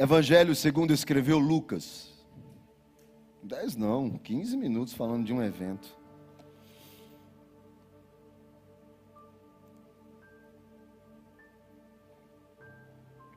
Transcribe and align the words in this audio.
Evangelho 0.00 0.54
segundo 0.54 0.94
escreveu 0.94 1.38
Lucas. 1.38 2.10
Dez 3.42 3.76
não, 3.76 4.16
15 4.16 4.56
minutos 4.56 4.94
falando 4.94 5.26
de 5.26 5.32
um 5.34 5.42
evento. 5.42 5.94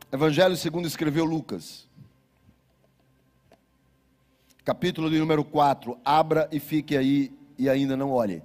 Evangelho 0.10 0.56
segundo 0.56 0.88
escreveu 0.88 1.26
Lucas. 1.26 1.86
Capítulo 4.64 5.10
de 5.10 5.20
número 5.20 5.44
4. 5.44 6.00
Abra 6.06 6.48
e 6.50 6.62
fique 6.62 6.96
aí 6.96 7.38
e 7.58 7.68
ainda 7.68 7.98
não 7.98 8.10
olhe. 8.10 8.42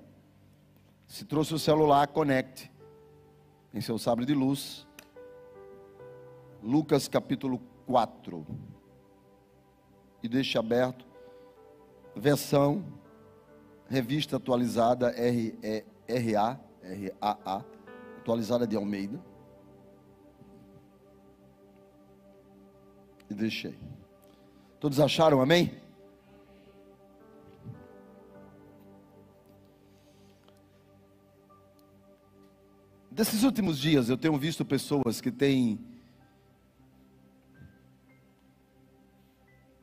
Se 1.07 1.25
trouxe 1.25 1.55
o 1.55 1.59
celular, 1.59 2.09
conecte 2.09 2.69
em 3.73 3.81
seu 3.81 3.97
sabre 3.97 4.27
de 4.27 4.35
luz. 4.35 4.89
Lucas 6.61 7.07
capítulo 7.07 7.61
4. 7.89 8.47
E 10.23 10.29
deixe 10.29 10.57
aberto. 10.57 11.05
Versão 12.15 12.85
revista 13.89 14.37
atualizada 14.37 15.09
RA, 15.11 16.61
RAA, 17.21 17.65
atualizada 18.21 18.67
de 18.67 18.77
Almeida. 18.77 19.19
e 23.31 23.35
deixei. 23.35 23.79
Todos 24.81 25.01
acharam, 25.01 25.41
amém? 25.41 25.73
Desses 33.11 33.43
últimos 33.43 33.79
dias 33.79 34.09
eu 34.09 34.17
tenho 34.17 34.39
visto 34.39 34.65
pessoas 34.65 35.21
que 35.21 35.33
têm 35.33 35.79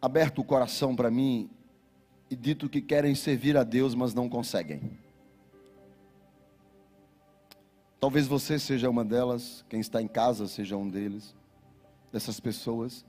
aberto 0.05 0.39
o 0.39 0.43
coração 0.43 0.95
para 0.95 1.09
mim 1.09 1.49
e 2.29 2.35
dito 2.35 2.69
que 2.69 2.81
querem 2.81 3.15
servir 3.15 3.57
a 3.57 3.63
Deus, 3.63 3.95
mas 3.95 4.13
não 4.13 4.29
conseguem. 4.29 4.99
Talvez 7.99 8.27
você 8.27 8.59
seja 8.59 8.89
uma 8.89 9.03
delas, 9.03 9.65
quem 9.67 9.79
está 9.79 10.01
em 10.01 10.07
casa 10.07 10.47
seja 10.47 10.77
um 10.77 10.87
deles, 10.87 11.35
dessas 12.11 12.39
pessoas 12.39 13.05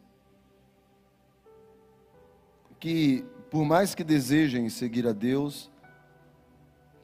que, 2.79 3.25
por 3.51 3.65
mais 3.65 3.95
que 3.95 4.05
desejem 4.05 4.69
seguir 4.69 5.07
a 5.07 5.13
Deus, 5.13 5.71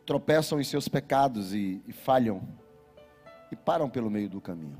tropeçam 0.06 0.60
em 0.60 0.64
seus 0.64 0.88
pecados 0.88 1.54
e, 1.54 1.82
e 1.86 1.92
falham 1.92 2.42
e 3.50 3.56
param 3.56 3.88
pelo 3.88 4.10
meio 4.10 4.28
do 4.28 4.40
caminho. 4.40 4.78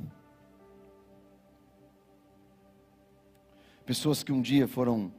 Pessoas 3.84 4.22
que 4.22 4.33
um 4.33 4.41
dia 4.41 4.69
foram 4.69 5.12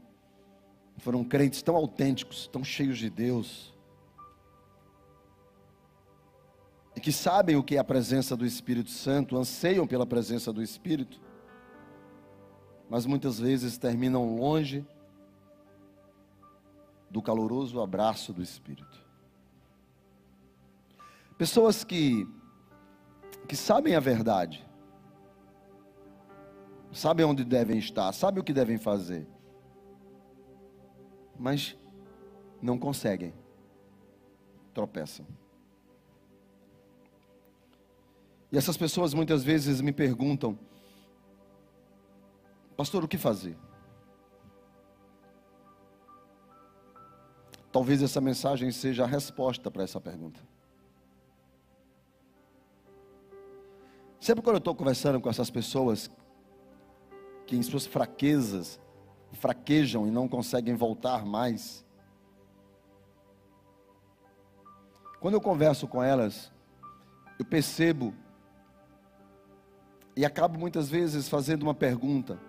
foram 0.98 1.24
crentes 1.24 1.62
tão 1.62 1.76
autênticos, 1.76 2.48
tão 2.48 2.64
cheios 2.64 2.98
de 2.98 3.10
Deus, 3.10 3.74
e 6.96 7.02
que 7.02 7.12
sabem 7.12 7.56
o 7.56 7.64
que 7.64 7.76
é 7.76 7.80
a 7.80 7.84
presença 7.84 8.38
do 8.38 8.46
Espírito 8.46 8.92
Santo, 8.92 9.38
anseiam 9.38 9.88
pela 9.88 10.06
presença 10.06 10.54
do 10.54 10.62
Espírito, 10.62 11.20
mas 12.90 13.06
muitas 13.06 13.40
vezes 13.40 13.78
terminam 13.78 14.36
longe 14.36 14.86
do 17.10 17.22
caloroso 17.22 17.82
abraço 17.82 18.32
do 18.32 18.42
Espírito. 18.42 19.02
Pessoas 21.38 21.84
que, 21.84 22.28
que 23.48 23.56
sabem 23.56 23.96
a 23.96 24.00
verdade, 24.00 24.66
sabem 26.94 27.26
onde 27.26 27.44
devem 27.44 27.78
estar, 27.78 28.12
sabem 28.14 28.40
o 28.40 28.44
que 28.44 28.54
devem 28.54 28.78
fazer, 28.78 29.28
mas 31.38 31.76
não 32.62 32.78
conseguem, 32.78 33.34
tropeçam. 34.74 35.26
E 38.52 38.58
essas 38.58 38.78
pessoas 38.78 39.14
muitas 39.14 39.44
vezes 39.44 39.82
me 39.82 39.92
perguntam, 39.92 40.58
pastor, 42.78 43.04
o 43.04 43.08
que 43.08 43.18
fazer? 43.18 43.58
Talvez 47.72 48.04
essa 48.04 48.22
mensagem 48.22 48.72
seja 48.72 49.04
a 49.04 49.08
resposta 49.08 49.72
para 49.72 49.82
essa 49.82 50.00
pergunta. 50.00 50.40
Sempre 54.20 54.44
quando 54.44 54.58
eu 54.58 54.60
estou 54.60 54.76
conversando 54.76 55.20
com 55.20 55.28
essas 55.28 55.50
pessoas 55.50 56.10
que 57.54 57.58
em 57.58 57.62
suas 57.62 57.86
fraquezas 57.86 58.80
fraquejam 59.34 60.08
e 60.08 60.12
não 60.12 60.28
conseguem 60.28 60.74
voltar 60.74 61.24
mais, 61.24 61.86
quando 65.20 65.36
eu 65.36 65.42
converso 65.42 65.88
com 65.88 66.02
elas, 66.02 66.52
eu 67.38 67.46
percebo 67.46 68.12
e 70.16 70.26
acabo 70.26 70.58
muitas 70.58 70.90
vezes 70.90 71.30
fazendo 71.30 71.62
uma 71.62 71.76
pergunta. 71.76 72.40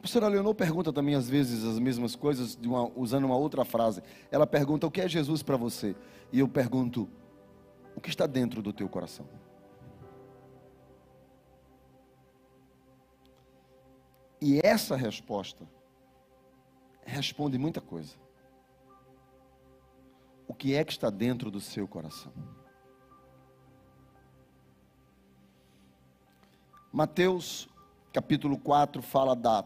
professora 0.00 0.28
Leonor 0.28 0.54
pergunta 0.54 0.92
também 0.92 1.14
às 1.14 1.28
vezes 1.28 1.64
as 1.64 1.78
mesmas 1.78 2.14
coisas, 2.16 2.58
uma, 2.62 2.90
usando 2.96 3.24
uma 3.24 3.36
outra 3.36 3.66
frase. 3.66 4.02
Ela 4.30 4.46
pergunta: 4.46 4.86
O 4.86 4.90
que 4.90 5.00
é 5.00 5.08
Jesus 5.08 5.42
para 5.42 5.58
você? 5.58 5.94
E 6.32 6.40
eu 6.40 6.48
pergunto: 6.48 7.08
O 7.96 8.00
que 8.00 8.08
está 8.10 8.26
dentro 8.26 8.62
do 8.62 8.72
teu 8.72 8.88
coração? 8.88 9.26
E 14.40 14.60
essa 14.62 14.96
resposta 14.96 15.66
responde 17.04 17.58
muita 17.58 17.80
coisa. 17.80 18.14
O 20.46 20.54
que 20.54 20.74
é 20.74 20.84
que 20.84 20.92
está 20.92 21.10
dentro 21.10 21.50
do 21.50 21.60
seu 21.60 21.88
coração? 21.88 22.32
Mateus 26.92 27.68
capítulo 28.12 28.56
4 28.56 29.02
fala 29.02 29.34
da 29.34 29.64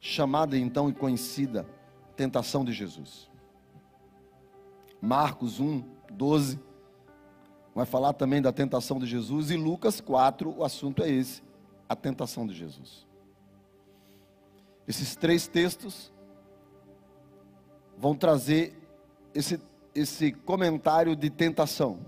chamada 0.00 0.58
então 0.58 0.88
e 0.88 0.92
conhecida 0.92 1.64
tentação 2.16 2.64
de 2.64 2.72
Jesus. 2.72 3.30
Marcos 5.00 5.60
1, 5.60 5.82
12, 6.10 6.58
vai 7.74 7.86
falar 7.86 8.12
também 8.12 8.42
da 8.42 8.52
tentação 8.52 8.98
de 8.98 9.06
Jesus, 9.06 9.50
e 9.50 9.56
Lucas 9.56 10.00
4, 10.00 10.58
o 10.58 10.64
assunto 10.64 11.02
é 11.02 11.08
esse: 11.08 11.42
a 11.88 11.94
tentação 11.94 12.46
de 12.46 12.54
Jesus. 12.54 13.06
Esses 14.86 15.14
três 15.16 15.46
textos 15.46 16.12
vão 17.96 18.14
trazer 18.14 18.74
esse, 19.34 19.60
esse 19.94 20.32
comentário 20.32 21.14
de 21.14 21.30
tentação. 21.30 22.00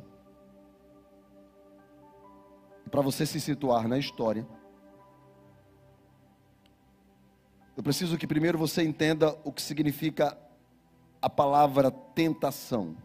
Para 2.90 3.00
você 3.00 3.24
se 3.24 3.40
situar 3.40 3.88
na 3.88 3.98
história 3.98 4.46
Eu 7.76 7.82
preciso 7.82 8.18
que 8.18 8.26
primeiro 8.26 8.58
você 8.58 8.82
entenda 8.82 9.36
o 9.44 9.52
que 9.52 9.62
significa 9.62 10.38
a 11.20 11.30
palavra 11.30 11.90
tentação. 11.90 12.96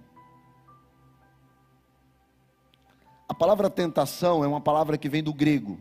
A 3.29 3.33
palavra 3.33 3.69
tentação 3.69 4.43
é 4.43 4.47
uma 4.47 4.59
palavra 4.59 4.97
que 4.97 5.07
vem 5.07 5.23
do 5.23 5.33
grego, 5.33 5.79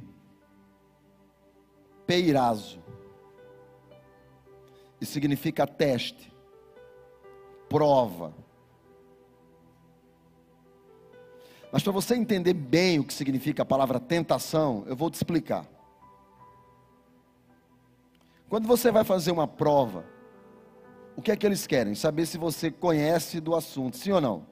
peirazo, 2.07 2.81
e 5.01 5.07
significa 5.07 5.67
teste, 5.67 6.33
prova. 7.69 8.35
Mas 11.71 11.83
para 11.83 11.93
você 11.93 12.15
entender 12.15 12.55
bem 12.55 12.99
o 12.99 13.05
que 13.05 13.13
significa 13.13 13.63
a 13.63 13.67
palavra 13.67 14.01
tentação, 14.01 14.85
eu 14.87 14.97
vou 14.97 15.11
te 15.11 15.15
explicar. 15.15 15.67
Quando 18.49 18.67
você 18.67 18.91
vai 18.91 19.05
fazer 19.05 19.33
uma 19.33 19.49
prova, 19.49 20.05
o 21.17 21.23
que 21.23 21.33
é 21.33 21.37
que 21.37 21.45
eles 21.45 21.67
querem? 21.67 21.95
Saber 21.95 22.27
se 22.27 22.39
você 22.39 22.71
conhece 22.71 23.41
do 23.41 23.55
assunto, 23.55 23.97
sim 23.97 24.13
ou 24.13 24.21
não? 24.21 24.47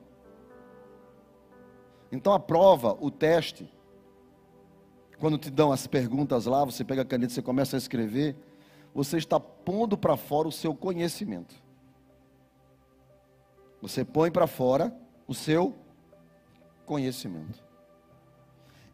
Então 2.11 2.33
a 2.33 2.41
prova, 2.41 2.97
o 3.01 3.11
teste, 3.11 3.73
quando 5.19 5.39
te 5.39 5.51
dão 5.51 5.73
as 5.73 5.87
perguntas 5.87 6.47
lá, 6.47 6.65
você 6.65 6.85
pega 6.85 7.03
a 7.03 7.05
caneta, 7.05 7.33
você 7.33 7.43
começa 7.43 7.77
a 7.77 7.79
escrever, 7.79 8.37
você 8.95 9.17
está 9.17 9.41
pondo 9.41 9.99
para 9.99 10.17
fora 10.17 10.47
o 10.47 10.53
seu 10.53 10.75
conhecimento. 10.75 11.55
Você 13.83 14.05
põe 14.05 14.31
para 14.31 14.47
fora 14.47 14.97
o 15.27 15.35
seu 15.35 15.75
conhecimento. 16.87 17.63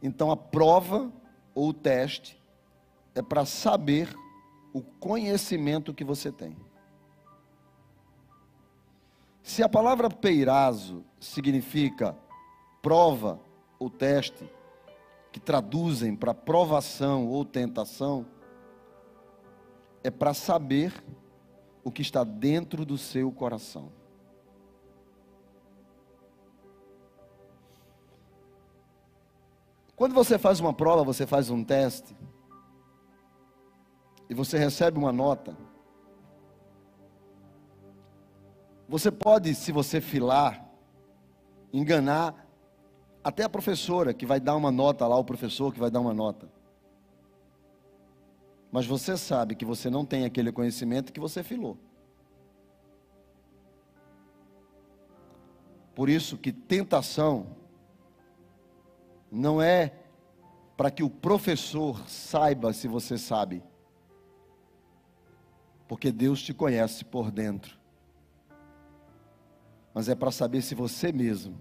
Então 0.02 0.30
a 0.30 0.36
prova 0.36 1.12
ou 1.54 1.68
o 1.68 1.74
teste 1.74 2.40
é 3.14 3.20
para 3.20 3.44
saber 3.44 4.16
o 4.72 4.80
conhecimento 4.80 5.92
que 5.92 6.04
você 6.04 6.32
tem. 6.32 6.56
Se 9.42 9.62
a 9.62 9.68
palavra 9.68 10.08
peirazo 10.08 11.04
significa 11.18 12.16
prova 12.80 13.40
ou 13.78 13.90
teste, 13.90 14.48
que 15.32 15.40
traduzem 15.40 16.16
para 16.16 16.34
provação 16.34 17.28
ou 17.28 17.44
tentação, 17.44 18.26
é 20.02 20.10
para 20.10 20.34
saber 20.34 20.92
o 21.84 21.90
que 21.90 22.02
está 22.02 22.24
dentro 22.24 22.84
do 22.84 22.96
seu 22.96 23.30
coração. 23.32 23.92
Quando 29.96 30.14
você 30.14 30.38
faz 30.38 30.60
uma 30.60 30.72
prova, 30.72 31.04
você 31.04 31.26
faz 31.26 31.50
um 31.50 31.62
teste, 31.62 32.16
e 34.30 34.34
você 34.34 34.56
recebe 34.56 34.96
uma 34.96 35.12
nota, 35.12 35.56
você 38.88 39.10
pode, 39.10 39.54
se 39.54 39.70
você 39.70 40.00
filar, 40.00 40.66
enganar 41.72 42.46
até 43.22 43.44
a 43.44 43.48
professora 43.48 44.14
que 44.14 44.24
vai 44.24 44.40
dar 44.40 44.56
uma 44.56 44.70
nota 44.70 45.06
lá, 45.06 45.16
o 45.16 45.24
professor 45.24 45.72
que 45.72 45.78
vai 45.78 45.90
dar 45.90 46.00
uma 46.00 46.14
nota. 46.14 46.48
Mas 48.70 48.86
você 48.86 49.16
sabe 49.16 49.54
que 49.54 49.64
você 49.64 49.90
não 49.90 50.04
tem 50.04 50.24
aquele 50.24 50.52
conhecimento 50.52 51.12
que 51.12 51.20
você 51.20 51.42
filou. 51.42 51.76
Por 55.94 56.08
isso 56.08 56.38
que 56.38 56.52
tentação 56.52 57.56
não 59.30 59.60
é 59.60 59.92
para 60.76 60.90
que 60.90 61.02
o 61.02 61.10
professor 61.10 62.08
saiba 62.08 62.72
se 62.72 62.88
você 62.88 63.18
sabe. 63.18 63.62
Porque 65.86 66.12
Deus 66.12 66.40
te 66.40 66.54
conhece 66.54 67.04
por 67.04 67.30
dentro. 67.30 67.78
Mas 69.92 70.08
é 70.08 70.14
para 70.14 70.30
saber 70.30 70.62
se 70.62 70.74
você 70.74 71.12
mesmo 71.12 71.58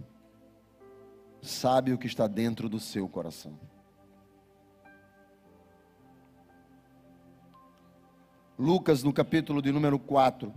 sabe 1.41 1.91
o 1.91 1.97
que 1.97 2.07
está 2.07 2.27
dentro 2.27 2.69
do 2.69 2.79
seu 2.79 3.09
coração. 3.09 3.57
Lucas, 8.59 9.03
no 9.03 9.13
capítulo 9.13 9.61
de 9.61 9.71
número 9.71 9.97
4. 9.97 10.53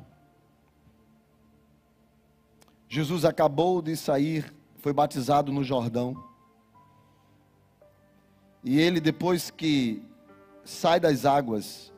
Jesus 2.88 3.24
acabou 3.24 3.80
de 3.80 3.96
sair, 3.96 4.52
foi 4.78 4.92
batizado 4.92 5.52
no 5.52 5.62
Jordão. 5.62 6.20
E 8.64 8.80
ele, 8.80 8.98
depois 8.98 9.52
que 9.52 10.02
sai 10.64 10.98
das 10.98 11.24
águas, 11.24 11.92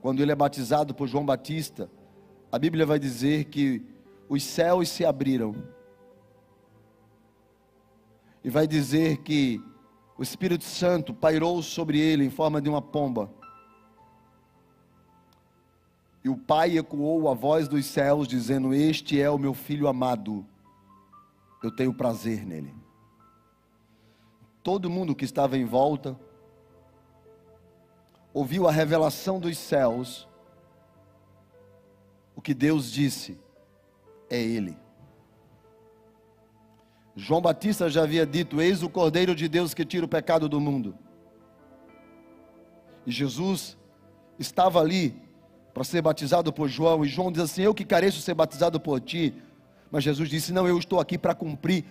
quando 0.00 0.22
ele 0.22 0.32
é 0.32 0.34
batizado 0.34 0.94
por 0.94 1.06
João 1.06 1.26
Batista, 1.26 1.90
a 2.50 2.58
Bíblia 2.58 2.86
vai 2.86 2.98
dizer 2.98 3.44
que 3.44 3.84
os 4.26 4.42
céus 4.42 4.88
se 4.88 5.04
abriram 5.04 5.54
e 8.42 8.48
vai 8.48 8.66
dizer 8.66 9.18
que 9.18 9.62
o 10.16 10.22
Espírito 10.22 10.64
Santo 10.64 11.12
pairou 11.12 11.62
sobre 11.62 12.00
ele 12.00 12.24
em 12.24 12.30
forma 12.30 12.58
de 12.58 12.70
uma 12.70 12.80
pomba. 12.80 13.30
E 16.22 16.28
o 16.28 16.36
Pai 16.36 16.76
ecoou 16.76 17.28
a 17.28 17.34
voz 17.34 17.66
dos 17.66 17.86
céus, 17.86 18.28
dizendo: 18.28 18.74
Este 18.74 19.20
é 19.20 19.30
o 19.30 19.38
meu 19.38 19.54
filho 19.54 19.88
amado, 19.88 20.44
eu 21.62 21.70
tenho 21.70 21.94
prazer 21.94 22.44
nele. 22.44 22.74
Todo 24.62 24.90
mundo 24.90 25.14
que 25.14 25.24
estava 25.24 25.56
em 25.56 25.64
volta 25.64 26.18
ouviu 28.32 28.68
a 28.68 28.72
revelação 28.72 29.40
dos 29.40 29.56
céus. 29.56 30.28
O 32.36 32.42
que 32.42 32.54
Deus 32.54 32.90
disse 32.90 33.38
é 34.28 34.40
Ele. 34.40 34.76
João 37.16 37.40
Batista 37.40 37.88
já 37.88 38.02
havia 38.02 38.26
dito: 38.26 38.60
Eis 38.60 38.82
o 38.82 38.88
Cordeiro 38.88 39.34
de 39.34 39.48
Deus 39.48 39.74
que 39.74 39.84
tira 39.84 40.04
o 40.04 40.08
pecado 40.08 40.48
do 40.48 40.60
mundo. 40.60 40.96
E 43.06 43.10
Jesus 43.10 43.76
estava 44.38 44.80
ali 44.80 45.29
para 45.72 45.84
ser 45.84 46.02
batizado 46.02 46.52
por 46.52 46.68
João, 46.68 47.04
e 47.04 47.08
João 47.08 47.30
diz 47.30 47.42
assim: 47.42 47.62
Eu 47.62 47.74
que 47.74 47.84
careço 47.84 48.20
ser 48.20 48.34
batizado 48.34 48.80
por 48.80 49.00
ti. 49.00 49.34
Mas 49.90 50.04
Jesus 50.04 50.28
disse: 50.28 50.52
Não, 50.52 50.66
eu 50.66 50.78
estou 50.78 51.00
aqui 51.00 51.16
para 51.16 51.34
cumprir 51.34 51.84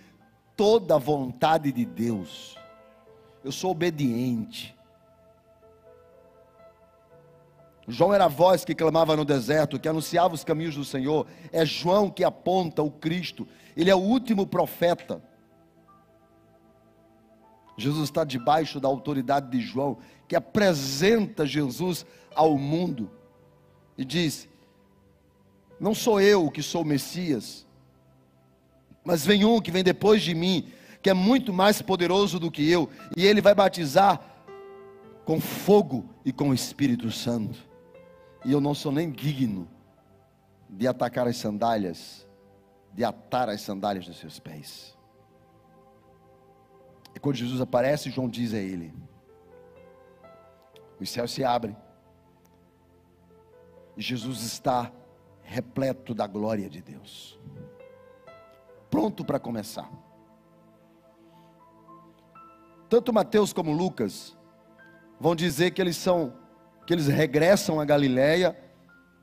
toda 0.55 0.95
a 0.95 0.99
vontade 0.99 1.71
de 1.71 1.85
Deus. 1.85 2.57
Eu 3.43 3.51
sou 3.51 3.71
obediente. 3.71 4.75
João 7.87 8.13
era 8.13 8.25
a 8.25 8.29
voz 8.29 8.63
que 8.63 8.75
clamava 8.75 9.15
no 9.15 9.25
deserto, 9.25 9.79
que 9.79 9.89
anunciava 9.89 10.35
os 10.35 10.43
caminhos 10.43 10.75
do 10.75 10.85
Senhor. 10.85 11.25
É 11.51 11.65
João 11.65 12.09
que 12.09 12.23
aponta 12.23 12.83
o 12.83 12.91
Cristo. 12.91 13.47
Ele 13.75 13.89
é 13.89 13.95
o 13.95 13.99
último 13.99 14.45
profeta. 14.45 15.23
Jesus 17.75 18.09
está 18.09 18.23
debaixo 18.23 18.79
da 18.79 18.87
autoridade 18.87 19.49
de 19.49 19.61
João, 19.61 19.97
que 20.27 20.35
apresenta 20.35 21.45
Jesus 21.45 22.05
ao 22.35 22.57
mundo 22.57 23.09
e 23.99 24.03
diz: 24.05 24.49
Não 25.79 25.93
sou 25.93 26.19
eu 26.19 26.49
que 26.49 26.63
sou 26.63 26.81
o 26.81 26.85
Messias, 26.85 27.67
mas 29.03 29.23
vem 29.23 29.45
um 29.45 29.61
que 29.61 29.69
vem 29.69 29.83
depois 29.83 30.23
de 30.23 30.33
mim, 30.33 30.71
que 31.03 31.09
é 31.11 31.13
muito 31.13 31.53
mais 31.53 31.83
poderoso 31.83 32.39
do 32.39 32.49
que 32.49 32.67
eu, 32.67 32.89
e 33.15 33.27
ele 33.27 33.41
vai 33.41 33.53
batizar 33.53 34.19
com 35.23 35.39
fogo 35.39 36.09
e 36.25 36.33
com 36.33 36.49
o 36.49 36.53
Espírito 36.55 37.11
Santo 37.11 37.69
e 38.45 38.51
eu 38.51 38.61
não 38.61 38.73
sou 38.73 38.91
nem 38.91 39.11
digno 39.11 39.67
de 40.69 40.87
atacar 40.87 41.27
as 41.27 41.37
sandálias, 41.37 42.27
de 42.93 43.03
atar 43.03 43.49
as 43.49 43.61
sandálias 43.61 44.05
dos 44.05 44.17
seus 44.17 44.39
pés. 44.39 44.97
E 47.15 47.19
quando 47.19 47.35
Jesus 47.35 47.59
aparece, 47.59 48.11
João 48.11 48.29
diz 48.29 48.53
a 48.53 48.59
ele: 48.59 48.93
os 50.99 51.09
céus 51.09 51.31
se 51.31 51.43
abrem, 51.43 51.75
Jesus 54.01 54.41
está 54.43 54.91
repleto 55.41 56.13
da 56.13 56.25
glória 56.25 56.69
de 56.69 56.81
Deus, 56.81 57.39
pronto 58.89 59.25
para 59.25 59.39
começar. 59.39 59.91
Tanto 62.87 63.13
Mateus 63.13 63.53
como 63.53 63.71
Lucas 63.71 64.37
vão 65.19 65.35
dizer 65.35 65.71
que 65.71 65.81
eles 65.81 65.97
são 65.97 66.33
que 66.87 66.93
eles 66.93 67.07
regressam 67.07 67.79
a 67.79 67.85
Galiléia 67.85 68.57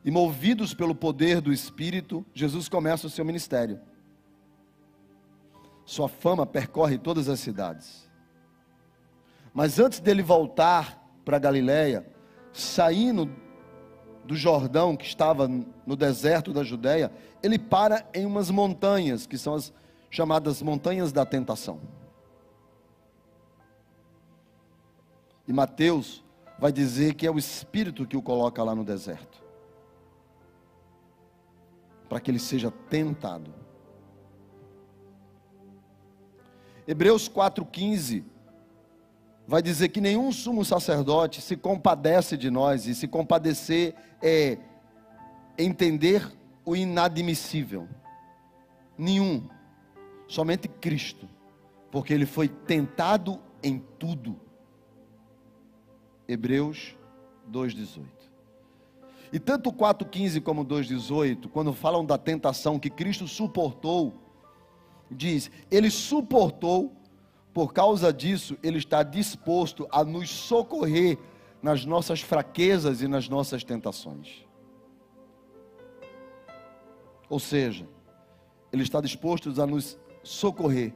e 0.04 0.10
movidos 0.10 0.72
pelo 0.72 0.94
poder 0.94 1.40
do 1.40 1.52
Espírito, 1.52 2.24
Jesus 2.32 2.68
começa 2.68 3.08
o 3.08 3.10
seu 3.10 3.24
ministério. 3.24 3.80
Sua 5.84 6.08
fama 6.08 6.46
percorre 6.46 6.96
todas 6.96 7.28
as 7.28 7.40
cidades. 7.40 8.08
Mas 9.52 9.80
antes 9.80 9.98
dele 9.98 10.22
voltar 10.22 11.02
para 11.24 11.40
Galiléia, 11.40 12.06
saindo 12.52 13.28
do 14.26 14.36
Jordão, 14.36 14.96
que 14.96 15.06
estava 15.06 15.48
no 15.48 15.96
deserto 15.96 16.52
da 16.52 16.62
Judéia, 16.62 17.12
ele 17.42 17.58
para 17.58 18.06
em 18.12 18.26
umas 18.26 18.50
montanhas, 18.50 19.26
que 19.26 19.38
são 19.38 19.54
as 19.54 19.72
chamadas 20.10 20.60
montanhas 20.60 21.12
da 21.12 21.24
tentação. 21.24 21.80
E 25.46 25.52
Mateus 25.52 26.24
vai 26.58 26.72
dizer 26.72 27.14
que 27.14 27.26
é 27.26 27.30
o 27.30 27.38
Espírito 27.38 28.06
que 28.06 28.16
o 28.16 28.22
coloca 28.22 28.62
lá 28.62 28.74
no 28.74 28.84
deserto 28.84 29.46
para 32.08 32.20
que 32.20 32.30
ele 32.30 32.38
seja 32.38 32.70
tentado. 32.70 33.52
Hebreus 36.86 37.28
4,15 37.28 38.24
vai 39.46 39.62
dizer 39.62 39.88
que 39.90 40.00
nenhum 40.00 40.32
sumo 40.32 40.64
sacerdote 40.64 41.40
se 41.40 41.56
compadece 41.56 42.36
de 42.36 42.50
nós, 42.50 42.86
e 42.86 42.94
se 42.94 43.06
compadecer 43.06 43.94
é 44.20 44.58
entender 45.56 46.26
o 46.64 46.74
inadmissível. 46.74 47.88
Nenhum, 48.98 49.48
somente 50.26 50.68
Cristo, 50.68 51.28
porque 51.90 52.12
ele 52.12 52.26
foi 52.26 52.48
tentado 52.48 53.38
em 53.62 53.78
tudo 53.98 54.40
Hebreus 56.28 56.96
2,18. 57.50 58.04
E 59.32 59.38
tanto 59.38 59.72
4,15 59.72 60.40
como 60.42 60.64
2,18, 60.64 61.48
quando 61.48 61.72
falam 61.72 62.04
da 62.04 62.16
tentação 62.16 62.78
que 62.78 62.90
Cristo 62.90 63.28
suportou, 63.28 64.14
diz: 65.10 65.50
Ele 65.70 65.90
suportou, 65.90 66.95
por 67.56 67.72
causa 67.72 68.12
disso, 68.12 68.58
Ele 68.62 68.76
está 68.76 69.02
disposto 69.02 69.88
a 69.90 70.04
nos 70.04 70.28
socorrer 70.28 71.18
nas 71.62 71.86
nossas 71.86 72.20
fraquezas 72.20 73.00
e 73.00 73.08
nas 73.08 73.30
nossas 73.30 73.64
tentações. 73.64 74.46
Ou 77.30 77.40
seja, 77.40 77.88
Ele 78.70 78.82
está 78.82 79.00
disposto 79.00 79.58
a 79.58 79.66
nos 79.66 79.98
socorrer 80.22 80.92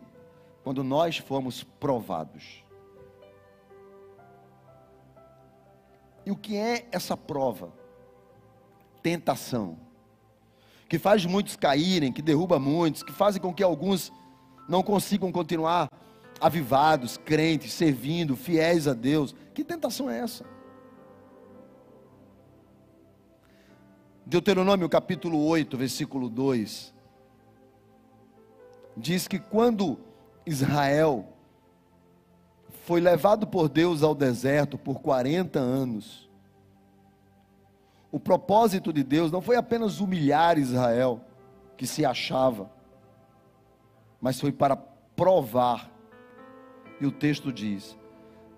quando 0.63 0.85
nós 0.85 1.17
formos 1.17 1.65
provados. 1.65 2.63
E 6.27 6.31
o 6.31 6.37
que 6.37 6.59
é 6.59 6.87
essa 6.93 7.17
prova? 7.17 7.73
Tentação. 9.03 9.79
Que 10.91 10.99
faz 10.99 11.25
muitos 11.25 11.57
caírem, 11.57 12.13
que 12.13 12.21
derruba 12.21 12.59
muitos, 12.59 13.03
que 13.03 13.13
fazem 13.13 13.41
com 13.41 13.55
que 13.55 13.63
alguns 13.63 14.13
não 14.69 14.83
consigam 14.83 15.33
continuar 15.33 15.89
avivados, 16.41 17.17
crentes, 17.17 17.73
servindo, 17.73 18.37
fiéis 18.37 18.89
a 18.89 18.95
Deus. 18.95 19.35
Que 19.53 19.63
tentação 19.63 20.09
é 20.09 20.21
essa? 20.21 20.45
Deuteronômio 24.25 24.89
capítulo 24.89 25.45
8, 25.45 25.77
versículo 25.77 26.29
2, 26.29 26.95
diz 28.97 29.27
que 29.27 29.41
quando 29.41 29.99
Israel 30.47 31.27
foi 32.85 33.01
levado 33.01 33.47
por 33.47 33.69
Deus 33.69 34.03
ao 34.03 34.15
deserto 34.15 34.79
por 34.79 35.01
40 35.01 35.59
anos, 35.59 36.31
o 38.13 38.19
propósito 38.19 38.93
de 38.93 39.03
Deus 39.03 39.31
não 39.31 39.41
foi 39.41 39.57
apenas 39.57 40.01
humilhar 40.01 40.59
Israel, 40.59 41.21
que 41.77 41.87
se 41.87 42.05
achava, 42.05 42.71
mas 44.21 44.41
foi 44.41 44.53
para 44.53 44.77
provar, 44.77 45.91
e 47.01 47.07
o 47.07 47.13
texto 47.13 47.53
diz, 47.53 47.97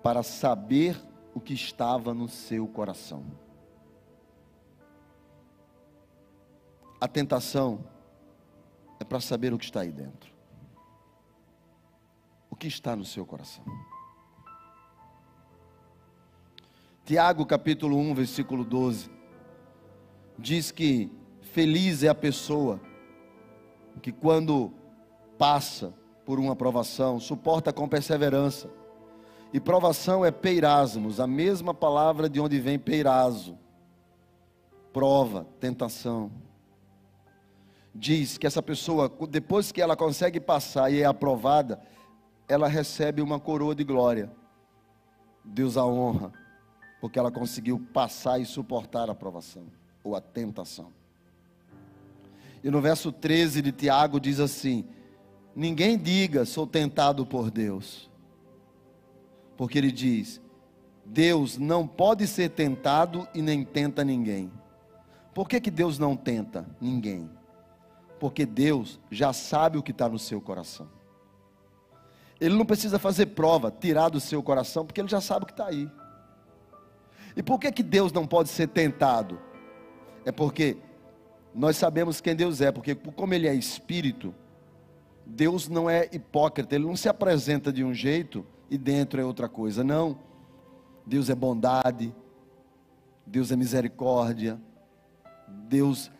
para 0.01 0.21
saber 0.21 0.99
o 1.33 1.39
que 1.39 1.53
estava 1.53 2.13
no 2.13 2.27
seu 2.27 2.67
coração. 2.67 3.25
A 6.99 7.07
tentação 7.07 7.85
é 8.99 9.03
para 9.03 9.19
saber 9.19 9.53
o 9.53 9.57
que 9.57 9.65
está 9.65 9.81
aí 9.81 9.91
dentro. 9.91 10.31
O 12.49 12.55
que 12.55 12.67
está 12.67 12.95
no 12.95 13.05
seu 13.05 13.25
coração. 13.25 13.63
Tiago 17.05 17.45
capítulo 17.45 17.97
1, 17.97 18.13
versículo 18.13 18.63
12 18.63 19.09
diz 20.37 20.71
que 20.71 21.11
feliz 21.41 22.03
é 22.03 22.09
a 22.09 22.15
pessoa 22.15 22.79
que 24.01 24.11
quando 24.11 24.73
passa 25.37 25.93
por 26.25 26.39
uma 26.39 26.55
provação, 26.55 27.19
suporta 27.19 27.73
com 27.73 27.87
perseverança. 27.87 28.69
E 29.53 29.59
provação 29.59 30.25
é 30.25 30.31
peirasmos, 30.31 31.19
a 31.19 31.27
mesma 31.27 31.73
palavra 31.73 32.27
de 32.27 32.39
onde 32.39 32.59
vem 32.59 32.79
peirazo. 32.79 33.57
Prova, 34.91 35.45
tentação. 35.59 36.31
Diz 37.93 38.37
que 38.37 38.47
essa 38.47 38.63
pessoa, 38.63 39.11
depois 39.29 39.71
que 39.71 39.81
ela 39.81 39.95
consegue 39.95 40.39
passar 40.39 40.91
e 40.91 41.01
é 41.01 41.05
aprovada, 41.05 41.79
ela 42.47 42.67
recebe 42.67 43.21
uma 43.21 43.39
coroa 43.39 43.75
de 43.75 43.83
glória. 43.83 44.31
Deus 45.43 45.77
a 45.77 45.85
honra, 45.85 46.31
porque 46.99 47.19
ela 47.19 47.31
conseguiu 47.31 47.79
passar 47.93 48.39
e 48.39 48.45
suportar 48.45 49.09
a 49.09 49.15
provação 49.15 49.65
ou 50.03 50.15
a 50.15 50.21
tentação. 50.21 50.91
E 52.63 52.71
no 52.71 52.81
verso 52.81 53.11
13 53.11 53.61
de 53.61 53.71
Tiago 53.71 54.19
diz 54.19 54.39
assim: 54.39 54.85
Ninguém 55.55 55.97
diga, 55.97 56.45
sou 56.45 56.65
tentado 56.65 57.25
por 57.25 57.51
Deus. 57.51 58.09
Porque 59.55 59.77
ele 59.77 59.91
diz: 59.91 60.41
Deus 61.05 61.57
não 61.57 61.87
pode 61.87 62.27
ser 62.27 62.49
tentado 62.49 63.27
e 63.33 63.41
nem 63.41 63.63
tenta 63.63 64.03
ninguém. 64.03 64.51
Por 65.33 65.47
que, 65.47 65.59
que 65.59 65.71
Deus 65.71 65.99
não 65.99 66.15
tenta 66.15 66.65
ninguém? 66.79 67.29
Porque 68.19 68.45
Deus 68.45 68.99
já 69.11 69.33
sabe 69.33 69.77
o 69.77 69.83
que 69.83 69.91
está 69.91 70.07
no 70.07 70.19
seu 70.19 70.39
coração. 70.39 70.87
Ele 72.39 72.55
não 72.55 72.65
precisa 72.65 72.99
fazer 72.99 73.27
prova, 73.27 73.71
tirar 73.71 74.09
do 74.09 74.19
seu 74.19 74.41
coração, 74.41 74.85
porque 74.85 74.99
ele 74.99 75.07
já 75.07 75.21
sabe 75.21 75.43
o 75.43 75.45
que 75.45 75.53
está 75.53 75.67
aí. 75.67 75.89
E 77.35 77.41
por 77.41 77.59
que, 77.59 77.71
que 77.71 77.83
Deus 77.83 78.11
não 78.11 78.27
pode 78.27 78.49
ser 78.49 78.67
tentado? 78.67 79.39
É 80.25 80.31
porque 80.31 80.77
nós 81.53 81.77
sabemos 81.77 82.21
quem 82.21 82.35
Deus 82.35 82.61
é, 82.61 82.71
porque 82.71 82.95
como 82.95 83.33
Ele 83.33 83.47
é 83.47 83.53
Espírito, 83.53 84.33
Deus 85.25 85.67
não 85.67 85.89
é 85.89 86.09
hipócrita, 86.11 86.75
Ele 86.75 86.85
não 86.85 86.95
se 86.95 87.07
apresenta 87.07 87.71
de 87.71 87.83
um 87.83 87.93
jeito 87.93 88.45
e 88.69 88.77
dentro 88.77 89.19
é 89.19 89.25
outra 89.25 89.47
coisa, 89.47 89.83
não. 89.83 90.17
Deus 91.05 91.29
é 91.29 91.35
bondade, 91.35 92.13
Deus 93.25 93.51
é 93.51 93.55
misericórdia, 93.55 94.59
Deus 95.47 96.11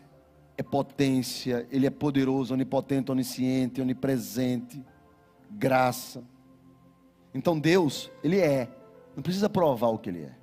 é 0.57 0.63
potência, 0.63 1.67
Ele 1.69 1.86
é 1.86 1.89
poderoso, 1.89 2.53
onipotente, 2.53 3.12
onisciente, 3.12 3.81
onipresente, 3.81 4.83
graça. 5.50 6.24
Então 7.33 7.60
Deus, 7.60 8.12
Ele 8.24 8.39
é, 8.39 8.69
não 9.15 9.24
precisa 9.24 9.50
provar 9.50 9.89
o 9.89 9.98
que 9.98 10.10
Ele 10.10 10.24
é. 10.24 10.36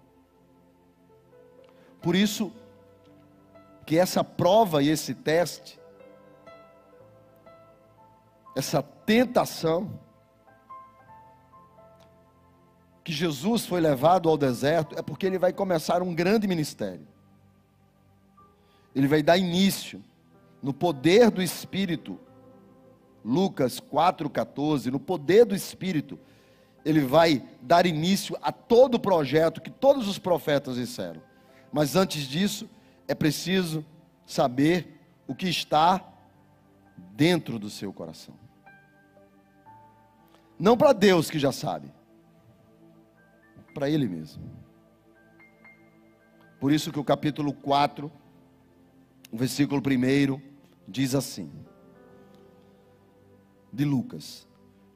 Por 2.03 2.15
isso, 2.15 2.53
que 3.87 3.99
essa 3.99 4.23
prova 4.23 4.83
e 4.83 4.89
esse 4.89 5.15
teste, 5.15 5.80
essa 8.55 8.83
tentação, 8.83 9.99
que 13.03 13.13
Jesus 13.13 13.67
foi 13.67 13.81
levado 13.81 14.29
ao 14.29 14.37
deserto, 14.37 14.99
é 14.99 15.03
porque 15.03 15.27
ele 15.27 15.39
vai 15.39 15.53
começar 15.53 16.03
um 16.03 16.15
grande 16.15 16.47
ministério. 16.47 17.07
Ele 18.95 19.09
vai 19.09 19.23
dar 19.23 19.37
início 19.37 20.03
no 20.63 20.73
poder 20.73 21.31
do 21.31 21.43
Espírito. 21.43 22.19
Lucas 23.25 23.81
4,14, 23.81 24.87
no 24.87 24.99
poder 24.99 25.45
do 25.45 25.55
Espírito, 25.55 26.19
ele 26.85 27.01
vai 27.01 27.43
dar 27.61 27.87
início 27.87 28.37
a 28.41 28.51
todo 28.51 28.95
o 28.95 29.01
projeto 29.01 29.61
que 29.61 29.71
todos 29.71 30.09
os 30.09 30.19
profetas 30.19 30.77
disseram. 30.77 31.23
Mas 31.73 31.97
antes 31.97 32.23
disso, 32.23 32.69
é 33.07 33.15
preciso 33.15 33.85
saber 34.27 35.01
o 35.27 35.35
que 35.35 35.49
está 35.49 36.10
dentro 37.13 37.59
do 37.59 37.71
seu 37.71 37.93
coração. 37.93 38.35
Não 40.59 40.77
para 40.77 40.93
Deus 40.93 41.31
que 41.31 41.39
já 41.39 41.53
sabe, 41.53 41.91
para 43.73 43.89
Ele 43.89 44.07
mesmo. 44.07 44.43
Por 46.59 46.73
isso 46.73 46.93
que 46.93 46.99
o 46.99 47.05
capítulo 47.05 47.53
4, 47.53 48.13
o 49.33 49.37
versículo 49.37 49.81
1, 49.81 50.41
diz 50.87 51.15
assim: 51.15 51.51
de 53.73 53.85
Lucas. 53.85 54.47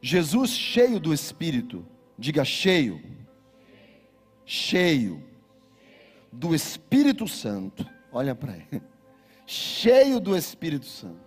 Jesus 0.03 0.51
cheio 0.51 1.01
do 1.01 1.15
Espírito, 1.15 1.87
diga 2.19 2.45
cheio, 2.45 3.01
cheio 4.45 5.23
do 6.31 6.55
Espírito 6.55 7.27
Santo, 7.27 7.89
Olha 8.15 8.33
para 8.33 8.57
ele. 8.57 8.81
Cheio 9.45 10.21
do 10.21 10.37
Espírito 10.37 10.87
Santo. 10.87 11.24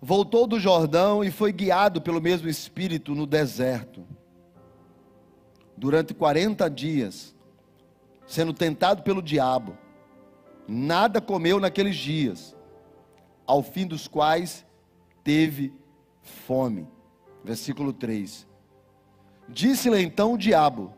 Voltou 0.00 0.46
do 0.46 0.60
Jordão 0.60 1.24
e 1.24 1.30
foi 1.30 1.52
guiado 1.52 2.00
pelo 2.00 2.20
mesmo 2.20 2.48
Espírito 2.48 3.14
no 3.14 3.26
deserto. 3.26 4.04
Durante 5.76 6.14
40 6.14 6.68
dias, 6.68 7.34
sendo 8.26 8.52
tentado 8.52 9.02
pelo 9.02 9.22
diabo. 9.22 9.76
Nada 10.68 11.20
comeu 11.20 11.60
naqueles 11.60 11.96
dias, 11.96 12.56
ao 13.46 13.62
fim 13.62 13.86
dos 13.86 14.08
quais 14.08 14.66
teve 15.22 15.72
fome. 16.22 16.88
Versículo 17.44 17.92
3. 17.92 18.46
Disse-lhe 19.48 20.02
então 20.02 20.34
o 20.34 20.38
diabo: 20.38 20.92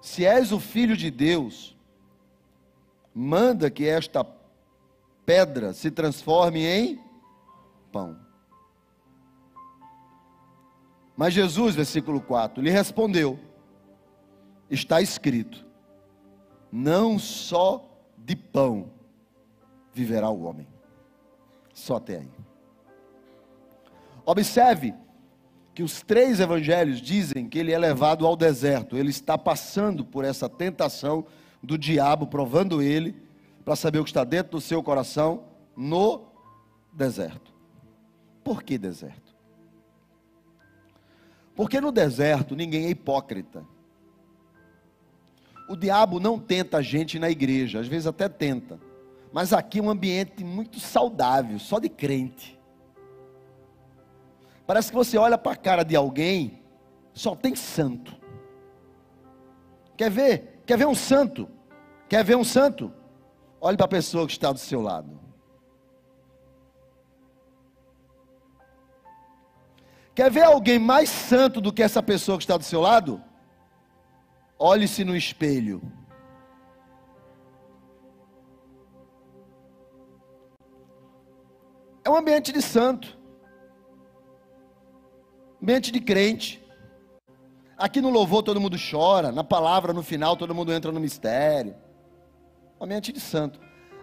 Se 0.00 0.24
és 0.24 0.50
o 0.50 0.58
filho 0.58 0.96
de 0.96 1.10
Deus, 1.10 1.76
manda 3.14 3.70
que 3.70 3.86
esta 3.86 4.26
pedra 5.24 5.72
se 5.72 5.90
transforme 5.90 6.66
em 6.66 7.05
pão. 7.96 8.14
Mas 11.16 11.32
Jesus, 11.32 11.74
versículo 11.74 12.20
4, 12.20 12.62
lhe 12.62 12.70
respondeu: 12.70 13.38
Está 14.70 15.00
escrito, 15.00 15.64
não 16.70 17.18
só 17.18 17.88
de 18.18 18.36
pão 18.36 18.90
viverá 19.94 20.28
o 20.28 20.42
homem. 20.42 20.68
Só 21.72 21.96
até 21.96 22.18
aí. 22.18 22.30
Observe 24.26 24.94
que 25.74 25.82
os 25.82 26.02
três 26.02 26.38
evangelhos 26.38 27.00
dizem 27.00 27.48
que 27.48 27.58
ele 27.58 27.72
é 27.72 27.78
levado 27.78 28.26
ao 28.26 28.36
deserto, 28.36 28.96
ele 28.98 29.10
está 29.10 29.38
passando 29.38 30.04
por 30.04 30.22
essa 30.22 30.50
tentação 30.50 31.24
do 31.62 31.78
diabo, 31.78 32.26
provando 32.26 32.82
ele, 32.82 33.14
para 33.64 33.74
saber 33.74 34.00
o 34.00 34.04
que 34.04 34.10
está 34.10 34.24
dentro 34.24 34.52
do 34.52 34.60
seu 34.60 34.82
coração 34.82 35.44
no 35.74 36.26
deserto. 36.92 37.55
Por 38.46 38.62
que 38.62 38.78
deserto? 38.78 39.34
Porque 41.56 41.80
no 41.80 41.90
deserto 41.90 42.54
ninguém 42.54 42.86
é 42.86 42.90
hipócrita. 42.90 43.66
O 45.68 45.74
diabo 45.74 46.20
não 46.20 46.38
tenta 46.38 46.76
a 46.76 46.82
gente 46.82 47.18
na 47.18 47.28
igreja, 47.28 47.80
às 47.80 47.88
vezes 47.88 48.06
até 48.06 48.28
tenta. 48.28 48.78
Mas 49.32 49.52
aqui 49.52 49.80
é 49.80 49.82
um 49.82 49.90
ambiente 49.90 50.44
muito 50.44 50.78
saudável, 50.78 51.58
só 51.58 51.80
de 51.80 51.88
crente. 51.88 52.56
Parece 54.64 54.90
que 54.90 54.96
você 54.96 55.18
olha 55.18 55.36
para 55.36 55.50
a 55.50 55.56
cara 55.56 55.82
de 55.82 55.96
alguém, 55.96 56.62
só 57.12 57.34
tem 57.34 57.56
santo. 57.56 58.14
Quer 59.96 60.08
ver? 60.08 60.62
Quer 60.64 60.78
ver 60.78 60.86
um 60.86 60.94
santo? 60.94 61.48
Quer 62.08 62.24
ver 62.24 62.36
um 62.36 62.44
santo? 62.44 62.92
Olhe 63.60 63.76
para 63.76 63.86
a 63.86 63.88
pessoa 63.88 64.24
que 64.24 64.34
está 64.34 64.52
do 64.52 64.60
seu 64.60 64.80
lado. 64.80 65.25
Quer 70.16 70.30
ver 70.30 70.44
alguém 70.44 70.78
mais 70.78 71.10
santo 71.10 71.60
do 71.60 71.70
que 71.70 71.82
essa 71.82 72.02
pessoa 72.02 72.38
que 72.38 72.44
está 72.44 72.56
do 72.56 72.64
seu 72.64 72.80
lado? 72.80 73.22
Olhe-se 74.58 75.04
no 75.04 75.14
espelho. 75.14 75.82
É 82.02 82.08
um 82.08 82.16
ambiente 82.16 82.50
de 82.50 82.62
santo, 82.62 83.18
ambiente 85.62 85.92
de 85.92 86.00
crente. 86.00 86.64
Aqui 87.76 88.00
no 88.00 88.08
louvor 88.08 88.42
todo 88.42 88.58
mundo 88.58 88.78
chora, 88.90 89.30
na 89.30 89.44
palavra 89.44 89.92
no 89.92 90.02
final 90.02 90.34
todo 90.34 90.54
mundo 90.54 90.72
entra 90.72 90.90
no 90.90 90.98
mistério. 90.98 91.76
Um 92.80 92.84
ambiente 92.86 93.12
de 93.12 93.20
santo. 93.20 93.60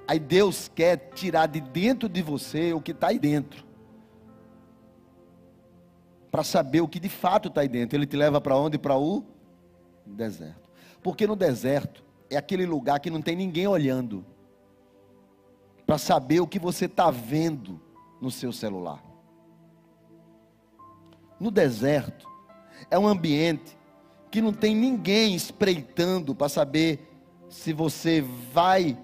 Aí 0.07 0.19
Deus 0.19 0.69
quer 0.75 1.09
tirar 1.15 1.47
de 1.47 1.59
dentro 1.59 2.07
de 2.07 2.21
você 2.21 2.71
o 2.71 2.79
que 2.79 2.91
está 2.91 3.07
aí 3.07 3.17
dentro. 3.17 3.72
Para 6.33 6.43
saber 6.43 6.81
o 6.81 6.87
que 6.87 6.99
de 6.99 7.09
fato 7.09 7.47
está 7.47 7.61
aí 7.61 7.67
dentro. 7.67 7.95
Ele 7.95 8.07
te 8.07 8.17
leva 8.17 8.41
para 8.41 8.57
onde? 8.57 8.79
Para 8.79 8.97
o 8.97 9.23
deserto. 10.03 10.67
Porque 11.03 11.27
no 11.27 11.35
deserto 11.35 12.03
é 12.27 12.35
aquele 12.35 12.65
lugar 12.65 12.99
que 12.99 13.11
não 13.11 13.21
tem 13.21 13.35
ninguém 13.35 13.67
olhando. 13.67 14.25
Para 15.85 15.99
saber 15.99 16.39
o 16.39 16.47
que 16.47 16.57
você 16.57 16.85
está 16.85 17.11
vendo 17.11 17.79
no 18.19 18.31
seu 18.31 18.51
celular. 18.51 18.99
No 21.39 21.51
deserto 21.51 22.27
é 22.89 22.97
um 22.97 23.07
ambiente 23.07 23.77
que 24.31 24.41
não 24.41 24.51
tem 24.51 24.75
ninguém 24.75 25.35
espreitando 25.35 26.33
para 26.33 26.49
saber 26.49 27.11
se 27.47 27.71
você 27.73 28.21
vai 28.51 28.97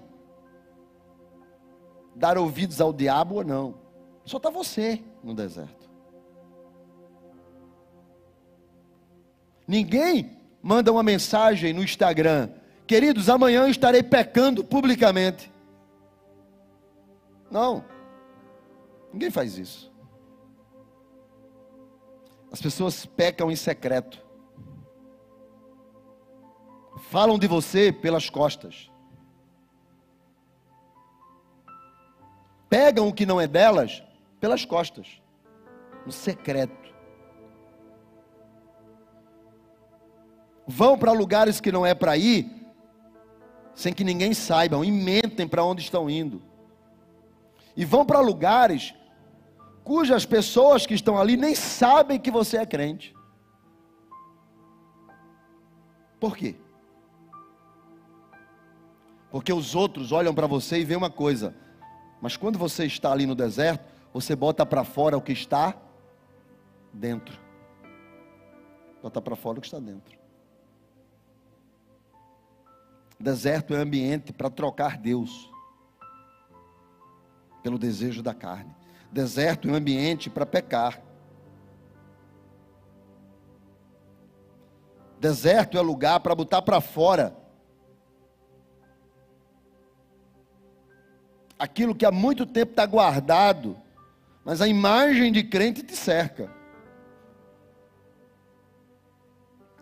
dar 2.12 2.36
ouvidos 2.36 2.80
ao 2.80 2.92
diabo 2.92 3.36
ou 3.36 3.44
não. 3.44 3.76
Só 4.24 4.38
está 4.38 4.50
você 4.50 5.00
no 5.22 5.32
deserto. 5.32 5.79
Ninguém 9.70 10.36
manda 10.60 10.90
uma 10.90 11.02
mensagem 11.02 11.72
no 11.72 11.84
Instagram, 11.84 12.50
queridos, 12.88 13.28
amanhã 13.28 13.62
eu 13.62 13.70
estarei 13.70 14.02
pecando 14.02 14.64
publicamente. 14.64 15.48
Não, 17.48 17.84
ninguém 19.12 19.30
faz 19.30 19.56
isso. 19.56 19.92
As 22.50 22.60
pessoas 22.60 23.06
pecam 23.06 23.48
em 23.48 23.54
secreto. 23.54 24.20
Falam 27.10 27.38
de 27.38 27.46
você 27.46 27.92
pelas 27.92 28.28
costas. 28.28 28.90
pegam 32.70 33.08
o 33.08 33.12
que 33.12 33.26
não 33.26 33.40
é 33.40 33.48
delas 33.48 34.02
pelas 34.38 34.64
costas, 34.64 35.20
no 36.06 36.12
secreto. 36.12 36.89
Vão 40.70 40.96
para 40.96 41.10
lugares 41.10 41.60
que 41.60 41.72
não 41.72 41.84
é 41.84 41.94
para 41.94 42.16
ir, 42.16 42.48
sem 43.74 43.92
que 43.92 44.04
ninguém 44.04 44.32
saiba, 44.32 44.76
e 44.86 44.92
mentem 44.92 45.48
para 45.48 45.64
onde 45.64 45.82
estão 45.82 46.08
indo. 46.08 46.40
E 47.76 47.84
vão 47.84 48.06
para 48.06 48.20
lugares 48.20 48.94
cujas 49.82 50.24
pessoas 50.24 50.86
que 50.86 50.94
estão 50.94 51.18
ali 51.18 51.36
nem 51.36 51.56
sabem 51.56 52.20
que 52.20 52.30
você 52.30 52.58
é 52.58 52.64
crente. 52.64 53.12
Por 56.20 56.36
quê? 56.36 56.54
Porque 59.32 59.52
os 59.52 59.74
outros 59.74 60.12
olham 60.12 60.34
para 60.34 60.46
você 60.46 60.78
e 60.78 60.84
veem 60.84 60.98
uma 60.98 61.10
coisa: 61.10 61.52
mas 62.20 62.36
quando 62.36 62.60
você 62.60 62.84
está 62.84 63.10
ali 63.10 63.26
no 63.26 63.34
deserto, 63.34 63.84
você 64.12 64.36
bota 64.36 64.64
para 64.64 64.84
fora 64.84 65.16
o 65.16 65.22
que 65.22 65.32
está 65.32 65.74
dentro. 66.92 67.36
Bota 69.02 69.20
para 69.20 69.34
fora 69.34 69.58
o 69.58 69.60
que 69.60 69.66
está 69.66 69.80
dentro. 69.80 70.19
Deserto 73.20 73.74
é 73.74 73.76
ambiente 73.76 74.32
para 74.32 74.48
trocar 74.48 74.96
Deus 74.96 75.50
pelo 77.62 77.78
desejo 77.78 78.22
da 78.22 78.32
carne. 78.32 78.74
Deserto 79.12 79.68
é 79.68 79.72
ambiente 79.72 80.30
para 80.30 80.46
pecar. 80.46 81.02
Deserto 85.18 85.76
é 85.76 85.80
lugar 85.82 86.20
para 86.20 86.34
botar 86.34 86.62
para 86.62 86.80
fora 86.80 87.36
aquilo 91.58 91.94
que 91.94 92.06
há 92.06 92.10
muito 92.10 92.46
tempo 92.46 92.72
está 92.72 92.86
guardado, 92.86 93.76
mas 94.42 94.62
a 94.62 94.66
imagem 94.66 95.30
de 95.30 95.44
crente 95.44 95.82
te 95.82 95.94
cerca. 95.94 96.50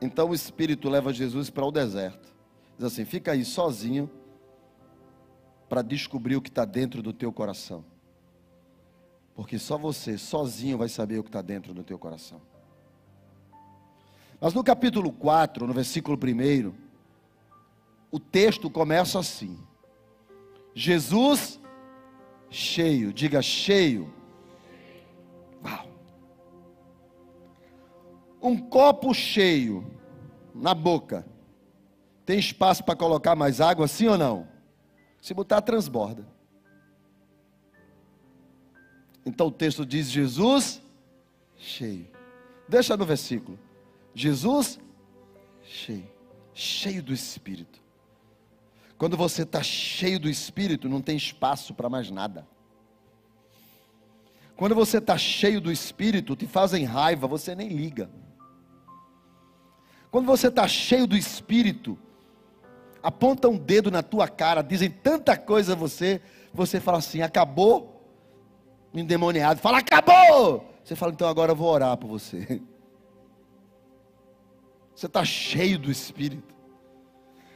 Então 0.03 0.31
o 0.31 0.35
Espírito 0.35 0.89
leva 0.89 1.13
Jesus 1.13 1.51
para 1.51 1.65
o 1.65 1.71
deserto. 1.71 2.38
Diz 2.79 2.87
assim: 2.87 3.05
fica 3.05 3.33
aí 3.33 3.45
sozinho 3.45 4.09
para 5.69 5.83
descobrir 5.83 6.37
o 6.37 6.41
que 6.41 6.49
está 6.49 6.65
dentro 6.65 7.03
do 7.03 7.13
teu 7.13 7.33
coração. 7.33 7.85
Porque 9.35 9.59
só 9.59 9.77
você, 9.77 10.17
sozinho, 10.17 10.79
vai 10.79 10.89
saber 10.89 11.19
o 11.19 11.23
que 11.23 11.29
está 11.29 11.43
dentro 11.43 11.75
do 11.75 11.83
teu 11.83 11.99
coração. 11.99 12.41
Mas 14.41 14.55
no 14.55 14.63
capítulo 14.63 15.13
4, 15.13 15.67
no 15.67 15.75
versículo 15.75 16.17
1, 16.17 16.73
o 18.11 18.21
texto 18.21 18.71
começa 18.71 19.19
assim: 19.19 19.59
Jesus 20.73 21.61
cheio, 22.49 23.13
diga 23.13 23.43
cheio. 23.43 24.13
Uau. 25.65 25.87
Um 28.41 28.57
copo 28.57 29.13
cheio 29.13 29.85
na 30.55 30.75
boca. 30.75 31.27
Tem 32.29 32.39
espaço 32.39 32.85
para 32.85 32.95
colocar 32.95 33.35
mais 33.35 33.59
água, 33.59 33.89
sim 33.89 34.07
ou 34.07 34.19
não? 34.19 34.47
Se 35.19 35.33
botar, 35.33 35.63
transborda. 35.63 36.29
Então 39.25 39.47
o 39.47 39.51
texto 39.51 39.87
diz: 39.87 40.11
Jesus 40.11 40.83
cheio. 41.57 42.07
Deixa 42.69 42.99
no 42.99 43.07
versículo. 43.07 43.59
Jesus 44.15 44.79
cheio. 45.63 46.07
Cheio 46.53 47.03
do 47.03 47.15
Espírito. 47.15 47.81
Quando 48.99 49.17
você 49.17 49.45
está 49.45 49.63
cheio 49.63 50.21
do 50.21 50.29
Espírito, 50.29 50.87
não 50.87 51.01
tem 51.01 51.17
espaço 51.17 51.73
para 51.73 51.89
mais 51.89 52.11
nada. 52.11 52.47
Quando 54.55 54.75
você 54.75 54.99
está 54.99 55.17
cheio 55.17 55.63
do 55.63 55.73
Espírito, 55.73 56.37
te 56.37 56.47
fazem 56.47 56.85
raiva, 56.85 57.27
você 57.27 57.55
nem 57.55 57.71
liga. 57.71 58.11
Quando 60.11 60.27
você 60.27 60.49
está 60.49 60.69
cheio 60.69 61.07
do 61.07 61.17
Espírito, 61.17 61.99
apontam 63.03 63.53
um 63.53 63.59
dedo 63.59 63.91
na 63.91 64.03
tua 64.03 64.29
cara, 64.29 64.63
dizem 64.63 64.91
tanta 64.91 65.37
coisa 65.37 65.73
a 65.73 65.77
você, 65.77 66.21
você 66.53 66.81
fala 66.81 66.99
assim: 66.99 67.23
acabou, 67.23 68.03
endemoniado, 68.95 69.61
fala, 69.61 69.79
acabou. 69.79 70.65
Você 70.83 70.97
fala, 70.97 71.13
então 71.13 71.29
agora 71.29 71.53
eu 71.53 71.57
vou 71.57 71.71
orar 71.71 71.97
por 71.97 72.09
você. 72.09 72.63
Você 74.95 75.07
está 75.07 75.25
cheio 75.25 75.79
do 75.79 75.93
Espírito 75.93 76.59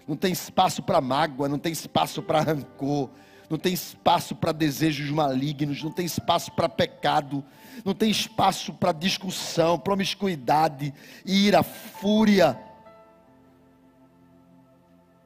não 0.07 0.16
tem 0.16 0.33
espaço 0.33 0.83
para 0.83 1.00
mágoa, 1.00 1.48
não 1.48 1.59
tem 1.59 1.72
espaço 1.72 2.22
para 2.22 2.40
rancor, 2.40 3.11
não 3.48 3.59
tem 3.59 3.72
espaço 3.72 4.35
para 4.35 4.52
desejos 4.52 5.11
malignos, 5.11 5.83
não 5.83 5.90
tem 5.90 6.07
espaço 6.07 6.50
para 6.52 6.68
pecado, 6.68 7.44
não 7.85 7.94
tem 7.94 8.11
espaço 8.11 8.72
para 8.72 8.92
discussão, 8.92 9.78
promiscuidade, 9.78 10.92
ira, 11.24 11.62
fúria. 11.62 12.59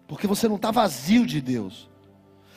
Porque 0.07 0.27
você 0.27 0.49
não 0.49 0.57
está 0.57 0.71
vazio 0.71 1.27
de 1.27 1.41
Deus. 1.41 1.89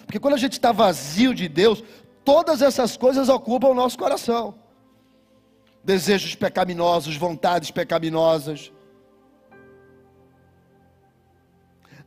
Porque 0.06 0.20
quando 0.20 0.36
a 0.36 0.38
gente 0.38 0.54
está 0.54 0.72
vazio 0.72 1.34
de 1.34 1.48
Deus, 1.48 1.84
todas 2.24 2.62
essas 2.62 2.98
coisas 2.98 3.30
ocupam 3.30 3.70
o 3.70 3.74
nosso 3.76 3.98
coração. 3.98 4.56
Desejos 5.84 6.36
pecaminosos, 6.36 7.16
vontades 7.16 7.72
pecaminosas, 7.72 8.72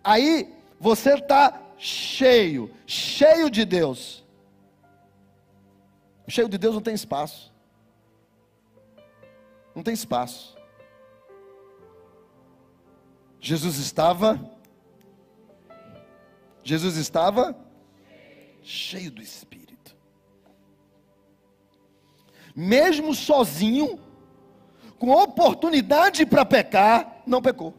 Aí 0.04 0.52
você 0.80 1.14
está 1.14 1.60
cheio, 1.78 2.70
cheio 2.86 3.48
de 3.48 3.64
Deus. 3.64 4.24
Cheio 6.28 6.48
de 6.48 6.58
Deus 6.58 6.74
não 6.74 6.82
tem 6.82 6.94
espaço. 6.94 7.52
Não 9.74 9.82
tem 9.82 9.94
espaço. 9.94 10.56
Jesus 13.40 13.78
estava 13.78 14.40
Jesus 16.62 16.96
estava 16.96 17.56
cheio 18.62 19.10
do 19.10 19.20
Espírito. 19.20 19.96
Mesmo 22.54 23.14
sozinho, 23.14 23.98
com 24.98 25.10
oportunidade 25.10 26.24
para 26.24 26.44
pecar, 26.44 27.22
não 27.26 27.42
pecou. 27.42 27.74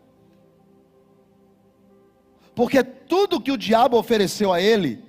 Porque 2.55 2.83
tudo 2.83 3.41
que 3.41 3.51
o 3.51 3.57
diabo 3.57 3.97
ofereceu 3.97 4.51
a 4.51 4.61
ele 4.61 5.03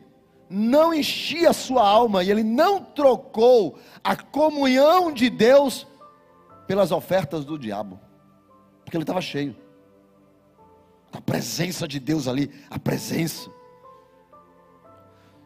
não 0.48 0.94
enchia 0.94 1.50
a 1.50 1.54
sua 1.54 1.86
alma 1.86 2.22
e 2.22 2.30
ele 2.30 2.42
não 2.42 2.80
trocou 2.80 3.78
a 4.02 4.14
comunhão 4.14 5.12
de 5.12 5.28
Deus 5.28 5.86
pelas 6.66 6.92
ofertas 6.92 7.44
do 7.44 7.58
diabo, 7.58 7.98
porque 8.84 8.96
ele 8.96 9.02
estava 9.02 9.20
cheio. 9.20 9.56
A 11.12 11.20
presença 11.20 11.86
de 11.86 12.00
Deus 12.00 12.26
ali, 12.26 12.50
a 12.70 12.78
presença. 12.78 13.50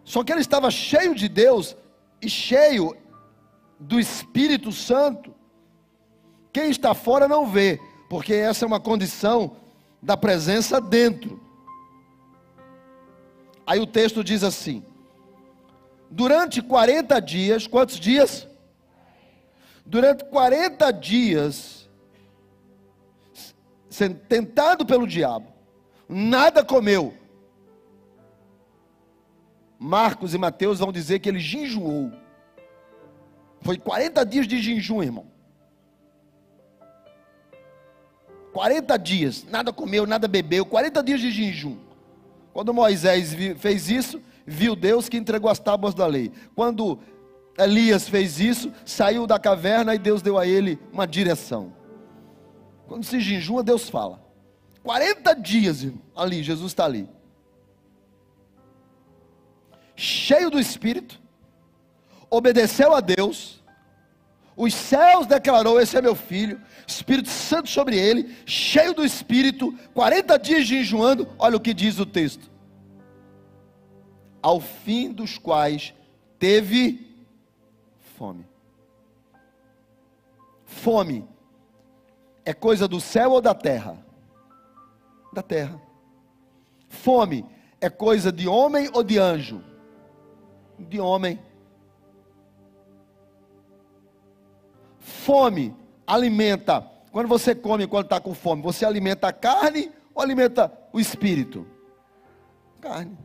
Só 0.08 0.24
que 0.24 0.32
ele 0.32 0.40
estava 0.40 0.70
cheio 0.70 1.14
de 1.14 1.28
Deus 1.28 1.76
e 2.22 2.30
cheio 2.30 2.96
do 3.78 4.00
Espírito 4.00 4.72
Santo. 4.72 5.34
Quem 6.50 6.70
está 6.70 6.94
fora 6.94 7.28
não 7.28 7.46
vê, 7.46 7.78
porque 8.08 8.32
essa 8.32 8.64
é 8.64 8.66
uma 8.66 8.80
condição 8.80 9.54
da 10.00 10.16
presença 10.16 10.80
dentro. 10.80 11.38
Aí 13.66 13.78
o 13.80 13.86
texto 13.86 14.24
diz 14.24 14.42
assim: 14.42 14.82
durante 16.10 16.62
40 16.62 17.20
dias, 17.20 17.66
quantos 17.66 18.00
dias? 18.00 18.48
Durante 19.84 20.24
40 20.24 20.90
dias, 20.90 21.86
tentado 24.26 24.86
pelo 24.86 25.06
diabo, 25.06 25.52
nada 26.08 26.64
comeu. 26.64 27.12
Marcos 29.78 30.34
e 30.34 30.38
Mateus 30.38 30.80
vão 30.80 30.90
dizer 30.90 31.20
que 31.20 31.28
ele 31.28 31.38
jejuou. 31.38 32.12
Foi 33.60 33.78
40 33.78 34.24
dias 34.24 34.46
de 34.46 34.60
jejum, 34.60 35.02
irmão. 35.02 35.26
40 38.52 38.96
dias, 38.98 39.44
nada 39.48 39.72
comeu, 39.72 40.06
nada 40.06 40.26
bebeu, 40.26 40.66
40 40.66 41.02
dias 41.02 41.20
de 41.20 41.30
jejum. 41.30 41.78
Quando 42.52 42.74
Moisés 42.74 43.34
fez 43.56 43.88
isso, 43.88 44.20
viu 44.44 44.74
Deus 44.74 45.08
que 45.08 45.16
entregou 45.16 45.50
as 45.50 45.60
tábuas 45.60 45.94
da 45.94 46.06
lei. 46.06 46.32
Quando 46.56 46.98
Elias 47.56 48.08
fez 48.08 48.40
isso, 48.40 48.72
saiu 48.84 49.26
da 49.26 49.38
caverna 49.38 49.94
e 49.94 49.98
Deus 49.98 50.22
deu 50.22 50.38
a 50.38 50.46
ele 50.46 50.78
uma 50.92 51.06
direção. 51.06 51.72
Quando 52.88 53.04
se 53.04 53.20
jejuma, 53.20 53.62
Deus 53.62 53.88
fala. 53.88 54.20
40 54.82 55.34
dias, 55.34 55.82
irmão, 55.82 56.00
ali, 56.16 56.42
Jesus 56.42 56.72
está 56.72 56.84
ali. 56.84 57.08
Cheio 60.00 60.48
do 60.48 60.60
Espírito, 60.60 61.20
obedeceu 62.30 62.94
a 62.94 63.00
Deus, 63.00 63.60
os 64.56 64.72
céus 64.72 65.26
declarou: 65.26 65.80
Esse 65.80 65.96
é 65.96 66.00
meu 66.00 66.14
filho, 66.14 66.60
Espírito 66.86 67.28
Santo 67.28 67.68
sobre 67.68 67.98
ele, 67.98 68.32
cheio 68.46 68.94
do 68.94 69.04
Espírito, 69.04 69.76
40 69.94 70.38
dias 70.38 70.68
jejuando. 70.68 71.28
Olha 71.36 71.56
o 71.56 71.60
que 71.60 71.74
diz 71.74 71.98
o 71.98 72.06
texto: 72.06 72.48
Ao 74.40 74.60
fim 74.60 75.10
dos 75.10 75.36
quais 75.36 75.92
teve 76.38 77.04
fome. 78.16 78.46
Fome 80.64 81.28
é 82.44 82.54
coisa 82.54 82.86
do 82.86 83.00
céu 83.00 83.32
ou 83.32 83.40
da 83.40 83.52
terra? 83.52 83.98
Da 85.32 85.42
terra. 85.42 85.82
Fome 86.88 87.44
é 87.80 87.90
coisa 87.90 88.30
de 88.30 88.46
homem 88.46 88.88
ou 88.94 89.02
de 89.02 89.18
anjo? 89.18 89.67
De 90.78 91.00
homem. 91.00 91.38
Fome 94.98 95.74
alimenta. 96.06 96.80
Quando 97.12 97.28
você 97.28 97.54
come, 97.54 97.86
quando 97.86 98.04
está 98.04 98.20
com 98.20 98.34
fome, 98.34 98.62
você 98.62 98.84
alimenta 98.84 99.28
a 99.28 99.32
carne 99.32 99.90
ou 100.14 100.22
alimenta 100.22 100.72
o 100.92 100.98
espírito? 100.98 101.66
Carne. 102.80 103.16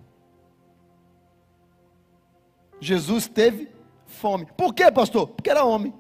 Jesus 2.80 3.28
teve 3.28 3.70
fome. 4.06 4.46
Por 4.58 4.74
quê, 4.74 4.92
pastor? 4.92 5.28
Porque 5.28 5.50
era 5.50 5.64
homem. 5.64 5.94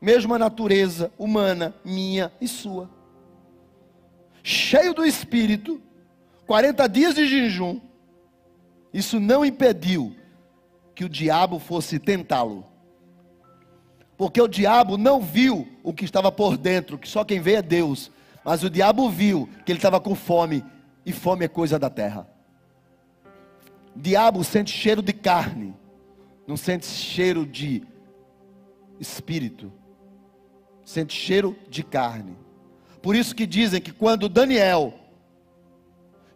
Mesma 0.00 0.38
natureza 0.38 1.12
humana, 1.18 1.74
minha 1.84 2.32
e 2.40 2.48
sua. 2.48 2.90
Cheio 4.42 4.92
do 4.92 5.04
espírito, 5.04 5.80
40 6.46 6.88
dias 6.88 7.14
de 7.14 7.26
jejum. 7.26 7.80
Isso 8.92 9.18
não 9.20 9.44
impediu 9.44 10.14
que 11.02 11.06
o 11.06 11.08
diabo 11.08 11.58
fosse 11.58 11.98
tentá-lo. 11.98 12.64
Porque 14.16 14.40
o 14.40 14.46
diabo 14.46 14.96
não 14.96 15.20
viu 15.20 15.66
o 15.82 15.92
que 15.92 16.04
estava 16.04 16.30
por 16.30 16.56
dentro, 16.56 16.96
que 16.96 17.08
só 17.08 17.24
quem 17.24 17.40
vê 17.40 17.54
é 17.54 17.62
Deus. 17.62 18.08
Mas 18.44 18.62
o 18.62 18.70
diabo 18.70 19.10
viu 19.10 19.48
que 19.66 19.72
ele 19.72 19.80
estava 19.80 19.98
com 19.98 20.14
fome, 20.14 20.64
e 21.04 21.12
fome 21.12 21.44
é 21.44 21.48
coisa 21.48 21.76
da 21.76 21.90
terra. 21.90 22.28
O 23.96 23.98
diabo 23.98 24.44
sente 24.44 24.70
cheiro 24.70 25.02
de 25.02 25.12
carne, 25.12 25.74
não 26.46 26.56
sente 26.56 26.86
cheiro 26.86 27.44
de 27.44 27.82
espírito, 29.00 29.72
sente 30.84 31.14
cheiro 31.14 31.56
de 31.68 31.82
carne. 31.82 32.36
Por 33.02 33.16
isso 33.16 33.34
que 33.34 33.44
dizem 33.44 33.80
que 33.80 33.90
quando 33.92 34.28
Daniel 34.28 34.94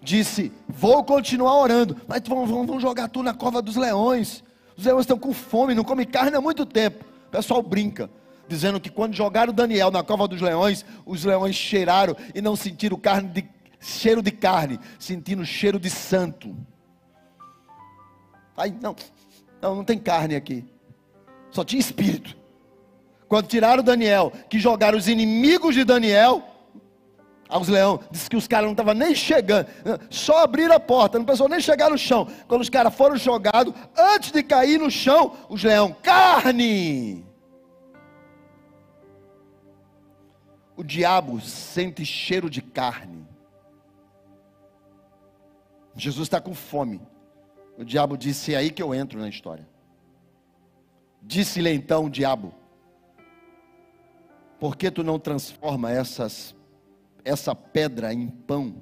disse: 0.03 0.51
Vou 0.69 1.05
continuar 1.05 1.57
orando, 1.57 1.97
mas 2.09 2.21
vão, 2.27 2.45
vão 2.45 2.81
jogar 2.81 3.07
tu 3.09 3.23
na 3.23 3.33
cova 3.33 3.63
dos 3.63 3.77
leões. 3.77 4.43
Os 4.77 4.85
leões 4.85 5.03
estão 5.03 5.19
com 5.19 5.33
fome, 5.33 5.75
não 5.75 5.85
comem 5.85 6.07
carne 6.07 6.37
há 6.37 6.41
muito 6.41 6.67
tempo. 6.67 7.05
O 7.29 7.31
pessoal 7.31 7.63
brinca, 7.63 8.11
dizendo 8.47 8.79
que 8.79 8.91
quando 8.91 9.15
jogaram 9.15 9.53
Daniel 9.53 9.91
na 9.91 10.03
cova 10.03 10.29
dos 10.29 10.41
leões, 10.41 10.85
os 11.05 11.25
leões 11.25 11.57
cheiraram 11.57 12.17
e 12.35 12.43
não 12.43 12.55
sentiram 12.55 12.99
carne 12.99 13.29
de, 13.29 13.49
cheiro 13.81 14.21
de 14.23 14.31
carne, 14.31 14.79
sentindo 14.99 15.45
cheiro 15.45 15.81
de 15.81 15.89
santo. 15.89 16.55
Aí, 18.57 18.75
não, 18.81 18.95
não, 19.61 19.77
não 19.77 19.85
tem 19.85 19.99
carne 19.99 20.35
aqui. 20.35 20.65
Só 21.51 21.65
tinha 21.65 21.81
espírito. 21.81 22.37
Quando 23.29 23.47
tiraram 23.47 23.83
Daniel, 23.83 24.33
que 24.49 24.59
jogaram 24.59 24.97
os 24.97 25.09
inimigos 25.09 25.75
de 25.75 25.85
Daniel 25.85 26.43
aos 27.49 27.69
leões, 27.69 28.01
disse 28.11 28.29
que 28.29 28.37
os 28.37 28.49
caras 28.49 28.67
não 28.67 28.73
estavam 28.73 28.95
nem 28.95 29.15
chegando, 29.15 29.69
só 30.11 30.45
abriram 30.45 30.75
a 30.75 30.81
porta, 30.81 31.19
não 31.19 31.25
precisou 31.25 31.49
nem 31.49 31.61
chegar 31.61 31.91
no 31.91 31.99
chão. 31.99 32.27
Quando 32.49 32.63
os 32.63 32.71
caras 32.71 32.95
foram 32.95 33.17
jogados, 33.17 33.73
antes 33.97 34.33
de 34.33 34.43
cair 34.43 34.79
no 34.79 34.91
chão, 34.91 35.37
os 35.49 35.63
leões, 35.63 35.95
carne! 36.03 37.25
O 40.77 40.83
diabo 40.83 41.41
sente 41.41 42.05
cheiro 42.05 42.51
de 42.51 42.61
carne. 42.61 43.27
Jesus 45.95 46.27
está 46.27 46.41
com 46.41 46.55
fome. 46.55 47.01
O 47.79 47.85
diabo 47.85 48.17
disse: 48.17 48.55
É 48.55 48.59
aí 48.59 48.71
que 48.71 48.83
eu 48.83 48.95
entro 48.95 49.19
na 49.19 49.29
história. 49.29 49.67
Disse-lhe 51.23 51.71
então 51.71 52.07
o 52.07 52.11
diabo: 52.11 52.55
Por 54.59 54.77
que 54.77 54.91
tu 54.91 55.03
não 55.03 55.19
transforma 55.19 55.91
essas, 55.91 56.56
essa 57.27 57.55
pedra 57.55 58.15
em 58.15 58.29
pão? 58.29 58.75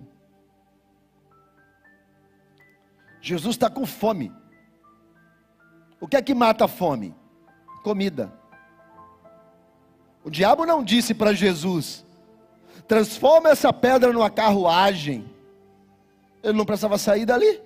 Jesus 3.21 3.57
está 3.57 3.71
com 3.71 3.87
fome. 3.87 4.31
O 5.99 6.07
que 6.07 6.17
é 6.17 6.23
que 6.23 6.35
mata 6.35 6.67
a 6.67 6.69
fome? 6.69 7.15
Comida. 7.83 8.31
O 10.23 10.29
diabo 10.31 10.67
não 10.67 10.85
disse 10.85 11.15
para 11.15 11.33
Jesus: 11.33 12.05
transforma 12.87 13.49
essa 13.49 13.73
pedra 13.73 14.13
numa 14.13 14.29
carruagem. 14.29 15.25
Ele 16.43 16.59
não 16.59 16.67
precisava 16.67 16.99
sair 16.99 17.25
dali. 17.25 17.63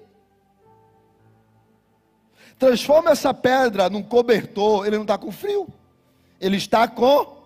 Transforma 2.57 3.11
essa 3.11 3.35
pedra 3.35 3.91
num 3.91 4.03
cobertor. 4.03 4.87
Ele 4.87 4.97
não 4.97 5.03
está 5.03 5.19
com 5.19 5.33
frio. 5.33 5.67
Ele 6.41 6.57
está 6.57 6.87
com. 6.87 7.38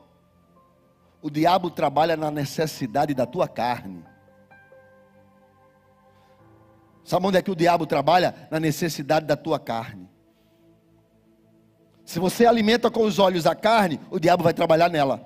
O 1.23 1.31
diabo 1.31 1.71
trabalha 1.71 2.17
na 2.17 2.31
necessidade 2.31 3.15
da 3.15 3.25
tua 3.25 3.49
carne. 3.49 4.05
Sabe 7.05 7.27
onde 7.27 7.39
é 7.39 7.43
que 7.43 7.51
o 7.51 7.57
diabo 7.57 7.87
trabalha? 7.87 8.35
Na 8.51 8.61
necessidade 8.61 9.25
da 9.25 9.37
tua 9.37 9.59
carne. 9.59 10.11
Se 12.05 12.19
você 12.19 12.45
alimenta 12.45 12.91
com 12.91 13.05
os 13.05 13.19
olhos 13.19 13.47
a 13.47 13.55
carne, 13.55 14.01
o 14.11 14.19
diabo 14.19 14.43
vai 14.43 14.53
trabalhar 14.53 14.91
nela. 14.91 15.25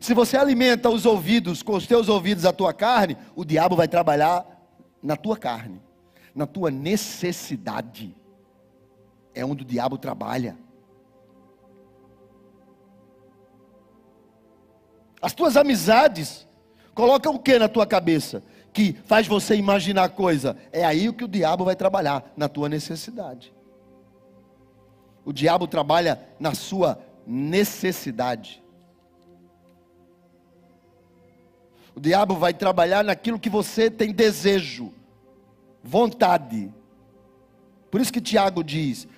Se 0.00 0.12
você 0.12 0.36
alimenta 0.36 0.90
os 0.90 1.06
ouvidos 1.06 1.62
com 1.62 1.74
os 1.74 1.86
teus 1.86 2.08
ouvidos 2.08 2.44
a 2.44 2.52
tua 2.52 2.74
carne, 2.74 3.16
o 3.36 3.44
diabo 3.44 3.76
vai 3.76 3.86
trabalhar 3.86 4.44
na 5.02 5.16
tua 5.16 5.36
carne 5.36 5.80
na 6.34 6.46
tua 6.46 6.70
necessidade. 6.70 8.14
É 9.34 9.44
onde 9.44 9.62
o 9.62 9.66
diabo 9.66 9.96
trabalha. 9.96 10.56
As 15.24 15.32
tuas 15.32 15.56
amizades 15.56 16.46
colocam 16.94 17.34
o 17.34 17.38
que 17.38 17.58
na 17.58 17.66
tua 17.66 17.86
cabeça? 17.86 18.42
Que 18.74 18.92
faz 19.06 19.26
você 19.26 19.56
imaginar 19.56 20.10
coisa. 20.10 20.54
É 20.70 20.84
aí 20.84 21.08
o 21.08 21.14
que 21.14 21.24
o 21.24 21.28
diabo 21.28 21.64
vai 21.64 21.74
trabalhar, 21.74 22.30
na 22.36 22.46
tua 22.46 22.68
necessidade. 22.68 23.50
O 25.24 25.32
diabo 25.32 25.66
trabalha 25.66 26.20
na 26.38 26.54
sua 26.54 27.02
necessidade. 27.26 28.62
O 31.96 32.00
diabo 32.00 32.34
vai 32.34 32.52
trabalhar 32.52 33.02
naquilo 33.02 33.40
que 33.40 33.48
você 33.48 33.90
tem 33.90 34.12
desejo 34.12 34.92
vontade. 35.82 36.70
Por 37.90 37.98
isso 37.98 38.12
que 38.12 38.20
Tiago 38.20 38.62
diz: 38.62 39.08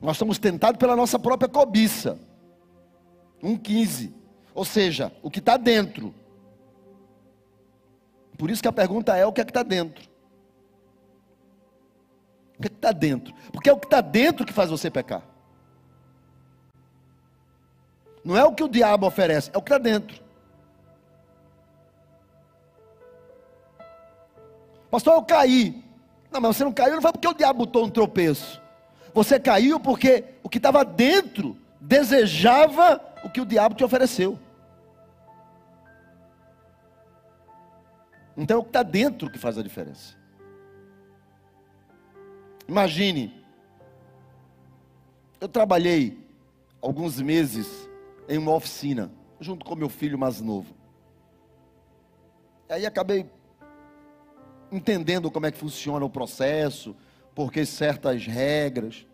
nós 0.00 0.16
somos 0.16 0.36
tentados 0.36 0.80
pela 0.80 0.96
nossa 0.96 1.16
própria 1.16 1.48
cobiça. 1.48 2.18
1,15. 3.40 4.21
Ou 4.54 4.64
seja, 4.64 5.12
o 5.22 5.30
que 5.30 5.38
está 5.38 5.56
dentro. 5.56 6.14
Por 8.36 8.50
isso 8.50 8.62
que 8.62 8.68
a 8.68 8.72
pergunta 8.72 9.16
é: 9.16 9.24
o 9.24 9.32
que 9.32 9.40
é 9.40 9.44
que 9.44 9.50
está 9.50 9.62
dentro? 9.62 10.10
O 12.58 12.62
que 12.62 12.66
é 12.66 12.70
que 12.70 12.76
está 12.76 12.92
dentro? 12.92 13.34
Porque 13.52 13.68
é 13.68 13.72
o 13.72 13.78
que 13.78 13.86
está 13.86 14.00
dentro 14.00 14.46
que 14.46 14.52
faz 14.52 14.70
você 14.70 14.90
pecar. 14.90 15.22
Não 18.24 18.36
é 18.36 18.44
o 18.44 18.54
que 18.54 18.62
o 18.62 18.68
diabo 18.68 19.06
oferece, 19.06 19.50
é 19.52 19.58
o 19.58 19.62
que 19.62 19.72
está 19.72 19.78
dentro. 19.78 20.22
Pastor, 24.90 25.14
eu 25.14 25.22
caí. 25.22 25.82
Não, 26.30 26.40
mas 26.40 26.56
você 26.56 26.64
não 26.64 26.72
caiu, 26.72 26.94
não 26.94 27.02
foi 27.02 27.12
porque 27.12 27.28
o 27.28 27.34
diabo 27.34 27.60
botou 27.60 27.84
um 27.84 27.90
tropeço. 27.90 28.60
Você 29.14 29.40
caiu 29.40 29.80
porque 29.80 30.24
o 30.42 30.48
que 30.48 30.58
estava 30.58 30.84
dentro 30.84 31.56
desejava 31.80 33.00
o 33.22 33.30
que 33.30 33.40
o 33.40 33.46
diabo 33.46 33.74
te 33.74 33.84
ofereceu. 33.84 34.38
Então 38.36 38.56
é 38.56 38.60
o 38.60 38.62
que 38.62 38.70
está 38.70 38.82
dentro 38.82 39.30
que 39.30 39.38
faz 39.38 39.58
a 39.58 39.62
diferença. 39.62 40.16
Imagine, 42.66 43.44
eu 45.40 45.48
trabalhei 45.48 46.18
alguns 46.80 47.20
meses 47.20 47.88
em 48.28 48.38
uma 48.38 48.54
oficina, 48.54 49.10
junto 49.40 49.64
com 49.64 49.74
meu 49.74 49.88
filho 49.88 50.18
mais 50.18 50.40
novo. 50.40 50.74
Aí 52.68 52.86
acabei 52.86 53.28
entendendo 54.70 55.30
como 55.30 55.44
é 55.44 55.52
que 55.52 55.58
funciona 55.58 56.04
o 56.04 56.10
processo, 56.10 56.96
porque 57.34 57.66
certas 57.66 58.26
regras. 58.26 59.06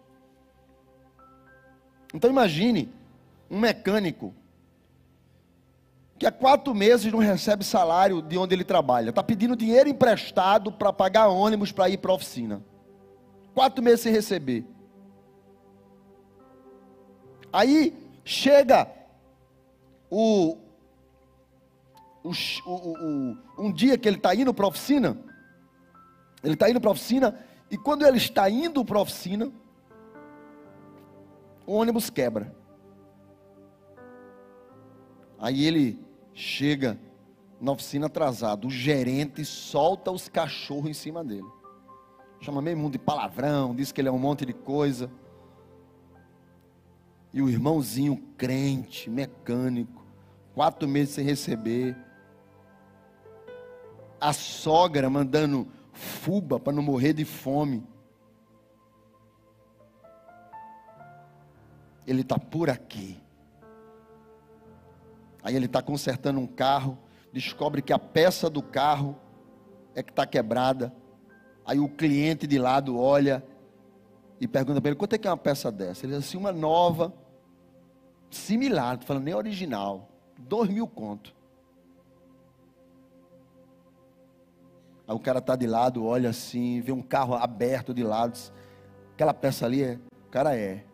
Então 2.15 2.31
imagine 2.31 2.93
um 3.51 3.59
mecânico 3.59 4.35
que 6.19 6.27
há 6.27 6.33
quatro 6.33 6.75
meses 6.75 7.13
não 7.13 7.21
recebe 7.21 7.65
salário 7.65 8.21
de 8.21 8.37
onde 8.37 8.55
ele 8.55 8.65
trabalha, 8.65 9.11
está 9.11 9.23
pedindo 9.23 9.55
dinheiro 9.55 9.89
emprestado 9.89 10.73
para 10.73 10.93
pagar 10.93 11.29
ônibus 11.29 11.71
para 11.71 11.89
ir 11.89 11.99
para 11.99 12.11
a 12.11 12.15
oficina. 12.15 12.61
Quatro 13.55 13.83
meses 13.83 14.01
sem 14.01 14.13
receber. 14.13 14.67
Aí 17.53 17.97
chega 18.25 18.91
o, 20.11 20.59
o, 22.25 22.33
o, 22.67 23.37
um 23.57 23.73
dia 23.73 23.97
que 23.97 24.09
ele 24.09 24.17
está 24.17 24.35
indo 24.35 24.53
para 24.53 24.65
a 24.65 24.69
oficina, 24.69 25.17
ele 26.43 26.55
está 26.55 26.69
indo 26.69 26.81
para 26.81 26.91
a 26.91 26.93
oficina, 26.93 27.39
e 27.71 27.79
quando 27.79 28.05
ele 28.05 28.17
está 28.17 28.51
indo 28.51 28.85
para 28.85 28.99
a 28.99 29.03
oficina, 29.03 29.53
o 31.65 31.75
ônibus 31.75 32.11
quebra. 32.11 32.58
Aí 35.39 35.65
ele 35.65 35.99
chega 36.35 36.99
na 37.61 37.73
oficina 37.73 38.07
atrasado, 38.07 38.69
o 38.69 38.71
gerente 38.71 39.45
solta 39.45 40.11
os 40.11 40.29
cachorros 40.29 40.91
em 40.91 40.95
cima 40.95 41.25
dele. 41.25 41.47
Chama 42.41 42.63
meio 42.63 42.77
mundo 42.77 42.93
de 42.93 42.99
palavrão, 42.99 43.75
diz 43.75 43.91
que 43.91 44.01
ele 44.01 44.09
é 44.09 44.13
um 44.13 44.19
monte 44.19 44.47
de 44.47 44.53
coisa. 44.53 45.11
E 47.33 47.43
o 47.43 47.49
irmãozinho 47.49 48.17
crente, 48.37 49.11
mecânico, 49.11 50.05
quatro 50.55 50.89
meses 50.89 51.15
sem 51.15 51.25
receber. 51.25 51.97
A 54.21 54.33
sogra 54.33 55.11
mandando 55.11 55.69
fuba 55.93 56.59
para 56.59 56.73
não 56.73 56.83
morrer 56.83 57.13
de 57.13 57.25
fome. 57.25 57.85
Ele 62.07 62.23
está 62.23 62.39
por 62.39 62.71
aqui. 62.71 63.21
Aí 65.43 65.55
ele 65.55 65.67
está 65.67 65.81
consertando 65.81 66.41
um 66.41 66.47
carro, 66.47 66.99
descobre 67.33 67.83
que 67.83 67.93
a 67.93 67.99
peça 67.99 68.51
do 68.51 68.63
carro 68.63 69.17
é 69.95 70.03
que 70.03 70.11
está 70.11 70.27
quebrada. 70.27 70.93
Aí 71.65 71.79
o 71.79 71.89
cliente 71.89 72.47
de 72.47 72.59
lado 72.59 72.99
olha 72.99 73.45
e 74.41 74.47
pergunta 74.47 74.81
para 74.81 74.91
ele: 74.91 74.99
quanto 74.99 75.15
é 75.15 75.19
que 75.19 75.27
é 75.27 75.31
uma 75.31 75.37
peça 75.37 75.71
dessa? 75.71 76.07
Ele 76.07 76.15
diz 76.15 76.25
assim: 76.25 76.39
uma 76.39 76.53
nova, 76.53 77.13
similar, 78.31 78.97
não 78.97 79.03
falando 79.07 79.25
nem 79.25 79.35
original, 79.35 80.09
dois 80.39 80.69
mil 80.71 80.87
conto. 80.87 81.35
Aí 85.07 85.15
o 85.15 85.19
cara 85.19 85.39
está 85.39 85.57
de 85.57 85.67
lado, 85.67 86.05
olha 86.05 86.29
assim, 86.29 86.83
vê 86.83 86.93
um 86.93 87.01
carro 87.01 87.35
aberto 87.35 87.95
de 87.95 88.03
lado. 88.03 88.39
Aquela 89.15 89.33
peça 89.33 89.65
ali, 89.65 89.83
é, 89.83 89.99
cara 90.31 90.55
é. 90.55 90.85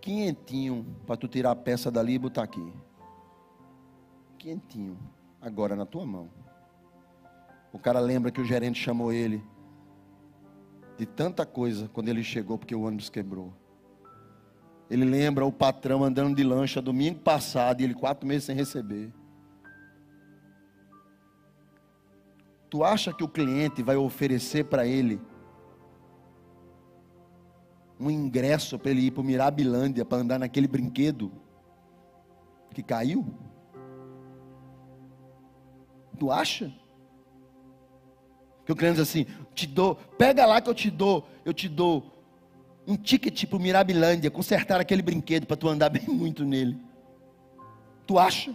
Quinhentinho 0.00 0.84
para 1.06 1.16
tu 1.16 1.28
tirar 1.28 1.52
a 1.52 1.56
peça 1.56 1.90
dali 1.90 2.14
e 2.14 2.18
botar 2.18 2.42
aqui. 2.42 2.72
Quinhentinho. 4.46 4.96
Agora 5.42 5.74
na 5.74 5.84
tua 5.84 6.06
mão. 6.06 6.30
O 7.72 7.80
cara 7.80 7.98
lembra 7.98 8.30
que 8.30 8.40
o 8.40 8.44
gerente 8.44 8.80
chamou 8.80 9.12
ele 9.12 9.42
de 10.96 11.04
tanta 11.04 11.44
coisa 11.44 11.90
quando 11.92 12.08
ele 12.08 12.22
chegou 12.22 12.56
porque 12.56 12.72
o 12.72 12.82
ônibus 12.82 13.10
quebrou. 13.10 13.52
Ele 14.88 15.04
lembra 15.04 15.44
o 15.44 15.50
patrão 15.50 16.04
andando 16.04 16.36
de 16.36 16.44
lancha 16.44 16.80
domingo 16.80 17.18
passado 17.18 17.80
e 17.80 17.84
ele 17.84 17.94
quatro 17.94 18.24
meses 18.24 18.44
sem 18.44 18.54
receber. 18.54 19.12
Tu 22.70 22.84
acha 22.84 23.12
que 23.12 23.24
o 23.24 23.28
cliente 23.28 23.82
vai 23.82 23.96
oferecer 23.96 24.66
para 24.66 24.86
ele 24.86 25.20
um 27.98 28.08
ingresso 28.08 28.78
para 28.78 28.92
ele 28.92 29.06
ir 29.06 29.10
para 29.10 29.22
o 29.22 29.24
Mirabilândia 29.24 30.04
para 30.04 30.18
andar 30.18 30.38
naquele 30.38 30.68
brinquedo 30.68 31.32
que 32.72 32.82
caiu? 32.82 33.26
Tu 36.18 36.30
acha? 36.30 36.72
Que 38.64 38.72
o 38.72 38.76
cliente 38.76 38.96
diz 38.96 39.08
assim: 39.08 39.26
te 39.54 39.66
dou, 39.66 39.94
pega 39.94 40.46
lá 40.46 40.60
que 40.60 40.70
eu 40.70 40.74
te 40.74 40.90
dou, 40.90 41.28
eu 41.44 41.52
te 41.52 41.68
dou 41.68 42.12
um 42.86 42.96
ticket 42.96 43.46
para 43.46 43.56
o 43.56 43.60
Mirabilândia, 43.60 44.30
consertar 44.30 44.80
aquele 44.80 45.02
brinquedo 45.02 45.46
para 45.46 45.56
tu 45.56 45.68
andar 45.68 45.88
bem 45.90 46.06
muito 46.08 46.44
nele. 46.44 46.78
Tu 48.06 48.18
acha? 48.18 48.54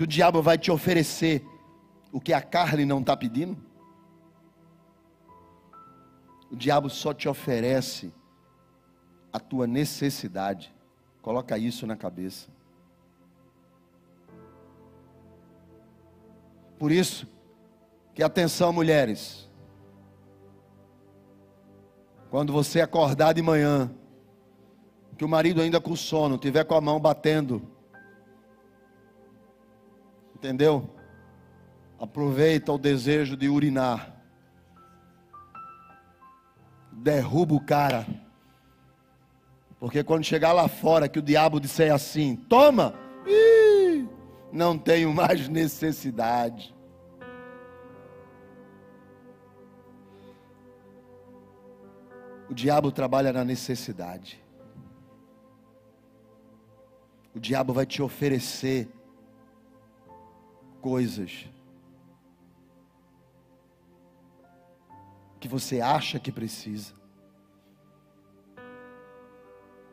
que 0.00 0.04
o 0.04 0.06
diabo 0.06 0.40
vai 0.40 0.56
te 0.56 0.70
oferecer 0.70 1.44
o 2.10 2.18
que 2.18 2.32
a 2.32 2.40
carne 2.40 2.86
não 2.86 3.00
está 3.00 3.14
pedindo? 3.14 3.54
O 6.50 6.56
diabo 6.56 6.88
só 6.88 7.12
te 7.12 7.28
oferece 7.28 8.10
a 9.30 9.38
tua 9.38 9.66
necessidade. 9.66 10.74
Coloca 11.20 11.58
isso 11.58 11.86
na 11.86 11.98
cabeça. 11.98 12.48
Por 16.80 16.90
isso, 16.90 17.28
que 18.12 18.24
atenção, 18.24 18.72
mulheres. 18.72 19.48
Quando 22.28 22.52
você 22.52 22.80
acordar 22.80 23.34
de 23.34 23.42
manhã, 23.42 23.88
que 25.16 25.24
o 25.24 25.28
marido 25.28 25.60
ainda 25.60 25.80
com 25.80 25.94
sono, 25.94 26.36
tiver 26.36 26.64
com 26.64 26.74
a 26.74 26.80
mão 26.80 26.98
batendo 26.98 27.70
Entendeu? 30.40 30.88
Aproveita 31.98 32.72
o 32.72 32.78
desejo 32.78 33.36
de 33.36 33.46
urinar. 33.46 34.16
Derruba 36.90 37.54
o 37.54 37.60
cara. 37.60 38.06
Porque 39.78 40.02
quando 40.02 40.24
chegar 40.24 40.54
lá 40.54 40.66
fora, 40.66 41.10
que 41.10 41.18
o 41.18 41.22
diabo 41.22 41.60
disser 41.60 41.92
assim: 41.92 42.36
toma, 42.36 42.94
não 44.52 44.78
tenho 44.78 45.12
mais 45.12 45.48
necessidade. 45.48 46.74
O 52.48 52.54
diabo 52.54 52.90
trabalha 52.90 53.32
na 53.32 53.44
necessidade. 53.44 54.42
O 57.32 57.38
diabo 57.38 57.72
vai 57.72 57.86
te 57.86 58.02
oferecer 58.02 58.88
coisas 60.80 61.48
que 65.38 65.46
você 65.46 65.80
acha 65.80 66.18
que 66.18 66.32
precisa 66.32 66.92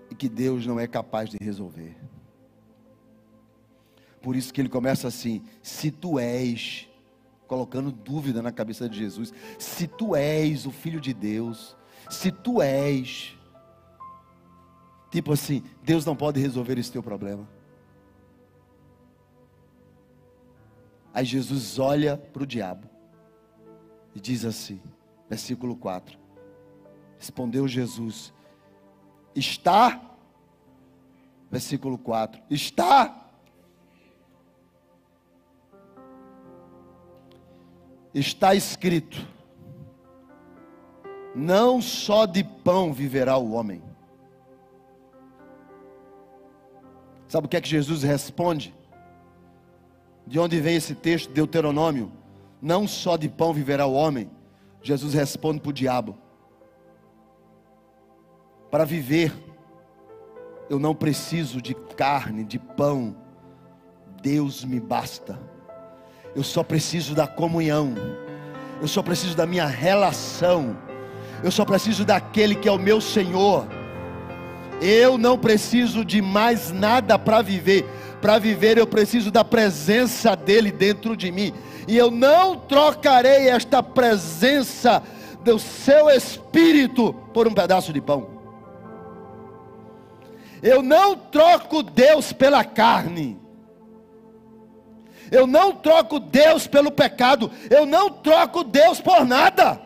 e 0.09 0.15
que 0.15 0.27
Deus 0.27 0.65
não 0.65 0.79
é 0.79 0.87
capaz 0.87 1.29
de 1.29 1.37
resolver. 1.39 1.95
Por 4.27 4.35
isso 4.35 4.53
que 4.53 4.59
ele 4.59 4.67
começa 4.67 5.07
assim: 5.07 5.41
se 5.61 5.89
tu 5.89 6.19
és, 6.19 6.85
colocando 7.47 7.93
dúvida 7.93 8.41
na 8.41 8.51
cabeça 8.51 8.89
de 8.89 8.97
Jesus, 8.97 9.33
se 9.57 9.87
tu 9.87 10.17
és 10.17 10.65
o 10.65 10.69
filho 10.69 10.99
de 10.99 11.13
Deus, 11.13 11.77
se 12.09 12.29
tu 12.29 12.61
és, 12.61 13.37
tipo 15.09 15.31
assim, 15.31 15.63
Deus 15.81 16.05
não 16.05 16.13
pode 16.13 16.41
resolver 16.41 16.77
esse 16.77 16.91
teu 16.91 17.01
problema. 17.01 17.47
Aí 21.13 21.23
Jesus 21.23 21.79
olha 21.79 22.17
para 22.17 22.43
o 22.43 22.45
diabo 22.45 22.85
e 24.13 24.19
diz 24.19 24.43
assim, 24.43 24.81
versículo 25.29 25.73
4: 25.73 26.19
Respondeu 27.17 27.65
Jesus: 27.65 28.33
Está 29.33 30.01
versículo 31.49 31.97
4. 31.97 32.41
Está 32.49 33.26
está 38.19 38.56
escrito: 38.56 39.25
Não 41.36 41.82
só 41.82 42.25
de 42.25 42.43
pão 42.43 42.91
viverá 42.91 43.38
o 43.38 43.51
homem. 43.51 43.82
Sabe 47.27 47.45
o 47.45 47.49
que 47.49 47.58
é 47.58 47.62
que 47.62 47.69
Jesus 47.69 48.03
responde? 48.03 48.73
De 50.25 50.39
onde 50.39 50.60
vem 50.60 50.75
esse 50.75 50.95
texto, 50.95 51.32
Deuteronômio? 51.32 52.12
Não 52.62 52.88
só 52.88 53.17
de 53.17 53.30
pão 53.30 53.53
viverá 53.53 53.86
o 53.86 53.93
homem. 53.93 54.30
Jesus 54.82 55.13
responde 55.13 55.60
para 55.60 55.69
o 55.69 55.73
diabo: 55.73 56.17
Para 58.71 58.86
viver, 58.86 59.34
eu 60.69 60.80
não 60.80 60.95
preciso 60.95 61.62
de 61.62 61.73
carne, 61.73 62.43
de 62.43 62.58
pão. 62.58 63.15
Deus 64.21 64.65
me 64.65 64.80
basta. 64.80 65.56
Eu 66.38 66.43
só 66.43 66.62
preciso 66.62 67.15
da 67.15 67.26
comunhão. 67.26 67.95
Eu 68.80 68.88
só 68.88 69.02
preciso 69.02 69.36
da 69.36 69.47
minha 69.47 69.65
relação. 69.65 70.78
Eu 71.43 71.50
só 71.50 71.65
preciso 71.65 72.06
daquele 72.06 72.54
que 72.54 72.69
é 72.69 72.71
o 72.71 72.78
meu 72.78 73.02
Senhor. 73.02 73.67
Eu 74.80 75.17
não 75.17 75.36
preciso 75.36 76.06
de 76.06 76.21
mais 76.21 76.71
nada 76.71 77.17
para 77.17 77.41
viver. 77.41 77.84
Para 78.21 78.38
viver, 78.38 78.78
eu 78.78 78.86
preciso 78.86 79.32
da 79.32 79.43
presença 79.43 80.36
dEle 80.36 80.71
dentro 80.71 81.17
de 81.17 81.32
mim. 81.32 81.56
E 81.88 81.97
eu 81.97 82.12
não 82.12 82.56
trocarei 82.56 83.50
esta 83.50 83.82
presença 83.82 85.02
do 85.43 85.58
seu 85.58 86.08
Espírito 86.08 87.15
por 87.34 87.47
um 87.47 87.54
pedaço 87.54 87.91
de 87.91 88.00
pão. 88.00 88.28
Eu 90.62 90.84
não 90.84 91.15
troco 91.15 91.82
Deus 91.82 92.32
pela 92.32 92.63
carne. 92.63 93.46
Eu 95.31 95.45
não 95.45 95.73
troco 95.73 96.19
Deus 96.19 96.67
pelo 96.67 96.91
pecado. 96.91 97.51
Eu 97.69 97.85
não 97.85 98.09
troco 98.09 98.63
Deus 98.63 99.01
por 99.01 99.25
nada. 99.25 99.81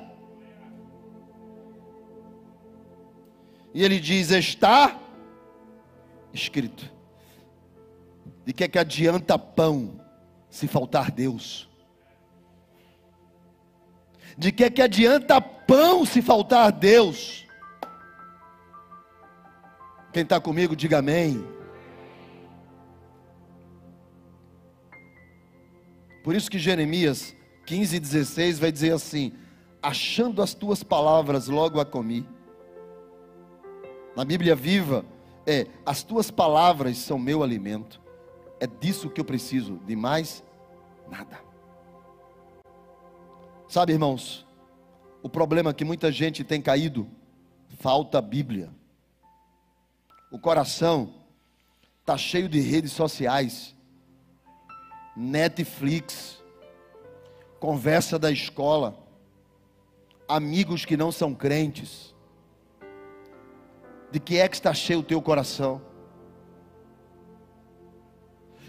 E 3.74 3.84
ele 3.84 4.00
diz: 4.00 4.32
Está 4.32 5.00
escrito. 6.34 6.90
De 8.46 8.54
que 8.54 8.64
é 8.64 8.68
que 8.68 8.80
adianta 8.80 9.38
pão 9.38 10.00
se 10.50 10.68
faltar 10.68 11.12
Deus? 11.12 11.70
De 14.38 14.52
que 14.52 14.64
é 14.64 14.70
que 14.70 14.82
adianta 14.82 15.40
pão 15.40 16.06
se 16.06 16.22
faltar 16.22 16.72
Deus? 16.72 17.46
Quem 20.12 20.24
está 20.24 20.40
comigo, 20.40 20.76
diga 20.76 21.00
amém. 21.00 21.46
Por 26.24 26.36
isso 26.36 26.50
que 26.50 26.60
Jeremias 26.60 27.36
15, 27.66 28.00
16 28.00 28.60
vai 28.60 28.72
dizer 28.72 28.94
assim: 28.94 29.34
Achando 29.82 30.42
as 30.42 30.54
tuas 30.54 30.84
palavras, 30.84 31.48
logo 31.48 31.80
a 31.80 31.86
comi. 31.86 32.28
Na 34.16 34.24
Bíblia 34.24 34.56
viva, 34.56 35.06
é: 35.46 35.68
As 35.86 36.04
tuas 36.04 36.30
palavras 36.30 36.98
são 36.98 37.18
meu 37.18 37.44
alimento. 37.44 38.00
É 38.60 38.68
disso 38.68 39.10
que 39.10 39.20
eu 39.20 39.26
preciso, 39.26 39.78
de 39.88 39.96
mais 39.96 40.44
nada. 41.10 41.40
Sabe, 43.68 43.94
irmãos, 43.94 44.46
o 45.24 45.30
problema 45.30 45.74
que 45.74 45.86
muita 45.86 46.12
gente 46.12 46.44
tem 46.44 46.62
caído, 46.62 47.08
falta 47.80 48.20
a 48.20 48.22
Bíblia. 48.22 48.70
O 50.32 50.38
coração 50.38 51.14
está 52.02 52.18
cheio 52.18 52.48
de 52.48 52.60
redes 52.60 52.92
sociais 52.92 53.76
Netflix, 55.16 56.42
conversa 57.60 58.18
da 58.18 58.32
escola, 58.32 58.98
amigos 60.28 60.86
que 60.86 60.96
não 60.96 61.12
são 61.12 61.34
crentes. 61.34 62.16
De 64.12 64.20
que 64.20 64.38
é 64.38 64.48
que 64.48 64.56
está 64.56 64.74
cheio 64.74 65.00
o 65.00 65.04
teu 65.04 65.22
coração? 65.22 65.82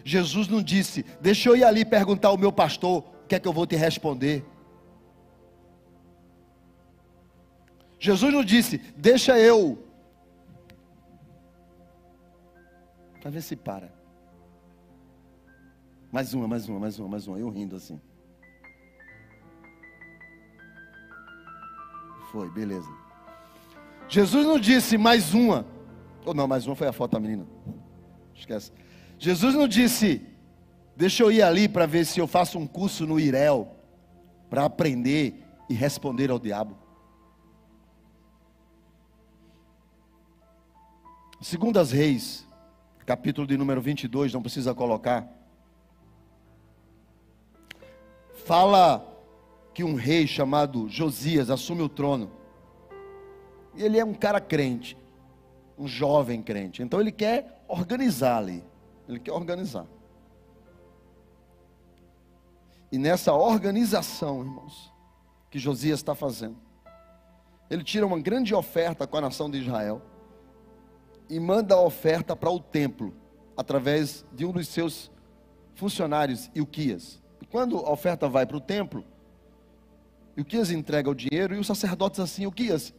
Jesus 0.05 0.49
não 0.49 0.63
disse, 0.63 1.05
deixa 1.21 1.49
eu 1.49 1.57
ir 1.57 1.65
ali 1.65 1.85
perguntar 1.85 2.29
ao 2.29 2.39
meu 2.39 2.53
pastor, 2.53 3.05
o 3.25 3.27
que 3.29 3.37
é 3.37 3.41
que 3.41 3.47
eu 3.47 3.53
vou 3.53 3.67
te 3.67 3.77
responder? 3.77 4.45
Jesus 7.99 8.35
não 8.35 8.45
disse, 8.45 8.79
deixa 8.97 9.39
eu. 9.39 9.79
Para 13.21 13.31
ver 13.31 13.43
se 13.43 13.55
para. 13.55 14.02
Mais 16.13 16.35
uma, 16.35 16.47
mais 16.47 16.69
uma, 16.69 16.79
mais 16.79 16.99
uma, 16.99 17.09
mais 17.09 17.27
uma. 17.27 17.39
Eu 17.39 17.49
rindo 17.49 17.75
assim. 17.75 17.99
Foi, 22.31 22.51
beleza. 22.51 22.91
Jesus 24.11 24.47
não 24.47 24.59
disse 24.59 24.99
mais 24.99 25.33
uma. 25.33 25.65
Ou 26.27 26.33
oh, 26.33 26.35
não, 26.35 26.47
mais 26.47 26.67
uma 26.67 26.77
foi 26.77 26.87
a 26.87 26.93
foto 26.93 27.13
da 27.13 27.21
menina. 27.21 27.47
Esquece. 28.35 28.71
Jesus 29.19 29.55
não 29.55 29.67
disse, 29.67 30.21
deixa 30.95 31.23
eu 31.23 31.33
ir 31.33 31.41
ali 31.41 31.67
para 31.67 31.87
ver 31.87 32.05
se 32.05 32.21
eu 32.21 32.27
faço 32.27 32.59
um 32.59 32.67
curso 32.67 33.07
no 33.07 33.19
Irel 33.19 33.75
para 34.51 34.67
aprender 34.67 35.43
e 35.67 35.73
responder 35.73 36.31
ao 36.31 36.39
diabo. 36.39 36.77
Segundas 41.41 41.91
Reis, 41.91 42.47
capítulo 43.07 43.47
de 43.47 43.57
número 43.57 43.81
22, 43.81 44.33
não 44.35 44.43
precisa 44.43 44.75
colocar. 44.75 45.42
Fala 48.45 49.07
que 49.73 49.85
um 49.85 49.95
rei 49.95 50.27
chamado 50.27 50.89
Josias 50.89 51.51
assume 51.51 51.83
o 51.83 51.89
trono. 51.89 52.31
E 53.75 53.83
ele 53.83 53.99
é 53.99 54.05
um 54.05 54.15
cara 54.15 54.41
crente, 54.41 54.97
um 55.79 55.87
jovem 55.87 56.43
crente. 56.43 56.83
Então 56.83 57.01
ele 57.01 57.13
quer 57.13 57.65
organizar 57.69 58.39
ali. 58.39 58.63
Ele 59.09 59.19
quer 59.19 59.33
organizar. 59.33 59.87
E 62.91 62.99
nessa 62.99 63.33
organização, 63.33 64.41
irmãos, 64.41 64.93
que 65.51 65.59
Josias 65.59 66.01
está 66.01 66.15
fazendo, 66.15 66.57
ele 67.71 67.83
tira 67.83 68.07
uma 68.07 68.21
grande 68.21 68.55
oferta 68.55 69.07
com 69.07 69.17
a 69.17 69.21
nação 69.23 69.51
de 69.51 69.59
Israel 69.59 70.03
e 71.29 71.41
manda 71.41 71.75
a 71.75 71.81
oferta 71.81 72.37
para 72.37 72.51
o 72.51 72.61
templo, 72.61 73.15
através 73.57 74.27
de 74.33 74.45
um 74.45 74.53
dos 74.53 74.69
seus 74.69 75.11
funcionários, 75.75 76.51
Ilquias. 76.55 77.22
E 77.53 77.55
quando 77.55 77.77
a 77.77 77.91
oferta 77.93 78.31
vai 78.31 78.47
para 78.47 78.57
o 78.57 78.61
templo, 78.61 79.05
o 80.39 80.43
Quias 80.43 80.71
entrega 80.71 81.11
o 81.11 81.15
dinheiro 81.15 81.55
e 81.55 81.59
os 81.59 81.67
sacerdotes 81.67 82.19
assim, 82.19 82.47
o 82.47 82.51
Quias, 82.51 82.95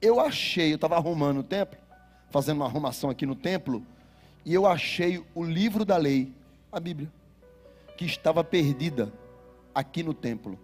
eu 0.00 0.18
achei, 0.18 0.72
eu 0.72 0.74
estava 0.74 0.96
arrumando 0.96 1.38
o 1.38 1.42
templo, 1.44 1.78
fazendo 2.28 2.56
uma 2.56 2.66
arrumação 2.66 3.10
aqui 3.10 3.24
no 3.24 3.36
templo, 3.36 3.86
e 4.44 4.52
eu 4.52 4.66
achei 4.66 5.24
o 5.36 5.44
livro 5.44 5.84
da 5.84 5.96
lei, 5.96 6.32
a 6.72 6.80
Bíblia, 6.80 7.08
que 7.96 8.04
estava 8.04 8.42
perdida 8.42 9.12
aqui 9.72 10.02
no 10.02 10.12
templo. 10.12 10.58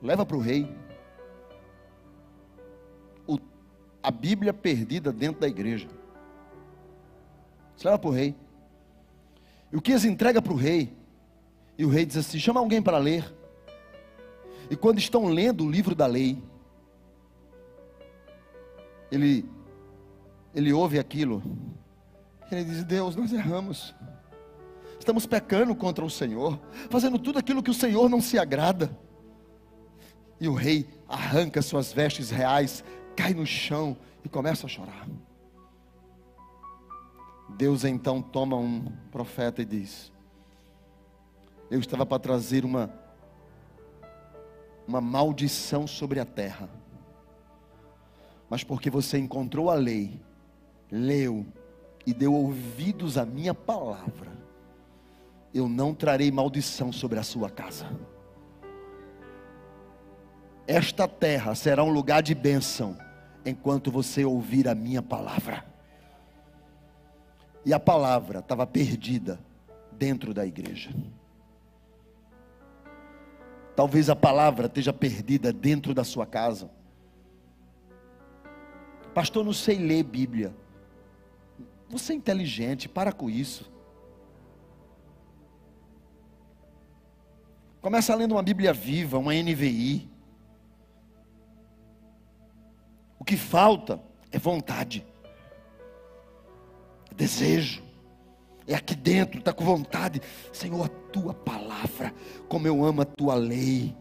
Leva 0.00 0.24
para 0.24 0.38
o 0.38 0.40
rei. 0.40 0.74
A 4.02 4.10
Bíblia 4.10 4.54
perdida 4.54 5.12
dentro 5.12 5.42
da 5.42 5.46
igreja. 5.46 5.88
Você 7.76 7.86
leva 7.86 7.98
para 7.98 8.08
o 8.10 8.12
rei. 8.12 8.34
E 9.70 9.76
o 9.76 9.82
Quias 9.82 10.06
entrega 10.06 10.40
para 10.40 10.52
o 10.54 10.56
rei. 10.56 11.01
E 11.76 11.84
o 11.84 11.88
rei 11.88 12.04
diz 12.04 12.16
assim: 12.16 12.38
chama 12.38 12.60
alguém 12.60 12.82
para 12.82 12.98
ler. 12.98 13.24
E 14.70 14.76
quando 14.76 14.98
estão 14.98 15.26
lendo 15.26 15.64
o 15.64 15.70
livro 15.70 15.94
da 15.94 16.06
lei, 16.06 16.42
ele, 19.10 19.44
ele 20.54 20.72
ouve 20.72 20.98
aquilo. 20.98 21.42
Ele 22.50 22.64
diz: 22.64 22.84
Deus, 22.84 23.16
nós 23.16 23.32
erramos. 23.32 23.94
Estamos 24.98 25.26
pecando 25.26 25.74
contra 25.74 26.04
o 26.04 26.10
Senhor, 26.10 26.60
fazendo 26.88 27.18
tudo 27.18 27.38
aquilo 27.38 27.62
que 27.62 27.70
o 27.70 27.74
Senhor 27.74 28.08
não 28.08 28.20
se 28.20 28.38
agrada. 28.38 28.96
E 30.40 30.48
o 30.48 30.54
rei 30.54 30.88
arranca 31.08 31.60
suas 31.60 31.92
vestes 31.92 32.30
reais, 32.30 32.84
cai 33.16 33.34
no 33.34 33.44
chão 33.44 33.96
e 34.24 34.28
começa 34.28 34.66
a 34.66 34.68
chorar. 34.68 35.08
Deus 37.48 37.84
então 37.84 38.22
toma 38.22 38.56
um 38.56 38.84
profeta 39.10 39.60
e 39.60 39.64
diz: 39.64 40.12
eu 41.72 41.80
estava 41.80 42.04
para 42.04 42.18
trazer 42.18 42.66
uma 42.66 42.92
uma 44.86 45.00
maldição 45.00 45.86
sobre 45.86 46.20
a 46.20 46.24
terra. 46.24 46.68
Mas 48.50 48.62
porque 48.62 48.90
você 48.90 49.16
encontrou 49.16 49.70
a 49.70 49.74
lei, 49.74 50.20
leu 50.90 51.46
e 52.04 52.12
deu 52.12 52.34
ouvidos 52.34 53.16
à 53.16 53.24
minha 53.24 53.54
palavra, 53.54 54.30
eu 55.54 55.66
não 55.66 55.94
trarei 55.94 56.30
maldição 56.30 56.92
sobre 56.92 57.18
a 57.18 57.22
sua 57.22 57.48
casa. 57.48 57.86
Esta 60.66 61.08
terra 61.08 61.54
será 61.54 61.82
um 61.82 61.90
lugar 61.90 62.22
de 62.22 62.34
bênção 62.34 62.98
enquanto 63.46 63.90
você 63.90 64.26
ouvir 64.26 64.68
a 64.68 64.74
minha 64.74 65.00
palavra. 65.00 65.64
E 67.64 67.72
a 67.72 67.80
palavra 67.80 68.40
estava 68.40 68.66
perdida 68.66 69.40
dentro 69.92 70.34
da 70.34 70.44
igreja. 70.44 70.90
Talvez 73.74 74.10
a 74.10 74.16
palavra 74.16 74.66
esteja 74.66 74.92
perdida 74.92 75.52
dentro 75.52 75.94
da 75.94 76.04
sua 76.04 76.26
casa. 76.26 76.70
Pastor, 79.14 79.44
não 79.44 79.52
sei 79.52 79.78
ler 79.78 80.02
Bíblia. 80.02 80.54
Você 81.88 82.12
é 82.12 82.16
inteligente, 82.16 82.88
para 82.88 83.12
com 83.12 83.28
isso. 83.28 83.70
Começa 87.80 88.14
lendo 88.14 88.32
uma 88.32 88.42
Bíblia 88.42 88.72
viva, 88.72 89.18
uma 89.18 89.34
NVI. 89.34 90.08
O 93.18 93.24
que 93.24 93.36
falta 93.36 94.00
é 94.30 94.38
vontade, 94.38 95.06
é 97.10 97.14
desejo. 97.14 97.82
É 98.66 98.74
aqui 98.74 98.94
dentro, 98.94 99.38
está 99.38 99.52
com 99.52 99.64
vontade. 99.64 100.20
Senhor, 100.52 100.84
a 100.84 100.88
tua 100.88 101.34
palavra, 101.34 102.14
como 102.48 102.66
eu 102.66 102.84
amo 102.84 103.02
a 103.02 103.04
tua 103.04 103.34
lei 103.34 103.94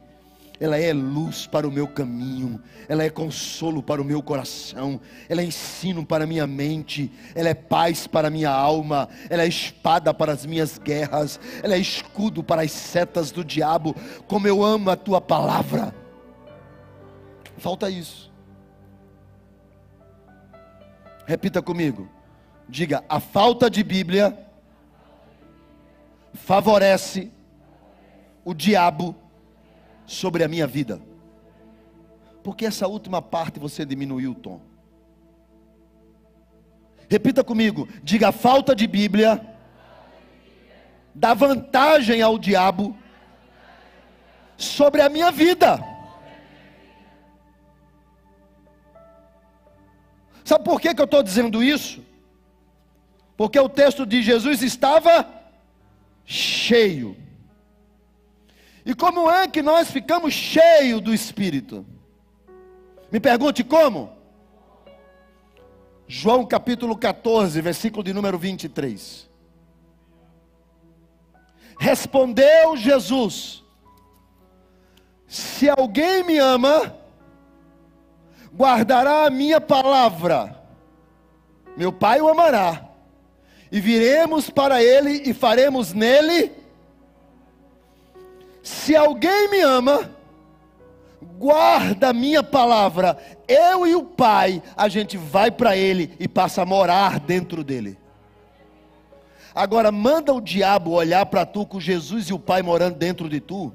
ela 0.61 0.77
é 0.77 0.93
luz 0.93 1.47
para 1.47 1.67
o 1.67 1.71
meu 1.71 1.87
caminho, 1.87 2.61
ela 2.87 3.03
é 3.03 3.09
consolo 3.09 3.81
para 3.81 3.99
o 3.99 4.05
meu 4.05 4.21
coração, 4.21 5.01
ela 5.27 5.41
é 5.41 5.43
ensino 5.43 6.05
para 6.05 6.23
a 6.23 6.27
minha 6.27 6.45
mente, 6.45 7.11
ela 7.33 7.49
é 7.49 7.55
paz 7.55 8.05
para 8.05 8.27
a 8.27 8.31
minha 8.31 8.51
alma, 8.51 9.09
ela 9.27 9.41
é 9.41 9.47
espada 9.47 10.13
para 10.13 10.31
as 10.31 10.45
minhas 10.45 10.77
guerras, 10.77 11.39
ela 11.63 11.73
é 11.73 11.79
escudo 11.79 12.43
para 12.43 12.61
as 12.61 12.71
setas 12.71 13.31
do 13.31 13.43
diabo. 13.43 13.95
Como 14.27 14.47
eu 14.47 14.63
amo 14.63 14.91
a 14.91 14.95
tua 14.95 15.19
palavra. 15.19 15.95
Falta 17.57 17.89
isso. 17.89 18.31
Repita 21.25 21.59
comigo. 21.59 22.07
Diga: 22.69 23.03
a 23.09 23.19
falta 23.19 23.67
de 23.67 23.83
Bíblia 23.83 24.37
favorece 26.33 27.31
o 28.43 28.53
diabo 28.53 29.15
sobre 30.05 30.43
a 30.43 30.47
minha 30.47 30.67
vida. 30.67 31.01
Porque 32.43 32.65
essa 32.65 32.87
última 32.87 33.21
parte 33.21 33.59
você 33.59 33.85
diminuiu 33.85 34.31
o 34.31 34.35
tom. 34.35 34.61
Repita 37.09 37.43
comigo, 37.43 37.87
diga 38.03 38.29
a 38.29 38.31
falta 38.31 38.75
de 38.75 38.87
Bíblia 38.87 39.51
dá 41.13 41.33
vantagem 41.33 42.21
ao 42.21 42.37
diabo 42.37 42.97
sobre 44.57 45.01
a 45.01 45.09
minha 45.09 45.31
vida. 45.31 45.79
Sabe 50.43 50.63
por 50.63 50.81
que, 50.81 50.93
que 50.93 51.01
eu 51.01 51.05
estou 51.05 51.23
dizendo 51.23 51.63
isso? 51.63 52.03
Porque 53.37 53.59
o 53.59 53.69
texto 53.69 54.05
de 54.05 54.21
Jesus 54.21 54.61
estava 54.61 55.27
cheio. 56.31 57.17
E 58.85 58.95
como 58.95 59.29
é 59.29 59.47
que 59.47 59.61
nós 59.61 59.91
ficamos 59.91 60.33
cheios 60.33 61.01
do 61.01 61.13
Espírito? 61.13 61.85
Me 63.11 63.19
pergunte 63.19 63.63
como? 63.63 64.13
João 66.07 66.45
capítulo 66.45 66.97
14, 66.97 67.59
versículo 67.61 68.03
de 68.03 68.13
número 68.13 68.39
23. 68.39 69.29
Respondeu 71.77 72.77
Jesus: 72.77 73.63
Se 75.27 75.69
alguém 75.69 76.23
me 76.23 76.37
ama, 76.37 76.95
guardará 78.55 79.25
a 79.25 79.29
minha 79.29 79.59
palavra, 79.59 80.63
meu 81.75 81.91
Pai 81.91 82.21
o 82.21 82.29
amará, 82.29 82.90
e 83.71 83.79
viremos 83.79 84.49
para 84.49 84.83
ele 84.83 85.23
e 85.25 85.33
faremos 85.33 85.93
nele 85.93 86.61
se 88.61 88.95
alguém 88.95 89.49
me 89.49 89.59
ama, 89.59 90.11
guarda 91.37 92.09
a 92.09 92.13
minha 92.13 92.43
palavra, 92.43 93.17
eu 93.47 93.87
e 93.87 93.95
o 93.95 94.03
Pai, 94.03 94.61
a 94.77 94.87
gente 94.87 95.17
vai 95.17 95.49
para 95.49 95.75
ele 95.75 96.15
e 96.19 96.27
passa 96.27 96.61
a 96.61 96.65
morar 96.65 97.19
dentro 97.19 97.63
dele. 97.63 97.97
Agora 99.53 99.91
manda 99.91 100.33
o 100.33 100.39
diabo 100.39 100.91
olhar 100.91 101.25
para 101.25 101.45
tu 101.45 101.65
com 101.65 101.79
Jesus 101.79 102.29
e 102.29 102.33
o 102.33 102.39
Pai 102.39 102.61
morando 102.61 102.95
dentro 102.95 103.27
de 103.27 103.39
tu. 103.39 103.73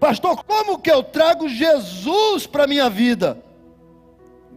Pastor, 0.00 0.42
como 0.44 0.78
que 0.78 0.90
eu 0.90 1.02
trago 1.02 1.48
Jesus 1.48 2.46
para 2.46 2.66
minha 2.66 2.88
vida? 2.88 3.42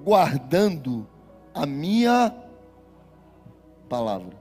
Guardando 0.04 1.08
a 1.54 1.66
minha 1.66 2.34
palavra. 3.92 4.32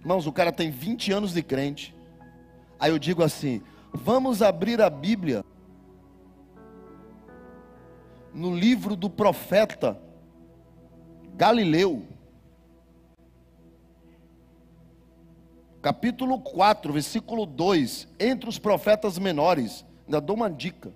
Irmãos, 0.00 0.26
o 0.26 0.32
cara 0.32 0.50
tem 0.50 0.68
20 0.68 1.12
anos 1.12 1.32
de 1.32 1.44
crente. 1.44 1.94
Aí 2.76 2.90
eu 2.90 2.98
digo 2.98 3.22
assim: 3.22 3.62
vamos 3.92 4.42
abrir 4.42 4.82
a 4.82 4.90
Bíblia 4.90 5.44
no 8.34 8.52
livro 8.52 8.96
do 8.96 9.08
profeta 9.08 9.96
Galileu, 11.36 12.04
capítulo 15.80 16.40
4, 16.40 16.92
versículo 16.92 17.46
2. 17.46 18.08
Entre 18.18 18.48
os 18.48 18.58
profetas 18.58 19.20
menores, 19.20 19.86
ainda 20.04 20.20
dou 20.20 20.34
uma 20.34 20.50
dica. 20.50 20.92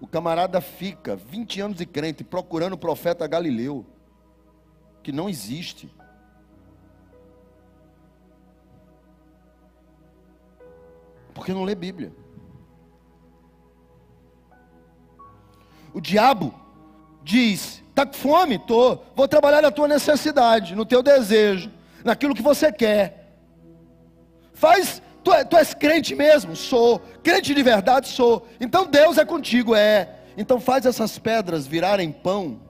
O 0.00 0.06
camarada 0.06 0.62
fica 0.62 1.14
20 1.14 1.60
anos 1.60 1.76
de 1.76 1.84
crente 1.84 2.24
procurando 2.24 2.72
o 2.72 2.78
profeta 2.78 3.26
Galileu, 3.26 3.84
que 5.02 5.12
não 5.12 5.28
existe. 5.28 5.92
Porque 11.34 11.52
não 11.52 11.64
lê 11.64 11.74
Bíblia. 11.74 12.12
O 15.92 16.00
diabo 16.00 16.54
diz: 17.22 17.82
está 17.88 18.06
com 18.06 18.12
fome? 18.12 18.58
Tô. 18.58 18.98
Vou 19.14 19.26
trabalhar 19.26 19.62
na 19.62 19.70
tua 19.70 19.88
necessidade, 19.88 20.74
no 20.74 20.84
teu 20.84 21.02
desejo, 21.02 21.70
naquilo 22.04 22.34
que 22.34 22.42
você 22.42 22.72
quer. 22.72 23.36
Faz. 24.52 25.02
Tu, 25.22 25.30
tu 25.50 25.56
és 25.56 25.74
crente 25.74 26.14
mesmo? 26.14 26.56
Sou. 26.56 26.98
Crente 27.22 27.54
de 27.54 27.62
verdade? 27.62 28.08
Sou. 28.08 28.46
Então 28.60 28.86
Deus 28.86 29.18
é 29.18 29.24
contigo, 29.24 29.74
é. 29.74 30.16
Então 30.36 30.60
faz 30.60 30.86
essas 30.86 31.18
pedras 31.18 31.66
virarem 31.66 32.12
pão. 32.12 32.60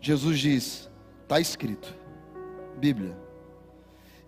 Jesus 0.00 0.38
diz: 0.38 0.90
está 1.22 1.40
escrito. 1.40 1.94
Bíblia. 2.78 3.16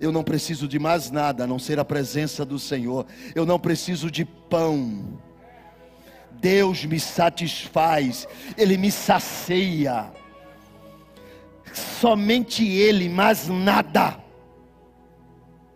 Eu 0.01 0.13
não 0.13 0.23
preciso 0.23 0.69
de 0.69 0.79
mais 0.79 1.11
nada 1.11 1.45
a 1.45 1.47
não 1.47 1.59
ser 1.59 1.79
a 1.79 1.85
presença 1.85 2.45
do 2.45 2.59
Senhor. 2.59 3.07
Eu 3.35 3.45
não 3.45 3.59
preciso 3.59 4.11
de 4.11 4.25
pão. 4.25 5.21
Deus 6.33 6.85
me 6.85 7.01
satisfaz, 7.01 8.29
Ele 8.57 8.77
me 8.77 8.93
sacia. 8.93 10.13
Somente 11.73 12.67
Ele, 12.67 13.09
mais 13.09 13.49
nada. 13.49 14.19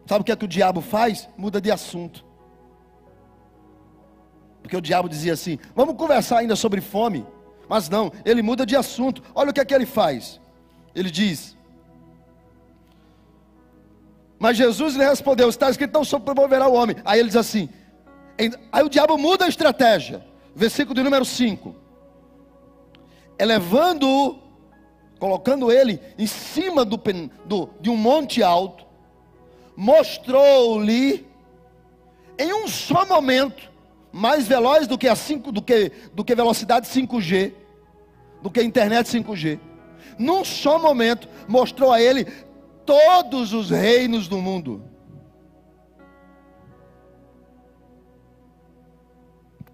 Sabe 0.07 0.23
o 0.23 0.25
que 0.25 0.33
é 0.33 0.37
que 0.37 0.45
o 0.45 0.49
diabo 0.49 0.81
faz? 0.81 1.29
Muda 1.37 1.61
de 1.61 1.71
assunto. 1.71 2.25
Porque 4.63 4.77
o 4.77 4.81
diabo 4.81 5.09
dizia 5.09 5.33
assim: 5.33 5.59
vamos 5.75 5.97
conversar 5.97 6.39
ainda 6.39 6.55
sobre 6.55 6.81
fome. 6.81 7.27
Mas 7.73 7.89
não, 7.89 8.13
ele 8.23 8.43
muda 8.43 8.67
de 8.67 8.77
assunto. 8.77 9.23
Olha 9.35 9.49
o 9.49 9.53
que 9.55 9.59
é 9.59 9.65
que 9.65 9.75
ele 9.75 9.87
faz. 9.87 10.39
Ele 10.95 11.11
diz: 11.11 11.57
mas 14.39 14.59
Jesus 14.59 14.95
lhe 14.95 15.03
respondeu: 15.03 15.49
está 15.49 15.71
escrito, 15.71 15.95
não 15.95 16.05
só 16.05 16.19
promoverá 16.19 16.69
o 16.69 16.75
homem. 16.75 16.97
Aí 17.03 17.19
ele 17.19 17.29
diz 17.29 17.37
assim: 17.37 17.71
aí 18.71 18.83
o 18.85 18.91
diabo 18.91 19.17
muda 19.17 19.47
a 19.47 19.49
estratégia. 19.49 20.23
Versículo 20.55 20.95
de 20.95 21.03
número 21.03 21.25
5. 21.25 21.75
Elevando-o, 23.39 24.39
colocando 25.19 25.73
ele 25.73 25.99
em 26.19 26.27
cima 26.27 26.85
do, 26.85 27.01
do, 27.47 27.71
de 27.81 27.89
um 27.89 27.97
monte 27.97 28.43
alto, 28.43 28.85
mostrou-lhe 29.75 31.27
em 32.39 32.53
um 32.53 32.69
só 32.69 33.07
momento, 33.07 33.73
mais 34.13 34.47
veloz 34.47 34.87
do 34.87 34.99
que 34.99 35.09
a 35.09 35.17
5, 35.17 35.51
do 35.51 35.63
que, 35.63 35.91
do 36.13 36.23
que 36.23 36.35
velocidade 36.35 36.87
5G, 36.87 37.62
do 38.43 38.51
que 38.51 38.61
a 38.61 38.65
internet 38.65 39.07
5G. 39.07 39.59
Num 40.19 40.45
só 40.45 40.79
momento, 40.79 41.29
mostrou 41.49 41.93
a 41.93 42.01
ele 42.01 42.25
todos 42.85 43.53
os 43.53 43.71
reinos 43.71 44.29
do 44.29 44.39
mundo. 44.39 44.83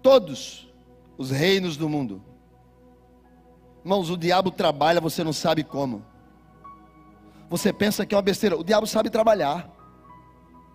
Todos 0.01 0.71
os 1.17 1.31
reinos 1.31 1.75
do 1.75 1.89
mundo. 1.89 2.23
Irmãos, 3.83 4.09
o 4.09 4.17
diabo 4.17 4.51
trabalha, 4.51 5.01
você 5.01 5.23
não 5.23 5.33
sabe 5.33 5.63
como. 5.63 6.05
Você 7.49 7.73
pensa 7.73 8.05
que 8.05 8.13
é 8.13 8.17
uma 8.17 8.21
besteira. 8.21 8.57
O 8.57 8.63
diabo 8.63 8.85
sabe 8.85 9.09
trabalhar. 9.09 9.69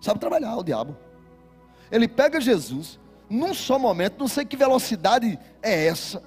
Sabe 0.01 0.19
trabalhar, 0.19 0.55
o 0.57 0.63
diabo. 0.63 0.95
Ele 1.91 2.07
pega 2.07 2.41
Jesus, 2.41 2.99
num 3.29 3.53
só 3.53 3.79
momento, 3.79 4.19
não 4.19 4.27
sei 4.27 4.45
que 4.45 4.57
velocidade 4.57 5.39
é 5.61 5.87
essa. 5.87 6.21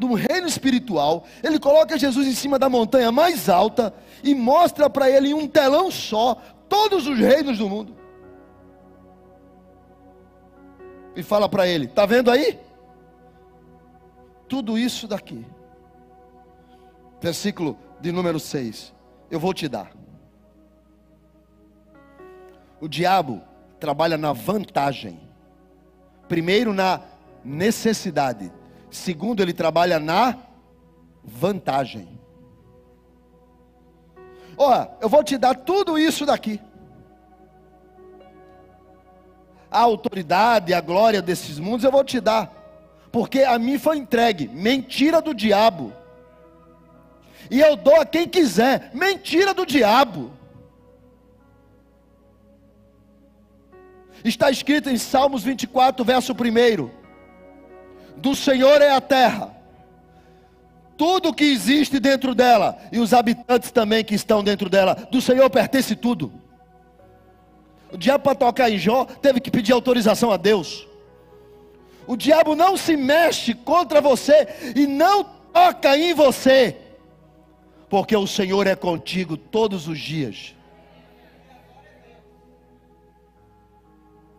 Do 0.00 0.14
reino 0.14 0.48
espiritual, 0.48 1.24
ele 1.42 1.58
coloca 1.58 1.98
Jesus 1.98 2.26
em 2.26 2.32
cima 2.32 2.58
da 2.58 2.70
montanha 2.70 3.12
mais 3.12 3.50
alta 3.50 3.92
e 4.24 4.34
mostra 4.34 4.88
para 4.88 5.10
ele 5.10 5.28
em 5.28 5.34
um 5.34 5.46
telão 5.46 5.90
só 5.90 6.34
todos 6.70 7.06
os 7.06 7.18
reinos 7.18 7.58
do 7.58 7.68
mundo. 7.68 7.94
E 11.14 11.22
fala 11.22 11.50
para 11.50 11.68
ele: 11.68 11.86
"Tá 11.86 12.06
vendo 12.06 12.30
aí? 12.30 12.58
Tudo 14.48 14.78
isso 14.78 15.06
daqui. 15.06 15.44
Versículo 17.20 17.76
de 18.00 18.10
número 18.10 18.40
6. 18.40 18.94
Eu 19.30 19.38
vou 19.38 19.52
te 19.52 19.68
dar. 19.68 19.92
O 22.80 22.88
diabo 22.88 23.42
trabalha 23.78 24.16
na 24.16 24.32
vantagem. 24.32 25.20
Primeiro 26.26 26.72
na 26.72 27.02
necessidade. 27.44 28.50
Segundo, 28.90 29.40
ele 29.40 29.52
trabalha 29.52 29.98
na 30.00 30.36
vantagem. 31.22 32.08
Ó, 34.56 34.86
eu 35.00 35.08
vou 35.08 35.22
te 35.22 35.38
dar 35.38 35.54
tudo 35.54 35.98
isso 35.98 36.26
daqui. 36.26 36.60
A 39.70 39.80
autoridade, 39.80 40.74
a 40.74 40.80
glória 40.80 41.22
desses 41.22 41.58
mundos 41.58 41.84
eu 41.84 41.92
vou 41.92 42.04
te 42.04 42.20
dar. 42.20 42.52
Porque 43.12 43.42
a 43.42 43.58
mim 43.58 43.78
foi 43.78 43.96
entregue 43.96 44.48
mentira 44.48 45.22
do 45.22 45.32
diabo. 45.32 45.92
E 47.50 47.60
eu 47.60 47.76
dou 47.76 48.00
a 48.00 48.04
quem 48.04 48.28
quiser. 48.28 48.90
Mentira 48.92 49.54
do 49.54 49.64
diabo. 49.64 50.32
Está 54.24 54.50
escrito 54.50 54.90
em 54.90 54.98
Salmos 54.98 55.42
24, 55.42 56.04
verso 56.04 56.32
1: 56.32 56.99
Do 58.16 58.34
Senhor 58.34 58.82
é 58.82 58.90
a 58.90 59.00
terra, 59.00 59.54
tudo 60.96 61.32
que 61.32 61.44
existe 61.44 61.98
dentro 61.98 62.34
dela, 62.34 62.78
e 62.92 62.98
os 62.98 63.14
habitantes 63.14 63.70
também 63.70 64.04
que 64.04 64.14
estão 64.14 64.44
dentro 64.44 64.68
dela, 64.68 64.94
do 65.10 65.20
Senhor 65.20 65.48
pertence 65.48 65.96
tudo. 65.96 66.32
O 67.92 67.96
diabo, 67.96 68.24
para 68.24 68.34
tocar 68.34 68.70
em 68.70 68.78
Jó, 68.78 69.04
teve 69.04 69.40
que 69.40 69.50
pedir 69.50 69.72
autorização 69.72 70.30
a 70.30 70.36
Deus. 70.36 70.86
O 72.06 72.16
diabo 72.16 72.54
não 72.54 72.76
se 72.76 72.96
mexe 72.96 73.54
contra 73.54 74.00
você 74.00 74.46
e 74.76 74.86
não 74.86 75.24
toca 75.24 75.96
em 75.96 76.12
você, 76.12 76.76
porque 77.88 78.16
o 78.16 78.26
Senhor 78.26 78.66
é 78.66 78.76
contigo 78.76 79.36
todos 79.36 79.88
os 79.88 79.98
dias. 79.98 80.54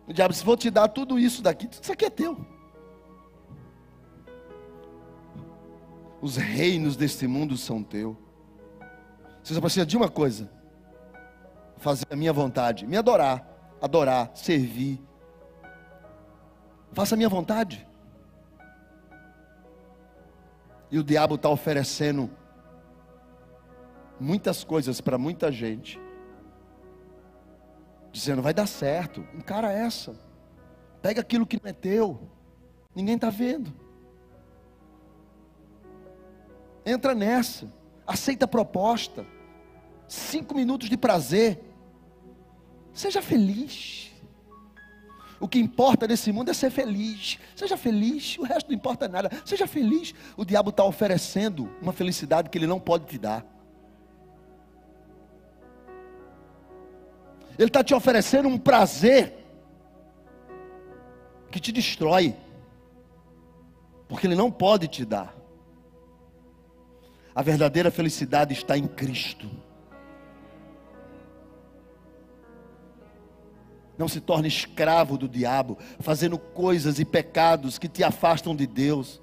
O 0.06 0.12
diabo 0.12 0.32
disse: 0.32 0.44
Vou 0.44 0.56
te 0.56 0.70
dar 0.70 0.88
tudo 0.88 1.18
isso 1.18 1.42
daqui, 1.42 1.66
tudo 1.66 1.82
isso 1.82 1.92
aqui 1.92 2.04
é 2.04 2.10
teu. 2.10 2.51
Os 6.22 6.36
reinos 6.36 6.96
deste 6.96 7.26
mundo 7.26 7.56
são 7.56 7.82
teu. 7.82 8.16
Você 9.42 9.54
só 9.54 9.60
precisa 9.60 9.84
de 9.84 9.96
uma 9.96 10.08
coisa: 10.08 10.48
fazer 11.78 12.06
a 12.08 12.14
minha 12.14 12.32
vontade, 12.32 12.86
me 12.86 12.96
adorar, 12.96 13.44
adorar, 13.80 14.30
servir. 14.32 15.02
Faça 16.92 17.16
a 17.16 17.18
minha 17.18 17.28
vontade. 17.28 17.84
E 20.92 20.98
o 20.98 21.02
diabo 21.02 21.34
está 21.34 21.48
oferecendo 21.48 22.30
muitas 24.20 24.62
coisas 24.62 25.00
para 25.00 25.18
muita 25.18 25.50
gente 25.50 26.00
dizendo: 28.12 28.42
vai 28.42 28.54
dar 28.54 28.68
certo, 28.68 29.26
encara 29.34 29.72
essa, 29.72 30.14
pega 31.00 31.20
aquilo 31.20 31.46
que 31.46 31.60
não 31.60 31.68
é 31.68 31.72
teu, 31.72 32.30
ninguém 32.94 33.16
está 33.16 33.28
vendo. 33.28 33.81
Entra 36.84 37.14
nessa, 37.14 37.72
aceita 38.06 38.44
a 38.44 38.48
proposta, 38.48 39.26
cinco 40.08 40.54
minutos 40.54 40.88
de 40.88 40.96
prazer, 40.96 41.60
seja 42.92 43.22
feliz. 43.22 44.10
O 45.38 45.48
que 45.48 45.58
importa 45.58 46.06
nesse 46.06 46.30
mundo 46.30 46.50
é 46.50 46.54
ser 46.54 46.70
feliz. 46.70 47.36
Seja 47.56 47.76
feliz, 47.76 48.38
o 48.38 48.44
resto 48.44 48.68
não 48.68 48.76
importa 48.76 49.08
nada. 49.08 49.28
Seja 49.44 49.66
feliz. 49.66 50.14
O 50.36 50.44
diabo 50.44 50.70
está 50.70 50.84
oferecendo 50.84 51.68
uma 51.82 51.92
felicidade 51.92 52.48
que 52.48 52.56
ele 52.56 52.66
não 52.66 52.78
pode 52.78 53.06
te 53.06 53.18
dar. 53.18 53.44
Ele 57.58 57.68
está 57.68 57.84
te 57.84 57.94
oferecendo 57.94 58.48
um 58.48 58.58
prazer 58.58 59.42
que 61.50 61.60
te 61.60 61.70
destrói, 61.70 62.34
porque 64.08 64.26
Ele 64.26 64.34
não 64.34 64.50
pode 64.50 64.88
te 64.88 65.04
dar. 65.04 65.34
A 67.34 67.42
verdadeira 67.42 67.90
felicidade 67.90 68.52
está 68.52 68.76
em 68.76 68.86
Cristo. 68.86 69.50
Não 73.96 74.08
se 74.08 74.20
torne 74.20 74.48
escravo 74.48 75.16
do 75.16 75.28
diabo, 75.28 75.78
fazendo 76.00 76.38
coisas 76.38 76.98
e 76.98 77.04
pecados 77.04 77.78
que 77.78 77.88
te 77.88 78.02
afastam 78.02 78.54
de 78.54 78.66
Deus. 78.66 79.20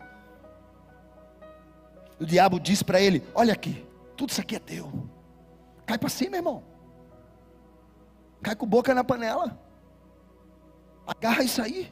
O 2.20 2.26
diabo 2.26 2.60
diz 2.60 2.82
para 2.82 3.02
ele: 3.02 3.24
Olha 3.34 3.54
aqui, 3.54 3.86
tudo 4.16 4.30
isso 4.30 4.42
aqui 4.42 4.56
é 4.56 4.60
teu. 4.60 4.92
Cai 5.86 5.98
para 5.98 6.10
cima, 6.10 6.38
irmão. 6.38 6.64
Cai 8.42 8.56
com 8.56 8.66
boca 8.66 8.94
na 8.94 9.04
panela. 9.04 9.60
Agarra 11.06 11.44
isso 11.44 11.62
aí. 11.62 11.92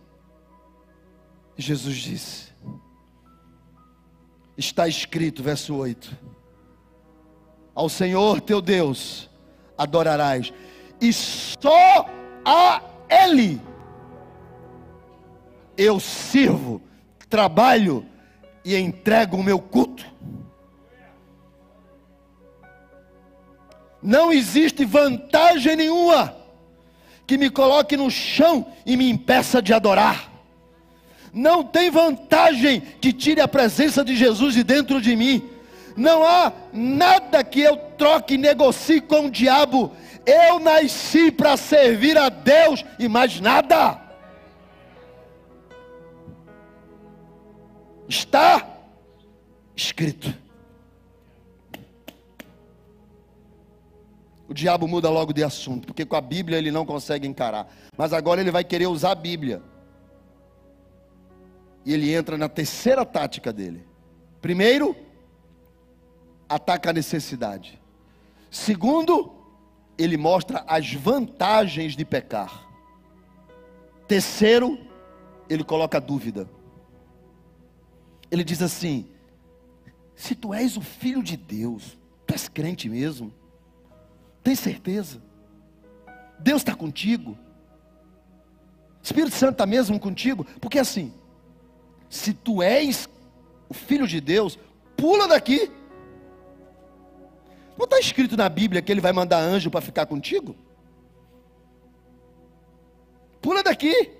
Jesus 1.57 1.97
disse: 1.97 2.53
Está 4.57 4.87
escrito, 4.87 5.43
verso 5.43 5.75
8: 5.75 6.17
Ao 7.75 7.87
Senhor 7.87 8.41
teu 8.41 8.61
Deus 8.61 9.29
adorarás, 9.77 10.51
e 10.99 11.13
só 11.13 12.05
a 12.43 12.81
Ele 13.07 13.61
eu 15.77 15.99
sirvo, 15.99 16.81
trabalho 17.29 18.03
e 18.65 18.75
entrego 18.75 19.37
o 19.37 19.43
meu 19.43 19.59
culto. 19.59 20.05
Não 24.01 24.31
existe 24.31 24.83
vantagem 24.83 25.75
nenhuma 25.75 26.35
que 27.27 27.37
me 27.37 27.49
coloque 27.49 27.95
no 27.95 28.09
chão 28.09 28.65
e 28.85 28.97
me 28.97 29.09
impeça 29.09 29.61
de 29.61 29.73
adorar. 29.73 30.31
Não 31.37 31.63
tem 31.63 31.91
vantagem 31.91 32.81
que 32.81 33.13
tire 33.13 33.39
a 33.39 33.47
presença 33.47 34.03
de 34.03 34.15
Jesus 34.15 34.55
de 34.55 34.63
dentro 34.63 34.99
de 34.99 35.15
mim. 35.15 35.47
Não 35.95 36.23
há 36.23 36.51
nada 36.73 37.43
que 37.43 37.61
eu 37.61 37.77
troque 37.95 38.33
e 38.33 38.39
negocie 38.39 38.99
com 38.99 39.27
o 39.27 39.29
diabo. 39.29 39.91
Eu 40.25 40.57
nasci 40.59 41.31
para 41.31 41.55
servir 41.55 42.17
a 42.17 42.27
Deus 42.29 42.83
e 42.97 43.07
mais 43.07 43.39
nada. 43.39 44.01
Está 48.09 48.67
escrito. 49.75 50.33
o 54.49 54.53
diabo 54.53 54.87
muda 54.87 55.09
logo 55.09 55.33
de 55.33 55.43
assunto, 55.43 55.87
porque 55.87 56.05
com 56.05 56.15
a 56.15 56.21
Bíblia 56.21 56.57
ele 56.57 56.71
não 56.71 56.85
consegue 56.85 57.27
encarar. 57.27 57.69
Mas 57.97 58.13
agora 58.13 58.39
ele 58.39 58.49
vai 58.49 58.63
querer 58.63 58.87
usar 58.87 59.11
a 59.11 59.15
Bíblia. 59.15 59.61
E 61.87 61.93
ele 61.93 62.13
entra 62.13 62.37
na 62.37 62.49
terceira 62.49 63.05
tática 63.05 63.53
dele. 63.53 63.87
Primeiro, 64.41 64.93
ataca 66.49 66.89
a 66.89 66.93
necessidade. 66.93 67.81
Segundo, 68.51 69.33
ele 69.97 70.17
mostra 70.17 70.65
as 70.67 70.93
vantagens 70.93 71.95
de 71.95 72.03
pecar. 72.03 72.67
Terceiro, 74.05 74.77
ele 75.49 75.63
coloca 75.63 76.01
dúvida. 76.01 76.49
Ele 78.29 78.43
diz 78.43 78.61
assim: 78.61 79.09
se 80.13 80.35
tu 80.35 80.53
és 80.53 80.75
o 80.75 80.81
filho 80.81 81.23
de 81.23 81.37
Deus, 81.37 81.97
tu 82.25 82.33
és 82.33 82.49
crente 82.49 82.89
mesmo? 82.89 83.33
Tem 84.43 84.55
certeza? 84.55 85.21
Deus 86.37 86.59
está 86.59 86.75
contigo? 86.75 87.37
Espírito 89.01 89.33
Santo 89.33 89.53
está 89.53 89.65
mesmo 89.65 89.97
contigo? 89.97 90.45
Porque 90.59 90.79
assim, 90.79 91.13
se 92.09 92.33
tu 92.33 92.61
és 92.61 93.09
o 93.69 93.73
filho 93.73 94.07
de 94.07 94.21
Deus, 94.21 94.57
pula 94.95 95.27
daqui. 95.27 95.71
Não 97.77 97.83
está 97.83 97.99
escrito 97.99 98.35
na 98.35 98.49
Bíblia 98.49 98.81
que 98.81 98.91
ele 98.91 99.01
vai 99.01 99.13
mandar 99.13 99.39
anjo 99.39 99.69
para 99.69 99.81
ficar 99.81 100.05
contigo? 100.05 100.55
Pula 103.41 103.61
daqui. 103.61 104.11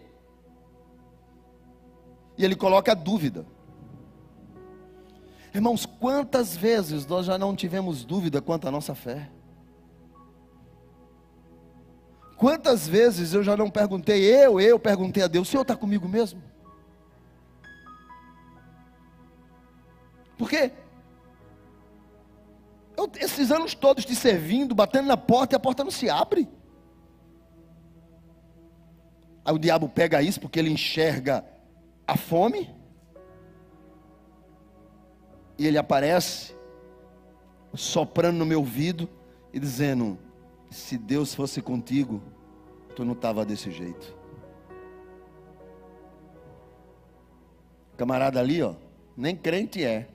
E 2.38 2.46
ele 2.46 2.56
coloca 2.56 2.92
a 2.92 2.96
dúvida. 2.96 3.46
Irmãos, 5.54 5.86
quantas 5.86 6.56
vezes 6.56 7.06
nós 7.08 7.26
já 7.26 7.38
não 7.38 7.56
tivemos 7.56 8.06
dúvida 8.06 8.42
quanto 8.42 8.68
à 8.68 8.72
nossa 8.72 8.94
fé? 8.94 9.30
Quantas 12.36 12.88
vezes 12.88 13.34
eu 13.34 13.42
já 13.42 13.58
não 13.58 13.72
perguntei, 13.72 14.24
eu, 14.24 14.62
eu 14.62 14.78
perguntei 14.78 15.24
a 15.24 15.28
Deus, 15.28 15.48
o 15.48 15.52
Senhor 15.52 15.64
está 15.64 15.76
comigo 15.76 16.08
mesmo? 16.08 16.40
Porque 20.38 20.72
eu, 22.96 23.10
esses 23.20 23.52
anos 23.52 23.76
todos 23.76 24.04
te 24.04 24.16
servindo, 24.16 24.74
batendo 24.74 25.08
na 25.08 25.18
porta 25.18 25.56
e 25.56 25.58
a 25.58 25.60
porta 25.60 25.84
não 25.84 25.92
se 25.92 26.10
abre. 26.10 26.50
Aí 29.46 29.54
o 29.54 29.60
diabo 29.60 29.88
pega 29.88 30.22
isso 30.22 30.42
porque 30.42 30.60
ele 30.60 30.70
enxerga 30.70 31.46
a 32.06 32.18
fome. 32.18 32.76
E 35.58 35.66
ele 35.66 35.78
aparece 35.78 36.56
soprando 37.74 38.38
no 38.38 38.46
meu 38.46 38.60
ouvido 38.60 39.08
e 39.54 39.60
dizendo: 39.60 40.18
Se 40.70 40.98
Deus 40.98 41.34
fosse 41.34 41.62
contigo, 41.62 42.22
tu 42.96 43.06
não 43.06 43.14
estava 43.14 43.46
desse 43.46 43.72
jeito. 43.72 44.16
Camarada 47.96 48.40
ali, 48.40 48.62
ó, 48.62 48.76
nem 49.16 49.36
crente 49.36 49.84
é. 49.84 50.08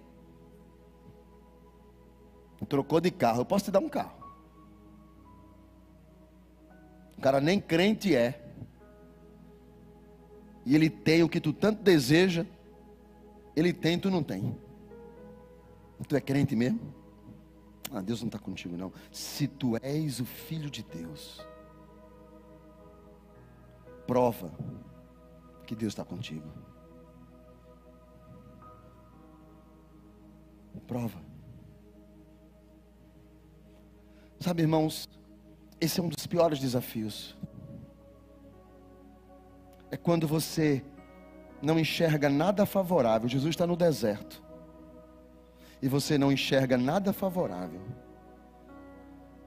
Trocou 2.66 3.00
de 3.00 3.10
carro. 3.10 3.40
Eu 3.40 3.44
posso 3.44 3.66
te 3.66 3.70
dar 3.70 3.80
um 3.80 3.88
carro. 3.88 4.22
O 7.16 7.20
cara 7.20 7.40
nem 7.40 7.60
crente 7.60 8.14
é. 8.14 8.42
E 10.64 10.74
ele 10.74 10.88
tem 10.88 11.22
o 11.22 11.28
que 11.28 11.40
tu 11.40 11.52
tanto 11.52 11.82
deseja. 11.82 12.46
Ele 13.54 13.72
tem, 13.72 13.98
tu 13.98 14.10
não 14.10 14.22
tem. 14.22 14.56
Tu 16.08 16.16
é 16.16 16.20
crente 16.20 16.56
mesmo? 16.56 16.80
Ah, 17.90 18.00
Deus 18.00 18.20
não 18.20 18.28
está 18.28 18.38
contigo, 18.38 18.76
não. 18.76 18.92
Se 19.10 19.46
tu 19.46 19.76
és 19.82 20.18
o 20.18 20.24
filho 20.24 20.70
de 20.70 20.82
Deus, 20.82 21.46
prova 24.06 24.52
que 25.66 25.76
Deus 25.76 25.92
está 25.92 26.04
contigo. 26.04 26.46
Prova. 30.86 31.31
Sabe, 34.42 34.62
irmãos, 34.62 35.08
esse 35.80 36.00
é 36.00 36.02
um 36.02 36.08
dos 36.08 36.26
piores 36.26 36.58
desafios. 36.58 37.36
É 39.88 39.96
quando 39.96 40.26
você 40.26 40.84
não 41.62 41.78
enxerga 41.78 42.28
nada 42.28 42.66
favorável. 42.66 43.28
Jesus 43.28 43.50
está 43.50 43.68
no 43.68 43.76
deserto 43.76 44.42
e 45.80 45.86
você 45.86 46.18
não 46.18 46.32
enxerga 46.32 46.76
nada 46.76 47.12
favorável. 47.12 47.80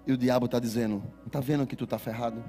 E 0.07 0.13
o 0.13 0.17
diabo 0.17 0.45
está 0.45 0.59
dizendo: 0.59 1.03
Está 1.27 1.41
vendo 1.41 1.67
que 1.67 1.75
tu 1.75 1.83
está 1.83 1.99
ferrado? 1.99 2.41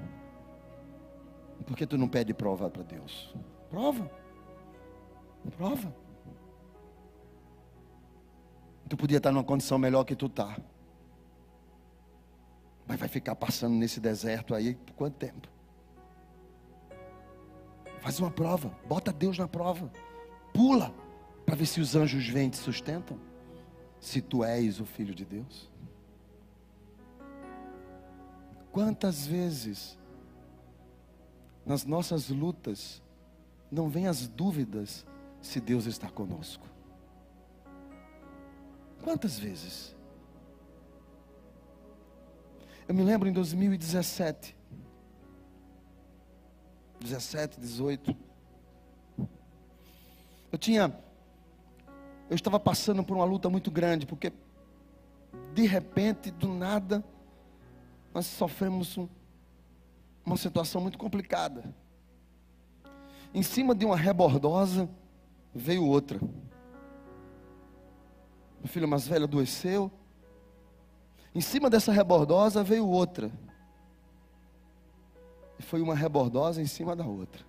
Por 1.65 1.75
que 1.75 1.85
tu 1.85 1.97
não 1.97 2.07
pede 2.07 2.33
prova 2.33 2.69
para 2.69 2.83
Deus? 2.83 3.35
Prova. 3.69 4.09
Prova. 5.57 5.93
Tu 8.87 8.95
podia 8.95 9.17
estar 9.17 9.33
numa 9.33 9.43
condição 9.43 9.77
melhor 9.77 10.05
que 10.05 10.15
tu 10.15 10.27
está. 10.27 10.55
Mas 12.87 12.99
vai 12.99 13.09
ficar 13.09 13.35
passando 13.35 13.75
nesse 13.75 13.99
deserto 13.99 14.55
aí 14.55 14.75
por 14.75 14.93
quanto 14.93 15.15
tempo? 15.15 15.47
Faz 17.99 18.19
uma 18.19 18.31
prova, 18.31 18.69
bota 18.87 19.11
Deus 19.11 19.37
na 19.37 19.47
prova. 19.47 19.91
Pula 20.53 20.93
para 21.45 21.55
ver 21.55 21.65
se 21.65 21.81
os 21.81 21.95
anjos 21.95 22.27
vêm 22.29 22.47
e 22.47 22.51
te 22.51 22.57
sustentam 22.57 23.19
se 23.99 24.21
tu 24.21 24.43
és 24.43 24.79
o 24.79 24.85
filho 24.85 25.13
de 25.13 25.25
Deus? 25.25 25.69
Quantas 28.71 29.25
vezes 29.27 29.97
nas 31.65 31.83
nossas 31.83 32.29
lutas 32.29 33.01
não 33.69 33.89
vem 33.89 34.07
as 34.07 34.27
dúvidas 34.27 35.05
se 35.41 35.59
Deus 35.59 35.85
está 35.85 36.09
conosco? 36.09 36.65
Quantas 39.03 39.37
vezes? 39.39 39.96
Eu 42.87 42.95
me 42.95 43.03
lembro 43.03 43.27
em 43.27 43.33
2017, 43.33 44.55
17, 47.01 47.59
18, 47.59 48.15
eu 50.51 50.57
tinha 50.57 50.97
eu 52.29 52.35
estava 52.35 52.59
passando 52.59 53.03
por 53.03 53.15
uma 53.15 53.23
luta 53.23 53.49
muito 53.49 53.71
grande, 53.71 54.05
porque 54.05 54.33
de 55.53 55.65
repente, 55.65 56.29
do 56.29 56.47
nada, 56.47 57.03
nós 58.13 58.25
sofremos 58.25 58.97
um, 58.97 59.07
uma 60.25 60.35
situação 60.35 60.81
muito 60.81 60.97
complicada. 60.97 61.73
Em 63.33 63.41
cima 63.41 63.73
de 63.73 63.85
uma 63.85 63.95
rebordosa 63.95 64.89
veio 65.53 65.85
outra. 65.85 66.19
Meu 68.59 68.67
filho 68.67 68.87
mais 68.87 69.07
velho 69.07 69.23
adoeceu. 69.23 69.91
Em 71.37 71.41
cima 71.41 71.69
dessa 71.69 71.91
rebordosa 71.91 72.63
veio 72.63 72.87
outra. 72.87 73.31
E 75.59 75.61
foi 75.61 75.81
uma 75.81 75.93
rebordosa 75.93 76.59
em 76.59 76.65
cima 76.65 76.95
da 76.95 77.05
outra. 77.05 77.45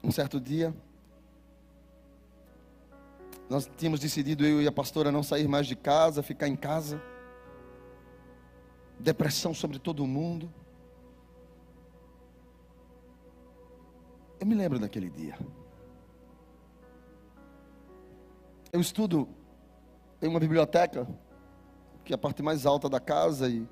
Um 0.00 0.12
certo 0.12 0.40
dia, 0.40 0.72
nós 3.50 3.68
tínhamos 3.76 3.98
decidido, 3.98 4.46
eu 4.46 4.62
e 4.62 4.68
a 4.68 4.70
pastora, 4.70 5.10
não 5.10 5.24
sair 5.24 5.48
mais 5.48 5.66
de 5.66 5.74
casa, 5.74 6.22
ficar 6.22 6.46
em 6.46 6.54
casa. 6.54 7.02
Depressão 8.96 9.52
sobre 9.52 9.80
todo 9.80 10.06
mundo. 10.06 10.48
Eu 14.38 14.46
me 14.46 14.54
lembro 14.54 14.78
daquele 14.78 15.10
dia. 15.10 15.36
Eu 18.72 18.80
estudo 18.80 19.28
em 20.22 20.28
uma 20.28 20.40
biblioteca, 20.40 21.06
que 22.02 22.14
é 22.14 22.16
a 22.16 22.18
parte 22.18 22.42
mais 22.42 22.64
alta 22.64 22.88
da 22.88 22.98
casa, 22.98 23.46
e 23.46 23.68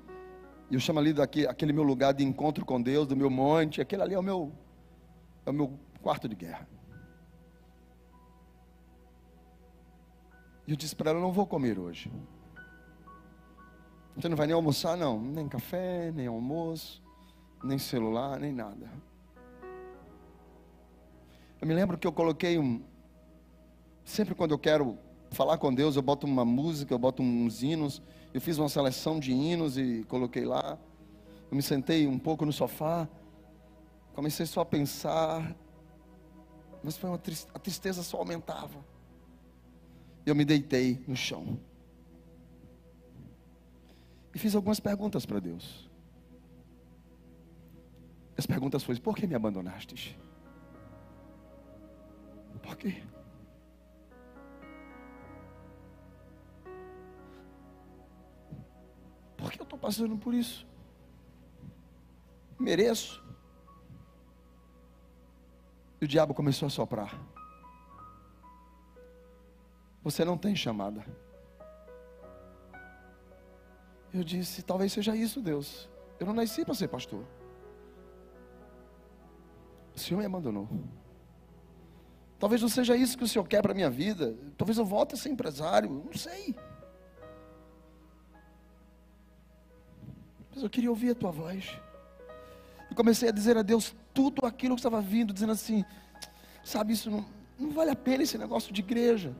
eu 0.69 0.79
chamo 0.79 0.99
ali 0.99 1.11
daquele, 1.11 1.47
aquele 1.47 1.73
meu 1.73 1.81
lugar 1.81 2.13
de 2.13 2.23
encontro 2.23 2.63
com 2.63 2.79
Deus, 2.79 3.07
do 3.07 3.15
meu 3.15 3.27
monte. 3.27 3.81
Aquele 3.81 4.03
ali 4.03 4.13
é 4.13 4.19
o 4.19 4.21
meu, 4.21 4.53
é 5.43 5.49
o 5.49 5.53
meu 5.53 5.79
quarto 6.03 6.29
de 6.29 6.35
guerra. 6.35 6.69
E 10.67 10.71
eu 10.71 10.77
disse 10.77 10.95
para 10.95 11.09
ela: 11.09 11.19
não 11.19 11.31
vou 11.31 11.47
comer 11.47 11.79
hoje. 11.79 12.11
Você 14.15 14.29
não 14.29 14.37
vai 14.37 14.45
nem 14.45 14.53
almoçar, 14.53 14.95
não? 14.95 15.19
Nem 15.19 15.49
café, 15.49 16.11
nem 16.11 16.27
almoço, 16.27 17.01
nem 17.63 17.79
celular, 17.79 18.39
nem 18.39 18.53
nada. 18.53 18.87
Eu 21.59 21.67
me 21.67 21.73
lembro 21.73 21.97
que 21.97 22.05
eu 22.05 22.11
coloquei 22.11 22.59
um. 22.59 22.90
Sempre 24.11 24.35
quando 24.35 24.51
eu 24.51 24.59
quero 24.59 24.97
falar 25.31 25.57
com 25.57 25.73
Deus, 25.73 25.95
eu 25.95 26.01
boto 26.01 26.27
uma 26.27 26.43
música, 26.43 26.93
eu 26.93 26.99
boto 26.99 27.23
uns 27.23 27.63
hinos. 27.63 28.01
Eu 28.33 28.41
fiz 28.41 28.57
uma 28.57 28.69
seleção 28.69 29.19
de 29.19 29.31
hinos 29.31 29.77
e 29.77 30.03
coloquei 30.07 30.45
lá. 30.45 30.77
Eu 31.49 31.55
me 31.55 31.63
sentei 31.63 32.05
um 32.07 32.19
pouco 32.19 32.45
no 32.45 32.51
sofá. 32.51 33.07
Comecei 34.13 34.45
só 34.45 34.61
a 34.61 34.65
pensar 34.65 35.55
mas 36.83 36.97
foi 36.97 37.09
uma 37.09 37.17
tristeza, 37.17 37.51
a 37.53 37.59
tristeza 37.59 38.03
só 38.03 38.17
aumentava. 38.17 38.83
Eu 40.25 40.35
me 40.35 40.43
deitei 40.43 41.03
no 41.07 41.15
chão. 41.15 41.59
E 44.33 44.39
fiz 44.39 44.55
algumas 44.55 44.79
perguntas 44.79 45.25
para 45.25 45.39
Deus. 45.39 45.89
As 48.37 48.45
perguntas 48.45 48.83
foram: 48.83 48.99
Por 48.99 49.15
que 49.15 49.27
me 49.27 49.35
abandonaste? 49.35 50.17
Por 52.61 52.75
quê? 52.77 53.03
Por 59.41 59.51
que 59.51 59.59
eu 59.59 59.63
estou 59.63 59.79
passando 59.79 60.15
por 60.17 60.33
isso? 60.35 60.67
Mereço. 62.59 63.23
E 65.99 66.05
o 66.05 66.07
diabo 66.07 66.33
começou 66.33 66.67
a 66.67 66.69
soprar. 66.69 67.19
Você 70.03 70.23
não 70.23 70.37
tem 70.37 70.55
chamada. 70.55 71.03
Eu 74.13 74.23
disse: 74.23 74.61
talvez 74.61 74.93
seja 74.93 75.15
isso, 75.15 75.41
Deus. 75.41 75.89
Eu 76.19 76.27
não 76.27 76.33
nasci 76.33 76.63
para 76.63 76.75
ser 76.75 76.87
pastor. 76.87 77.25
O 79.95 79.99
Senhor 79.99 80.19
me 80.19 80.25
abandonou. 80.25 80.69
Talvez 82.37 82.61
não 82.61 82.69
seja 82.69 82.95
isso 82.95 83.17
que 83.17 83.23
o 83.23 83.27
Senhor 83.27 83.47
quer 83.47 83.61
para 83.61 83.71
a 83.71 83.75
minha 83.75 83.89
vida. 83.89 84.35
Talvez 84.57 84.77
eu 84.77 84.85
volte 84.85 85.15
a 85.15 85.17
ser 85.17 85.29
empresário. 85.29 85.89
Não 85.89 86.13
sei. 86.13 86.55
Mas 90.61 90.65
eu 90.65 90.69
queria 90.69 90.91
ouvir 90.91 91.09
a 91.09 91.15
tua 91.15 91.31
voz. 91.31 91.75
E 92.91 92.93
comecei 92.93 93.29
a 93.29 93.31
dizer 93.31 93.57
a 93.57 93.63
Deus 93.63 93.95
tudo 94.13 94.45
aquilo 94.45 94.75
que 94.75 94.79
estava 94.79 95.01
vindo, 95.01 95.33
dizendo 95.33 95.53
assim: 95.53 95.83
sabe, 96.63 96.93
isso 96.93 97.09
não, 97.09 97.25
não 97.57 97.71
vale 97.71 97.89
a 97.89 97.95
pena 97.95 98.21
esse 98.21 98.37
negócio 98.37 98.71
de 98.71 98.79
igreja. 98.79 99.35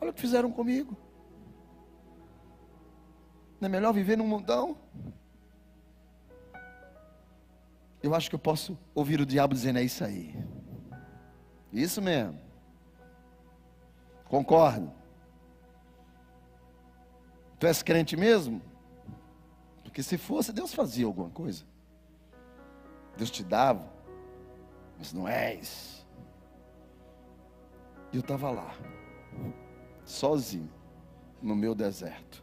Olha 0.00 0.12
o 0.12 0.14
que 0.14 0.20
fizeram 0.20 0.52
comigo. 0.52 0.96
Não 3.60 3.66
é 3.66 3.68
melhor 3.68 3.92
viver 3.92 4.16
num 4.16 4.26
mundão? 4.26 4.78
Eu 8.00 8.14
acho 8.14 8.28
que 8.28 8.36
eu 8.36 8.40
posso 8.40 8.78
ouvir 8.94 9.20
o 9.20 9.26
diabo 9.26 9.52
dizendo: 9.52 9.80
é 9.80 9.82
isso 9.82 10.04
aí. 10.04 10.32
Isso 11.72 12.00
mesmo. 12.00 12.38
Concordo. 14.28 14.92
Tu 17.58 17.66
és 17.66 17.82
crente 17.82 18.16
mesmo? 18.16 18.62
Porque 19.94 20.02
se 20.02 20.18
fosse, 20.18 20.52
Deus 20.52 20.74
fazia 20.74 21.06
alguma 21.06 21.30
coisa. 21.30 21.62
Deus 23.16 23.30
te 23.30 23.44
dava, 23.44 23.88
mas 24.98 25.12
não 25.12 25.28
és. 25.28 26.04
E 28.12 28.16
eu 28.16 28.20
estava 28.20 28.50
lá, 28.50 28.74
sozinho, 30.04 30.68
no 31.40 31.54
meu 31.54 31.76
deserto. 31.76 32.42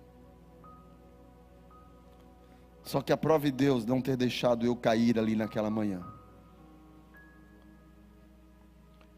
Só 2.84 3.02
que 3.02 3.12
a 3.12 3.18
prova 3.18 3.44
de 3.44 3.52
Deus 3.52 3.86
não 3.86 4.00
ter 4.00 4.16
deixado 4.16 4.66
eu 4.66 4.74
cair 4.74 5.20
ali 5.20 5.36
naquela 5.36 5.70
manhã. 5.70 6.02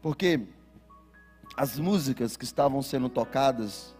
Porque 0.02 0.44
as 1.56 1.78
músicas 1.78 2.36
que 2.36 2.42
estavam 2.42 2.82
sendo 2.82 3.08
tocadas, 3.08 3.94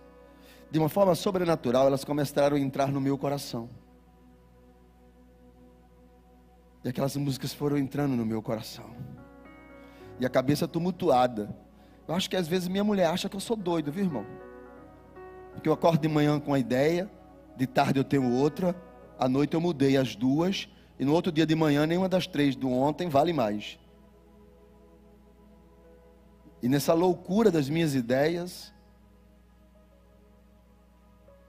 de 0.73 0.79
uma 0.81 0.89
forma 0.89 1.15
sobrenatural, 1.15 1.87
elas 1.87 2.05
começaram 2.05 2.57
a 2.57 2.61
entrar 2.61 2.89
no 2.89 3.01
meu 3.01 3.17
coração. 3.17 3.84
E 6.85 6.89
aquelas 6.89 7.17
músicas 7.17 7.53
foram 7.53 7.79
entrando 7.79 8.15
no 8.15 8.27
meu 8.27 8.43
coração. 8.43 8.95
E 10.21 10.27
a 10.27 10.29
cabeça 10.29 10.69
tumultuada. 10.69 11.57
Eu 12.07 12.15
acho 12.15 12.29
que 12.29 12.37
às 12.37 12.47
vezes 12.47 12.69
minha 12.69 12.85
mulher 12.85 13.07
acha 13.07 13.29
que 13.29 13.37
eu 13.37 13.41
sou 13.41 13.57
doido, 13.57 13.91
viu, 13.91 14.05
irmão? 14.05 14.27
Porque 15.55 15.69
eu 15.69 15.73
acordo 15.73 16.01
de 16.01 16.09
manhã 16.09 16.39
com 16.39 16.51
uma 16.51 16.59
ideia, 16.59 17.11
de 17.57 17.67
tarde 17.67 17.99
eu 17.99 18.05
tenho 18.05 18.31
outra, 18.35 18.77
à 19.19 19.27
noite 19.29 19.55
eu 19.55 19.61
mudei 19.61 19.97
as 19.97 20.15
duas, 20.15 20.69
e 20.99 21.05
no 21.05 21.13
outro 21.13 21.33
dia 21.33 21.47
de 21.47 21.55
manhã 21.55 21.87
nenhuma 21.87 22.09
das 22.09 22.27
três 22.27 22.55
do 22.55 22.71
ontem 22.71 23.09
vale 23.09 23.33
mais. 23.33 23.79
E 26.63 26.69
nessa 26.69 26.93
loucura 26.93 27.51
das 27.51 27.69
minhas 27.69 27.95
ideias, 27.95 28.73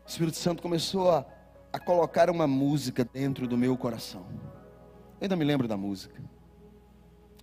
o 0.05 0.09
Espírito 0.09 0.37
Santo 0.37 0.61
começou 0.61 1.11
a, 1.11 1.25
a 1.73 1.79
colocar 1.79 2.29
uma 2.29 2.47
música 2.47 3.03
dentro 3.03 3.47
do 3.47 3.57
meu 3.57 3.75
coração. 3.77 4.25
Eu 5.19 5.25
ainda 5.25 5.35
me 5.35 5.43
lembro 5.45 5.67
da 5.67 5.77
música. 5.77 6.21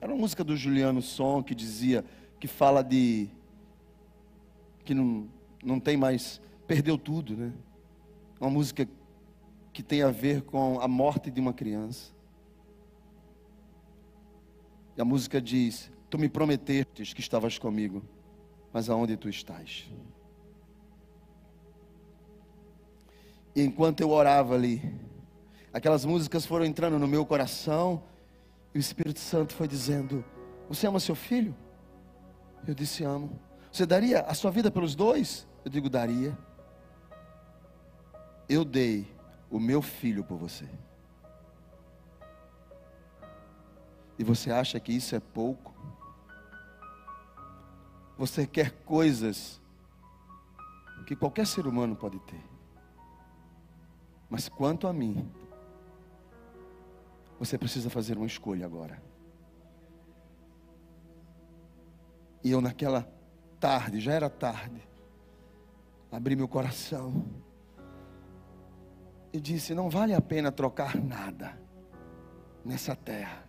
Era 0.00 0.12
uma 0.12 0.20
música 0.20 0.44
do 0.44 0.56
Juliano 0.56 1.00
Som 1.00 1.42
que 1.42 1.54
dizia, 1.54 2.04
que 2.38 2.46
fala 2.46 2.82
de. 2.82 3.28
que 4.84 4.94
não, 4.94 5.28
não 5.62 5.80
tem 5.80 5.96
mais. 5.96 6.40
perdeu 6.66 6.98
tudo, 6.98 7.36
né? 7.36 7.52
Uma 8.40 8.50
música 8.50 8.86
que 9.72 9.82
tem 9.82 10.02
a 10.02 10.10
ver 10.10 10.42
com 10.42 10.80
a 10.80 10.88
morte 10.88 11.30
de 11.30 11.40
uma 11.40 11.52
criança. 11.52 12.12
E 14.96 15.00
a 15.00 15.04
música 15.04 15.40
diz: 15.40 15.90
Tu 16.10 16.18
me 16.18 16.28
prometestes 16.28 17.14
que 17.14 17.20
estavas 17.20 17.58
comigo, 17.58 18.02
mas 18.72 18.90
aonde 18.90 19.16
tu 19.16 19.28
estás? 19.28 19.90
E 23.54 23.62
enquanto 23.62 24.00
eu 24.00 24.10
orava 24.10 24.54
ali, 24.54 24.82
Aquelas 25.72 26.04
músicas 26.04 26.44
foram 26.44 26.64
entrando 26.64 26.98
no 26.98 27.08
meu 27.08 27.24
coração 27.24 28.02
e 28.74 28.78
o 28.78 28.80
Espírito 28.80 29.20
Santo 29.20 29.54
foi 29.54 29.66
dizendo: 29.66 30.24
Você 30.68 30.86
ama 30.86 31.00
seu 31.00 31.14
filho? 31.14 31.54
Eu 32.66 32.74
disse: 32.74 33.04
Amo. 33.04 33.40
Você 33.70 33.86
daria 33.86 34.20
a 34.20 34.34
sua 34.34 34.50
vida 34.50 34.70
pelos 34.70 34.94
dois? 34.94 35.46
Eu 35.64 35.70
digo: 35.70 35.88
Daria. 35.88 36.36
Eu 38.48 38.64
dei 38.64 39.10
o 39.50 39.58
meu 39.58 39.80
filho 39.80 40.22
por 40.22 40.36
você. 40.36 40.68
E 44.18 44.24
você 44.24 44.50
acha 44.50 44.78
que 44.78 44.92
isso 44.92 45.16
é 45.16 45.20
pouco? 45.20 45.74
Você 48.18 48.46
quer 48.46 48.70
coisas 48.84 49.60
que 51.12 51.16
qualquer 51.16 51.46
ser 51.46 51.66
humano 51.66 51.94
pode 51.94 52.18
ter. 52.20 52.42
Mas 54.30 54.48
quanto 54.48 54.86
a 54.86 54.92
mim, 54.92 55.30
você 57.44 57.58
precisa 57.58 57.90
fazer 57.90 58.16
uma 58.16 58.26
escolha 58.26 58.64
agora. 58.64 59.02
E 62.44 62.52
eu, 62.52 62.60
naquela 62.60 63.12
tarde, 63.58 63.98
já 63.98 64.12
era 64.12 64.30
tarde, 64.30 64.80
abri 66.12 66.36
meu 66.36 66.46
coração 66.46 67.24
e 69.32 69.40
disse: 69.40 69.74
Não 69.74 69.90
vale 69.90 70.14
a 70.14 70.20
pena 70.20 70.52
trocar 70.52 70.96
nada 70.96 71.60
nessa 72.64 72.94
terra. 72.94 73.44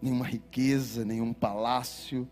Nenhuma 0.00 0.24
riqueza, 0.24 1.04
nenhum 1.04 1.32
palácio, 1.32 2.30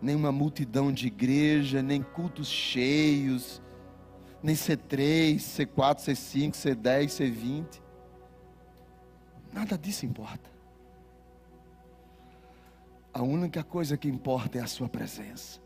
nenhuma 0.00 0.30
multidão 0.30 0.92
de 0.92 1.08
igreja, 1.08 1.82
nem 1.82 2.00
cultos 2.00 2.46
cheios 2.46 3.60
nem 4.42 4.54
C3, 4.54 5.36
C4, 5.36 5.96
C5, 5.96 6.52
C10, 6.52 7.06
C20. 7.06 7.80
Nada 9.52 9.76
disso 9.76 10.06
importa. 10.06 10.50
A 13.12 13.22
única 13.22 13.64
coisa 13.64 13.96
que 13.96 14.08
importa 14.08 14.58
é 14.58 14.60
a 14.60 14.66
Sua 14.66 14.88
presença. 14.88 15.60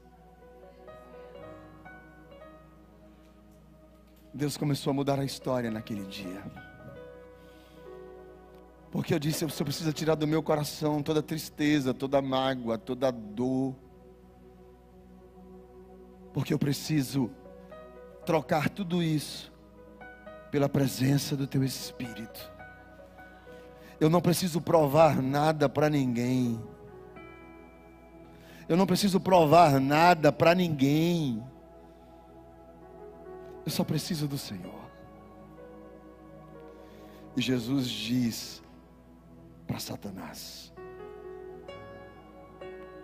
Deus 4.33 4.57
começou 4.57 4.91
a 4.91 4.95
mudar 4.95 5.21
a 5.21 5.25
história 5.25 5.71
naquele 5.71 6.07
dia. 6.07 6.43
Porque 8.91 9.13
eu 9.13 9.19
disse: 9.19 9.45
você 9.45 9.63
precisa 9.63 9.93
tirar 9.93 10.15
do 10.15 10.27
meu 10.27 10.43
coração 10.43 11.03
toda 11.03 11.23
tristeza, 11.23 11.93
toda 11.93 12.23
mágoa, 12.23 12.79
toda 12.79 13.11
dor. 13.11 13.75
Porque 16.33 16.55
eu 16.55 16.59
preciso 16.59 17.31
trocar 18.25 18.69
tudo 18.69 19.03
isso 19.03 19.53
pela 20.51 20.69
presença 20.69 21.37
do 21.37 21.47
teu 21.47 21.65
Espírito. 21.65 22.51
Eu 23.99 24.11
não 24.11 24.21
preciso 24.21 24.61
provar 24.61 25.23
nada 25.23 25.69
para 25.69 25.89
ninguém. 25.89 26.61
Eu 28.69 28.77
não 28.77 28.87
preciso 28.87 29.21
provar 29.21 29.81
nada 29.81 30.33
para 30.33 30.55
ninguém. 30.55 31.43
Eu 33.65 33.71
só 33.71 33.85
preciso 33.85 34.27
do 34.27 34.37
Senhor. 34.37 34.83
E 37.37 37.41
Jesus 37.41 37.89
diz 37.89 38.63
para 39.67 39.79
Satanás: 39.79 40.73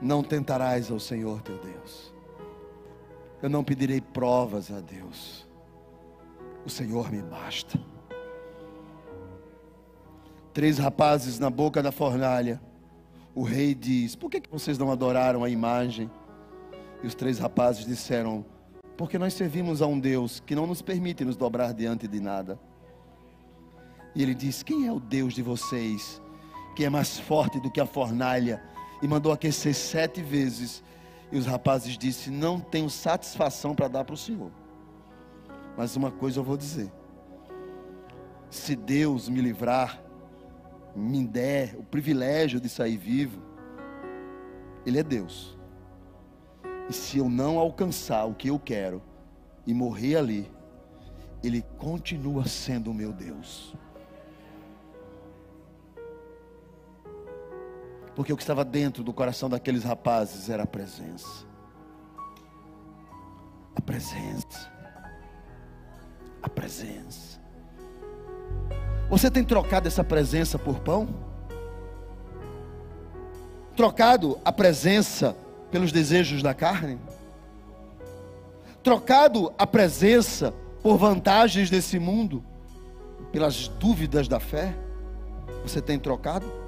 Não 0.01 0.23
tentarás 0.23 0.91
ao 0.91 0.99
Senhor 0.99 1.41
teu 1.43 1.59
Deus. 1.59 2.13
Eu 3.43 3.49
não 3.49 3.63
pedirei 3.63 4.01
provas 4.01 4.71
a 4.71 4.81
Deus. 4.81 5.47
O 6.67 6.71
Senhor 6.71 7.11
me 7.11 7.23
basta. 7.23 7.79
Três 10.53 10.79
rapazes 10.79 11.39
na 11.39 11.49
boca 11.49 11.81
da 11.83 11.93
fornalha. 11.93 12.61
O 13.35 13.45
rei 13.45 13.75
diz: 13.75 14.17
Por 14.17 14.29
que 14.29 14.43
vocês 14.51 14.77
não 14.77 14.91
adoraram 14.91 15.45
a 15.45 15.49
imagem? 15.49 16.11
E 17.01 17.07
os 17.07 17.15
três 17.15 17.39
rapazes 17.39 17.87
disseram: 17.87 18.45
Porque 18.97 19.19
nós 19.19 19.35
servimos 19.35 19.81
a 19.81 19.87
um 19.87 20.01
Deus 20.01 20.41
que 20.45 20.57
não 20.57 20.67
nos 20.67 20.83
permite 20.83 21.25
nos 21.25 21.37
dobrar 21.37 21.73
diante 21.73 22.09
de 22.09 22.19
nada. 22.19 22.59
E 24.17 24.23
ele 24.23 24.35
diz: 24.35 24.65
Quem 24.65 24.89
é 24.89 24.93
o 24.93 24.99
Deus 24.99 25.33
de 25.33 25.43
vocês, 25.43 26.21
que 26.75 26.85
é 26.85 26.91
mais 26.91 27.21
forte 27.21 27.61
do 27.61 27.71
que 27.71 27.81
a 27.81 27.87
fornalha, 27.87 28.61
e 29.01 29.07
mandou 29.07 29.31
aquecer 29.31 29.77
sete 29.77 30.21
vezes 30.21 30.83
e 31.31 31.39
os 31.39 31.47
rapazes 31.47 31.97
disseram: 31.97 32.37
Não 32.37 32.61
tenho 32.61 32.89
satisfação 32.89 33.75
para 33.75 33.89
dar 33.89 34.05
para 34.05 34.15
o 34.15 34.19
Senhor. 34.19 34.51
Mas 35.77 35.97
uma 35.97 36.11
coisa 36.11 36.41
eu 36.41 36.45
vou 36.45 36.57
dizer: 36.57 36.91
se 38.51 38.75
Deus 38.75 39.29
me 39.29 39.41
livrar, 39.41 40.03
me 40.95 41.27
der 41.27 41.77
o 41.77 41.83
privilégio 41.83 42.61
de 42.61 42.69
sair 42.69 42.97
vivo, 42.97 43.41
Ele 44.85 44.99
é 44.99 45.03
Deus. 45.03 45.57
E 46.89 46.93
se 46.93 47.19
eu 47.19 47.29
não 47.29 47.59
alcançar 47.59 48.25
o 48.25 48.35
que 48.35 48.49
eu 48.49 48.59
quero 48.59 49.03
e 49.67 49.75
morrer 49.75 50.17
ali, 50.17 50.51
Ele 51.45 51.63
continua 51.77 52.47
sendo 52.47 52.91
o 52.91 52.95
meu 52.95 53.13
Deus. 53.13 53.75
Porque 58.19 58.33
o 58.33 58.37
que 58.37 58.43
estava 58.43 58.65
dentro 58.65 59.05
do 59.05 59.13
coração 59.13 59.49
daqueles 59.49 59.85
rapazes 59.85 60.51
era 60.51 60.65
a 60.65 60.67
presença. 60.67 61.47
A 63.77 63.81
presença. 63.81 64.69
A 66.43 66.49
presença. 66.49 67.39
Você 69.09 69.31
tem 69.31 69.45
trocado 69.45 69.87
essa 69.87 70.03
presença 70.03 70.59
por 70.59 70.81
pão? 70.81 71.09
Trocado 73.77 74.37
a 74.45 74.51
presença 74.51 75.37
pelos 75.71 75.93
desejos 75.93 76.43
da 76.43 76.53
carne? 76.53 76.99
Trocado 78.83 79.55
a 79.57 79.65
presença 79.65 80.53
por 80.83 80.99
vantagens 80.99 81.71
desse 81.71 82.01
mundo? 82.01 82.43
Pelas 83.31 83.69
dúvidas 83.69 84.27
da 84.27 84.41
fé? 84.41 84.75
Você 85.63 85.81
tem 85.81 86.01
trocado? 86.01 86.68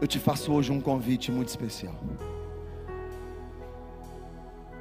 Eu 0.00 0.06
te 0.06 0.18
faço 0.18 0.52
hoje 0.52 0.70
um 0.70 0.80
convite 0.80 1.32
muito 1.32 1.48
especial. 1.48 1.94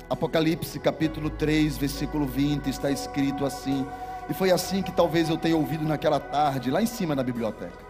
Apocalipse 0.09 0.77
capítulo 0.79 1.29
3, 1.29 1.77
versículo 1.77 2.25
20, 2.25 2.67
está 2.69 2.91
escrito 2.91 3.45
assim. 3.45 3.87
E 4.29 4.33
foi 4.33 4.51
assim 4.51 4.81
que 4.83 4.91
talvez 4.91 5.29
eu 5.29 5.37
tenha 5.37 5.55
ouvido 5.55 5.85
naquela 5.85 6.19
tarde, 6.19 6.69
lá 6.69 6.81
em 6.81 6.85
cima 6.85 7.15
na 7.15 7.23
biblioteca. 7.23 7.85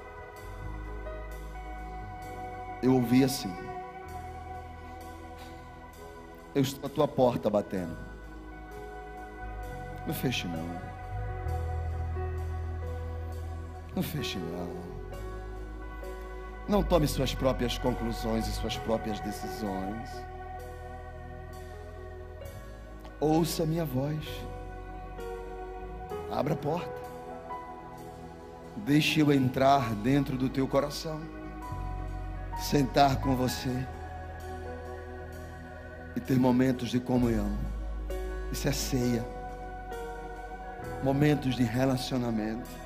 Eu 2.83 2.93
ouvi 2.93 3.23
assim. 3.23 3.51
Eu 6.53 6.61
estou 6.61 6.85
à 6.85 6.89
tua 6.89 7.07
porta 7.07 7.49
batendo. 7.49 7.97
Não 10.05 10.13
feche 10.13 10.47
não. 10.47 10.81
Não 13.95 14.03
feche 14.03 14.37
não. 14.37 14.84
Não 16.67 16.81
tome 16.81 17.07
suas 17.07 17.35
próprias 17.35 17.77
conclusões 17.77 18.47
e 18.47 18.51
suas 18.51 18.75
próprias 18.77 19.19
decisões. 19.19 20.09
Ouça 23.19 23.63
a 23.63 23.65
minha 23.65 23.85
voz. 23.85 24.25
Abra 26.31 26.53
a 26.53 26.57
porta. 26.57 27.05
Deixe 28.77 29.19
eu 29.19 29.31
entrar 29.31 29.93
dentro 29.95 30.35
do 30.37 30.49
teu 30.49 30.67
coração. 30.67 31.21
Sentar 32.59 33.17
com 33.21 33.35
você. 33.35 33.85
E 36.15 36.19
ter 36.19 36.39
momentos 36.39 36.89
de 36.89 36.99
comunhão. 36.99 37.51
Isso 38.51 38.67
é 38.67 38.71
ceia. 38.71 39.25
Momentos 41.03 41.55
de 41.55 41.63
relacionamento. 41.63 42.84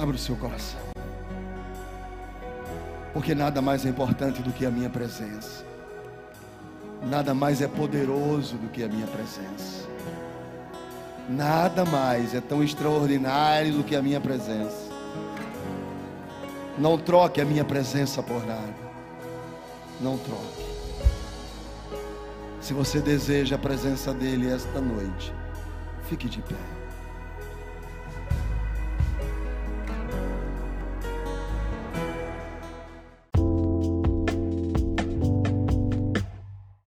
Abra 0.00 0.14
o 0.14 0.18
seu 0.18 0.36
coração. 0.36 0.78
Porque 3.12 3.34
nada 3.34 3.60
mais 3.60 3.84
é 3.84 3.88
importante 3.88 4.40
do 4.42 4.52
que 4.52 4.64
a 4.64 4.70
minha 4.70 4.88
presença. 4.88 5.64
Nada 7.02 7.34
mais 7.34 7.60
é 7.60 7.66
poderoso 7.66 8.56
do 8.58 8.68
que 8.68 8.84
a 8.84 8.88
minha 8.88 9.08
presença. 9.08 9.88
Nada 11.28 11.84
mais 11.84 12.32
é 12.32 12.40
tão 12.40 12.62
extraordinário 12.62 13.72
do 13.72 13.82
que 13.82 13.96
a 13.96 14.00
minha 14.00 14.20
presença. 14.20 14.88
Não 16.78 16.96
troque 16.96 17.40
a 17.40 17.44
minha 17.44 17.64
presença 17.64 18.22
por 18.22 18.46
nada. 18.46 18.88
Não 20.00 20.16
troque. 20.16 20.68
Se 22.60 22.72
você 22.72 23.00
deseja 23.00 23.56
a 23.56 23.58
presença 23.58 24.14
dele 24.14 24.48
esta 24.48 24.80
noite, 24.80 25.34
fique 26.08 26.28
de 26.28 26.40
pé. 26.40 26.77